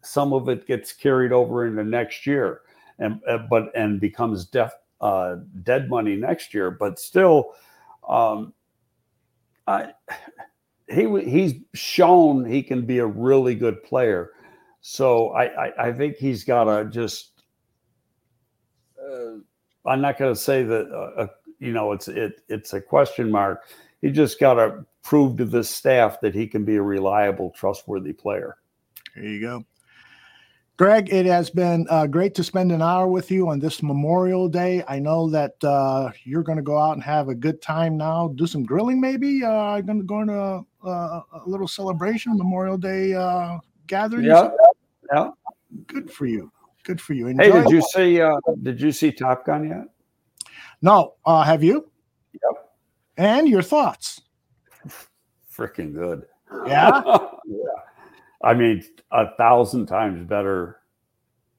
some 0.02 0.34
of 0.34 0.50
it 0.50 0.68
gets 0.68 0.92
carried 0.92 1.32
over 1.32 1.66
into 1.66 1.86
next 1.86 2.28
year 2.28 2.60
and, 3.00 3.22
uh, 3.26 3.38
but, 3.50 3.72
and 3.74 4.02
becomes 4.02 4.46
def, 4.46 4.74
uh, 5.02 5.38
dead 5.64 5.89
money 5.89 6.16
next 6.16 6.54
year. 6.54 6.72
But 6.72 6.99
still, 6.99 7.54
um, 8.08 8.54
I, 9.68 9.93
he 10.89 11.08
he's 11.22 11.56
shown 11.74 12.45
he 12.45 12.64
can 12.64 12.86
be 12.86 12.99
a 12.99 13.06
really 13.06 13.56
good 13.56 13.84
player. 13.84 14.32
So 14.82 15.30
I, 15.30 15.68
I, 15.68 15.88
I 15.88 15.93
think 15.93 16.16
he's 16.16 16.43
got 16.43 16.64
to 16.66 16.89
just 16.89 17.43
uh, 19.02 19.38
I'm 19.86 20.02
not 20.02 20.18
going 20.18 20.34
to 20.34 20.39
say 20.39 20.64
that 20.64 20.89
uh, 20.91 21.22
uh, 21.22 21.28
you 21.60 21.72
know 21.72 21.91
it's 21.91 22.08
it 22.08 22.41
it's 22.47 22.74
a 22.74 22.82
question 22.82 23.30
mark. 23.32 23.64
He 24.02 24.10
just 24.10 24.39
got 24.39 24.56
to 24.56 24.86
prove 25.04 25.38
to 25.38 25.45
this 25.45 25.70
staff 25.70 26.20
that 26.22 26.34
he 26.34 26.47
can 26.47 26.66
be 26.66 26.76
a 26.76 26.82
reliable, 26.82 27.52
trustworthy 27.52 28.14
player. 28.14 28.58
There 29.16 29.26
you 29.26 29.41
go. 29.41 29.66
Greg, 30.78 31.14
it 31.14 31.26
has 31.26 31.50
been 31.50 31.86
uh, 31.90 32.08
great 32.08 32.34
to 32.36 32.44
spend 32.44 32.72
an 32.72 32.82
hour 32.82 33.08
with 33.08 33.30
you 33.30 33.50
on 33.50 33.60
this 33.60 33.84
Memorial 33.84 34.50
Day. 34.50 34.84
I 34.88 35.00
know 35.00 35.30
that 35.30 35.64
uh, 35.64 36.12
you're 36.24 36.42
going 36.42 36.58
to 36.58 36.64
go 36.64 36.78
out 36.78 36.94
and 36.94 37.04
have 37.04 37.30
a 37.30 37.36
good 37.36 37.62
time 37.62 37.98
now, 37.98 38.30
do 38.36 38.48
some 38.48 38.64
grilling 38.64 39.00
maybe. 39.00 39.44
Uh, 39.44 39.80
going 39.82 40.00
to 40.00 40.06
go 40.06 40.22
into 40.22 40.34
a, 40.34 40.88
a, 40.88 41.24
little 41.46 41.68
celebration, 41.68 42.36
Memorial 42.36 42.78
Day 42.78 43.14
uh, 43.14 43.60
gathering. 43.86 44.26
Yeah, 44.26 44.50
yeah. 45.14 45.30
Good 45.86 46.12
for 46.12 46.26
you. 46.26 46.52
Good 46.84 47.00
for 47.00 47.14
you. 47.14 47.28
Enjoy 47.28 47.44
hey, 47.44 47.52
did 47.52 47.70
you 47.70 47.82
see? 47.82 48.22
Uh, 48.22 48.38
did 48.64 48.82
you 48.82 48.92
see 48.92 49.12
Top 49.12 49.46
Gun 49.46 49.68
yet? 49.68 49.84
No. 50.82 51.16
Uh, 51.26 51.44
have 51.44 51.64
you? 51.64 51.92
Yep. 52.34 52.70
And 53.18 53.48
your 53.48 53.62
thoughts? 53.62 54.22
Freaking 55.56 55.94
good. 55.94 56.26
Yeah. 56.66 57.02
yeah. 57.46 57.58
I 58.44 58.54
mean, 58.54 58.84
a 59.12 59.36
thousand 59.36 59.86
times 59.86 60.28
better 60.28 60.78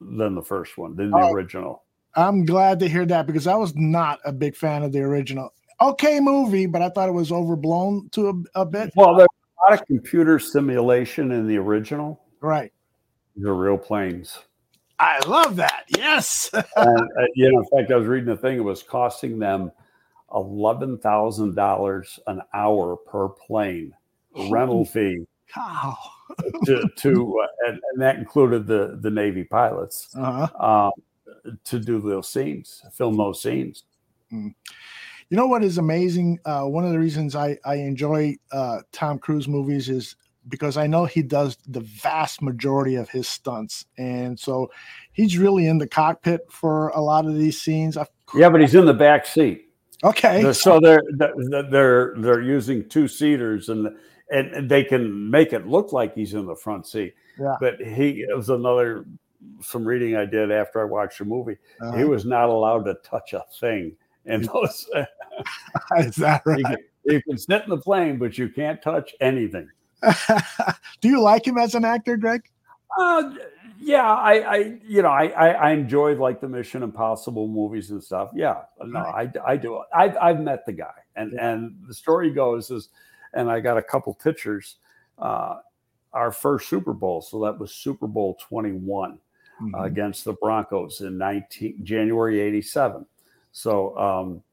than 0.01 0.35
the 0.35 0.41
first 0.41 0.77
one, 0.77 0.95
than 0.95 1.11
the 1.11 1.17
oh, 1.17 1.31
original. 1.31 1.83
I'm 2.15 2.45
glad 2.45 2.79
to 2.79 2.89
hear 2.89 3.05
that 3.05 3.25
because 3.25 3.47
I 3.47 3.55
was 3.55 3.75
not 3.75 4.19
a 4.25 4.31
big 4.31 4.55
fan 4.55 4.83
of 4.83 4.91
the 4.91 5.01
original. 5.01 5.53
Okay, 5.81 6.19
movie, 6.19 6.65
but 6.65 6.81
I 6.81 6.89
thought 6.89 7.09
it 7.09 7.13
was 7.13 7.31
overblown 7.31 8.09
to 8.11 8.29
a, 8.29 8.61
a 8.61 8.65
bit. 8.65 8.91
Well, 8.95 9.15
there's 9.15 9.27
a 9.27 9.71
lot 9.71 9.79
of 9.79 9.87
computer 9.87 10.39
simulation 10.39 11.31
in 11.31 11.47
the 11.47 11.57
original. 11.57 12.21
Right. 12.41 12.71
The 13.35 13.51
real 13.51 13.77
planes. 13.77 14.39
I 14.99 15.19
love 15.27 15.55
that. 15.55 15.85
Yes. 15.97 16.49
and, 16.53 16.65
uh, 16.77 17.25
you 17.35 17.51
know, 17.51 17.59
in 17.59 17.65
fact, 17.65 17.91
I 17.91 17.95
was 17.95 18.07
reading 18.07 18.29
a 18.29 18.37
thing. 18.37 18.57
It 18.57 18.63
was 18.63 18.83
costing 18.83 19.39
them 19.39 19.71
eleven 20.33 20.97
thousand 20.97 21.55
dollars 21.55 22.19
an 22.27 22.41
hour 22.53 22.95
per 22.95 23.29
plane 23.29 23.93
rental 24.49 24.85
fee. 24.85 25.25
Wow. 25.55 25.97
to, 26.65 26.89
to 26.97 27.39
uh, 27.43 27.67
and, 27.67 27.79
and, 27.91 28.01
that 28.01 28.17
included 28.17 28.65
the 28.65 28.97
the 29.01 29.11
Navy 29.11 29.43
pilots 29.43 30.09
uh-huh. 30.15 30.47
uh, 30.59 30.91
to 31.65 31.79
do 31.79 32.01
those 32.01 32.29
scenes, 32.29 32.81
film 32.91 33.17
those 33.17 33.41
scenes. 33.41 33.83
Mm. 34.31 34.53
You 35.29 35.37
know 35.37 35.47
what 35.47 35.63
is 35.63 35.77
amazing? 35.77 36.39
Uh, 36.45 36.63
one 36.63 36.85
of 36.85 36.91
the 36.91 36.99
reasons 36.99 37.35
I 37.35 37.57
I 37.65 37.75
enjoy 37.75 38.35
uh, 38.51 38.79
Tom 38.91 39.19
Cruise 39.19 39.47
movies 39.47 39.89
is 39.89 40.15
because 40.47 40.75
I 40.75 40.87
know 40.87 41.05
he 41.05 41.21
does 41.21 41.57
the 41.67 41.79
vast 41.79 42.41
majority 42.41 42.95
of 42.95 43.09
his 43.09 43.27
stunts, 43.27 43.85
and 43.97 44.39
so 44.39 44.71
he's 45.11 45.37
really 45.37 45.67
in 45.67 45.77
the 45.77 45.87
cockpit 45.87 46.41
for 46.49 46.89
a 46.89 47.01
lot 47.01 47.25
of 47.25 47.35
these 47.35 47.61
scenes. 47.61 47.97
Yeah, 48.35 48.49
but 48.49 48.61
he's 48.61 48.75
in 48.75 48.85
the 48.85 48.93
back 48.93 49.25
seat. 49.25 49.69
Okay, 50.03 50.51
so 50.51 50.79
they're 50.79 51.01
they're 51.69 52.13
they're 52.17 52.41
using 52.41 52.87
two 52.89 53.07
seaters, 53.07 53.69
and 53.69 53.95
and 54.31 54.69
they 54.69 54.83
can 54.83 55.29
make 55.29 55.53
it 55.53 55.67
look 55.67 55.93
like 55.93 56.15
he's 56.15 56.33
in 56.33 56.45
the 56.45 56.55
front 56.55 56.87
seat. 56.87 57.13
Yeah, 57.39 57.55
but 57.59 57.79
he 57.79 58.21
it 58.21 58.35
was 58.35 58.49
another 58.49 59.05
some 59.61 59.85
reading 59.85 60.15
I 60.15 60.25
did 60.25 60.51
after 60.51 60.81
I 60.81 60.85
watched 60.85 61.19
the 61.19 61.25
movie. 61.25 61.57
Uh-huh. 61.81 61.97
He 61.97 62.03
was 62.03 62.25
not 62.25 62.49
allowed 62.49 62.83
to 62.85 62.95
touch 63.03 63.33
a 63.33 63.43
thing 63.59 63.95
in 64.25 64.41
those. 64.53 64.89
Is 65.97 66.15
that 66.17 66.43
right? 66.45 66.59
You 66.59 66.65
can, 66.65 66.77
you 67.05 67.21
can 67.23 67.37
sit 67.37 67.63
in 67.63 67.69
the 67.69 67.77
plane, 67.77 68.17
but 68.17 68.37
you 68.37 68.49
can't 68.49 68.81
touch 68.81 69.13
anything. 69.19 69.69
Do 71.01 71.09
you 71.09 71.21
like 71.21 71.47
him 71.47 71.57
as 71.57 71.75
an 71.75 71.85
actor, 71.85 72.17
Greg? 72.17 72.43
Uh, 72.97 73.33
yeah, 73.79 74.13
I, 74.13 74.33
I, 74.33 74.57
you 74.85 75.01
know, 75.01 75.09
I, 75.09 75.27
I, 75.27 75.47
I 75.49 75.71
enjoyed 75.71 76.19
like 76.19 76.39
the 76.39 76.47
Mission 76.47 76.83
Impossible 76.83 77.47
movies 77.47 77.89
and 77.91 78.03
stuff. 78.03 78.31
Yeah, 78.33 78.61
no, 78.83 78.99
I, 78.99 79.31
I 79.45 79.57
do. 79.57 79.81
I've, 79.93 80.15
I've 80.21 80.39
met 80.39 80.65
the 80.65 80.73
guy, 80.73 80.93
and 81.15 81.33
and 81.33 81.75
the 81.87 81.93
story 81.93 82.31
goes 82.31 82.69
is, 82.69 82.89
and 83.33 83.49
I 83.49 83.59
got 83.59 83.77
a 83.77 83.83
couple 83.83 84.13
pictures. 84.13 84.77
Uh, 85.17 85.57
our 86.13 86.31
first 86.31 86.69
Super 86.69 86.93
Bowl, 86.93 87.21
so 87.21 87.43
that 87.43 87.57
was 87.57 87.73
Super 87.73 88.07
Bowl 88.07 88.37
twenty 88.41 88.71
one 88.71 89.19
mm-hmm. 89.61 89.75
uh, 89.75 89.83
against 89.83 90.25
the 90.25 90.33
Broncos 90.33 91.01
in 91.01 91.17
nineteen 91.17 91.79
January 91.83 92.39
eighty 92.39 92.61
seven. 92.61 93.05
So 93.51 93.97
um, 93.97 94.43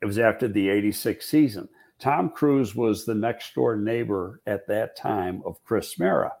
it 0.00 0.06
was 0.06 0.18
after 0.18 0.48
the 0.48 0.68
eighty 0.68 0.92
six 0.92 1.26
season. 1.26 1.68
Tom 1.98 2.30
Cruise 2.30 2.74
was 2.74 3.04
the 3.04 3.14
next 3.14 3.54
door 3.54 3.76
neighbor 3.76 4.40
at 4.46 4.66
that 4.68 4.96
time 4.96 5.42
of 5.44 5.62
Chris 5.64 5.98
Mara. 5.98 6.32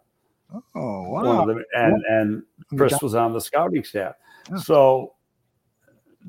Oh 0.74 1.08
wow! 1.08 1.44
The, 1.44 1.62
and 1.74 2.02
and 2.08 2.42
Chris 2.76 3.00
was 3.02 3.14
on 3.14 3.32
the 3.32 3.40
scouting 3.40 3.84
staff. 3.84 4.14
Yeah. 4.50 4.56
So 4.58 5.14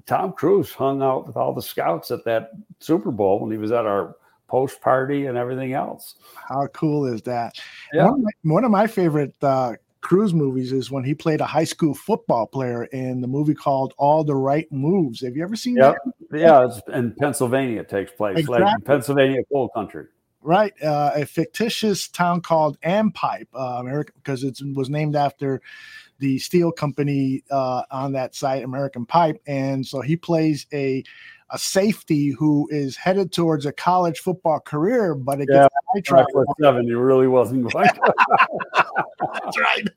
Tom 0.05 0.33
Cruise 0.33 0.71
hung 0.71 1.01
out 1.01 1.27
with 1.27 1.37
all 1.37 1.53
the 1.53 1.61
scouts 1.61 2.11
at 2.11 2.25
that 2.25 2.51
Super 2.79 3.11
Bowl 3.11 3.39
when 3.39 3.51
he 3.51 3.57
was 3.57 3.71
at 3.71 3.85
our 3.85 4.15
post 4.51 4.81
party 4.81 5.27
and 5.27 5.37
everything 5.37 5.71
else. 5.71 6.15
How 6.35 6.67
cool 6.67 7.05
is 7.05 7.21
that? 7.21 7.57
Yeah. 7.93 8.03
One 8.03 8.13
of 8.13 8.19
my, 8.19 8.31
one 8.53 8.63
of 8.65 8.71
my 8.71 8.85
favorite 8.85 9.33
uh, 9.41 9.75
Cruise 10.01 10.33
movies 10.33 10.73
is 10.73 10.91
when 10.91 11.05
he 11.05 11.13
played 11.13 11.39
a 11.39 11.45
high 11.45 11.63
school 11.63 11.93
football 11.93 12.47
player 12.47 12.83
in 12.85 13.21
the 13.21 13.27
movie 13.27 13.53
called 13.53 13.93
All 13.97 14.25
the 14.25 14.35
Right 14.35 14.69
Moves. 14.69 15.21
Have 15.21 15.37
you 15.37 15.43
ever 15.43 15.55
seen 15.55 15.77
yep. 15.77 15.95
that? 16.29 16.39
Yeah, 16.39 16.65
it's 16.65 16.81
in 16.93 17.13
Pennsylvania. 17.13 17.79
It 17.79 17.89
takes 17.89 18.11
place 18.11 18.37
exactly. 18.37 18.65
like 18.65 18.83
Pennsylvania 18.83 19.41
coal 19.51 19.69
country. 19.69 20.07
Right, 20.43 20.73
uh, 20.83 21.11
a 21.13 21.25
fictitious 21.25 22.07
town 22.07 22.41
called 22.41 22.81
Ampipe, 22.81 23.47
uh, 23.53 23.77
America, 23.79 24.11
because 24.15 24.43
it 24.43 24.59
was 24.73 24.89
named 24.89 25.15
after 25.15 25.61
the 26.17 26.39
steel 26.39 26.71
company 26.71 27.43
uh, 27.51 27.83
on 27.91 28.13
that 28.13 28.33
site, 28.33 28.63
American 28.63 29.05
Pipe, 29.05 29.39
and 29.45 29.85
so 29.85 30.01
he 30.01 30.15
plays 30.15 30.65
a 30.73 31.03
a 31.51 31.57
safety 31.57 32.29
who 32.29 32.67
is 32.71 32.95
headed 32.95 33.31
towards 33.31 33.65
a 33.65 33.73
college 33.73 34.19
football 34.19 34.59
career, 34.59 35.13
but 35.15 35.41
it 35.41 35.49
yeah, 35.51 35.63
gets 35.63 35.75
sidetracked. 35.93 36.31
Seven, 36.61 36.85
he 36.85 36.93
really 36.93 37.27
wasn't 37.27 37.71
going. 37.71 37.89
That's 39.43 39.59
right. 39.59 39.87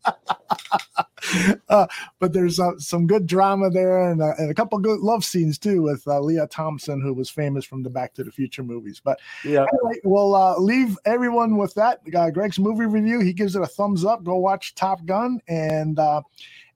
uh, 1.68 1.86
but 2.18 2.32
there's 2.32 2.58
uh, 2.60 2.78
some 2.78 3.06
good 3.06 3.26
drama 3.26 3.70
there, 3.70 4.10
and, 4.10 4.20
uh, 4.20 4.34
and, 4.38 4.50
a 4.50 4.54
couple 4.54 4.78
good 4.78 5.00
love 5.00 5.24
scenes 5.24 5.58
too 5.58 5.82
with 5.82 6.06
uh, 6.06 6.20
Lea 6.20 6.46
Thompson, 6.50 7.00
who 7.00 7.14
was 7.14 7.30
famous 7.30 7.64
from 7.64 7.82
the 7.82 7.90
Back 7.90 8.14
to 8.14 8.24
the 8.24 8.32
Future 8.32 8.62
movies. 8.62 9.00
But 9.02 9.20
yeah, 9.44 9.64
anyway, 9.72 10.00
we'll 10.04 10.34
uh, 10.34 10.58
leave 10.58 10.98
everyone 11.04 11.56
with 11.56 11.74
that. 11.74 12.00
Uh, 12.14 12.30
Greg's 12.30 12.58
movie 12.58 12.86
review. 12.86 13.20
He 13.20 13.32
gives 13.32 13.56
it 13.56 13.62
a 13.62 13.66
thumbs 13.66 14.04
up. 14.04 14.24
Go 14.24 14.36
watch 14.36 14.74
Top 14.74 15.04
Gun 15.06 15.40
and. 15.48 15.98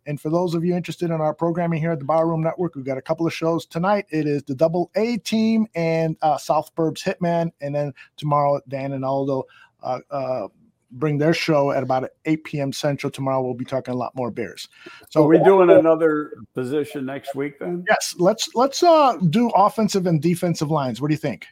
And 0.08 0.18
for 0.18 0.30
those 0.30 0.54
of 0.54 0.64
you 0.64 0.74
interested 0.74 1.10
in 1.10 1.20
our 1.20 1.34
programming 1.34 1.80
here 1.80 1.92
at 1.92 1.98
the 1.98 2.04
Barroom 2.06 2.42
Network, 2.42 2.74
we've 2.74 2.84
got 2.84 2.96
a 2.96 3.02
couple 3.02 3.26
of 3.26 3.34
shows 3.34 3.66
tonight. 3.66 4.06
It 4.08 4.26
is 4.26 4.42
the 4.42 4.54
Double 4.54 4.90
A 4.96 5.18
Team 5.18 5.66
and 5.74 6.16
uh, 6.22 6.38
South 6.38 6.74
Burbs 6.74 7.04
Hitman, 7.04 7.52
and 7.60 7.74
then 7.74 7.92
tomorrow 8.16 8.58
Dan 8.68 8.92
and 8.92 9.04
Aldo 9.04 9.44
uh, 9.82 10.00
uh, 10.10 10.48
bring 10.92 11.18
their 11.18 11.34
show 11.34 11.72
at 11.72 11.82
about 11.82 12.08
8 12.24 12.42
p.m. 12.44 12.72
Central. 12.72 13.10
Tomorrow 13.10 13.42
we'll 13.42 13.52
be 13.52 13.66
talking 13.66 13.92
a 13.92 13.96
lot 13.98 14.16
more 14.16 14.30
Bears. 14.30 14.66
So 15.10 15.24
we're 15.24 15.38
we 15.38 15.44
doing 15.44 15.68
another 15.68 16.32
position 16.54 17.04
next 17.04 17.34
week 17.34 17.58
then? 17.58 17.84
Yes, 17.86 18.14
let's 18.18 18.48
let's 18.54 18.82
uh, 18.82 19.18
do 19.28 19.50
offensive 19.50 20.06
and 20.06 20.22
defensive 20.22 20.70
lines. 20.70 21.02
What 21.02 21.08
do 21.08 21.14
you 21.14 21.18
think? 21.18 21.46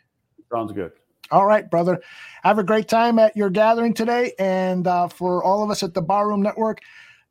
Sounds 0.50 0.72
good. 0.72 0.92
All 1.30 1.44
right, 1.44 1.70
brother. 1.70 2.00
Have 2.42 2.58
a 2.58 2.64
great 2.64 2.88
time 2.88 3.18
at 3.18 3.36
your 3.36 3.50
gathering 3.50 3.92
today, 3.92 4.32
and 4.38 4.86
uh, 4.86 5.08
for 5.08 5.44
all 5.44 5.62
of 5.62 5.70
us 5.70 5.82
at 5.82 5.92
the 5.92 6.00
Barroom 6.00 6.40
Network. 6.40 6.80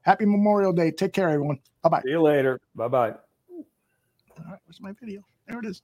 Happy 0.06 0.26
Memorial 0.26 0.72
Day. 0.72 0.91
Take 0.91 1.14
care, 1.14 1.30
everyone. 1.30 1.60
Bye 1.82 1.89
bye. 1.89 2.01
See 2.03 2.12
you 2.12 2.22
later. 2.22 2.62
Bye 2.76 2.88
bye. 2.88 3.10
All 3.10 3.18
right, 4.45 4.60
where's 4.66 4.80
my 4.80 4.93
video? 4.99 5.22
There 5.47 5.60
it 5.60 5.66
is. 5.66 5.82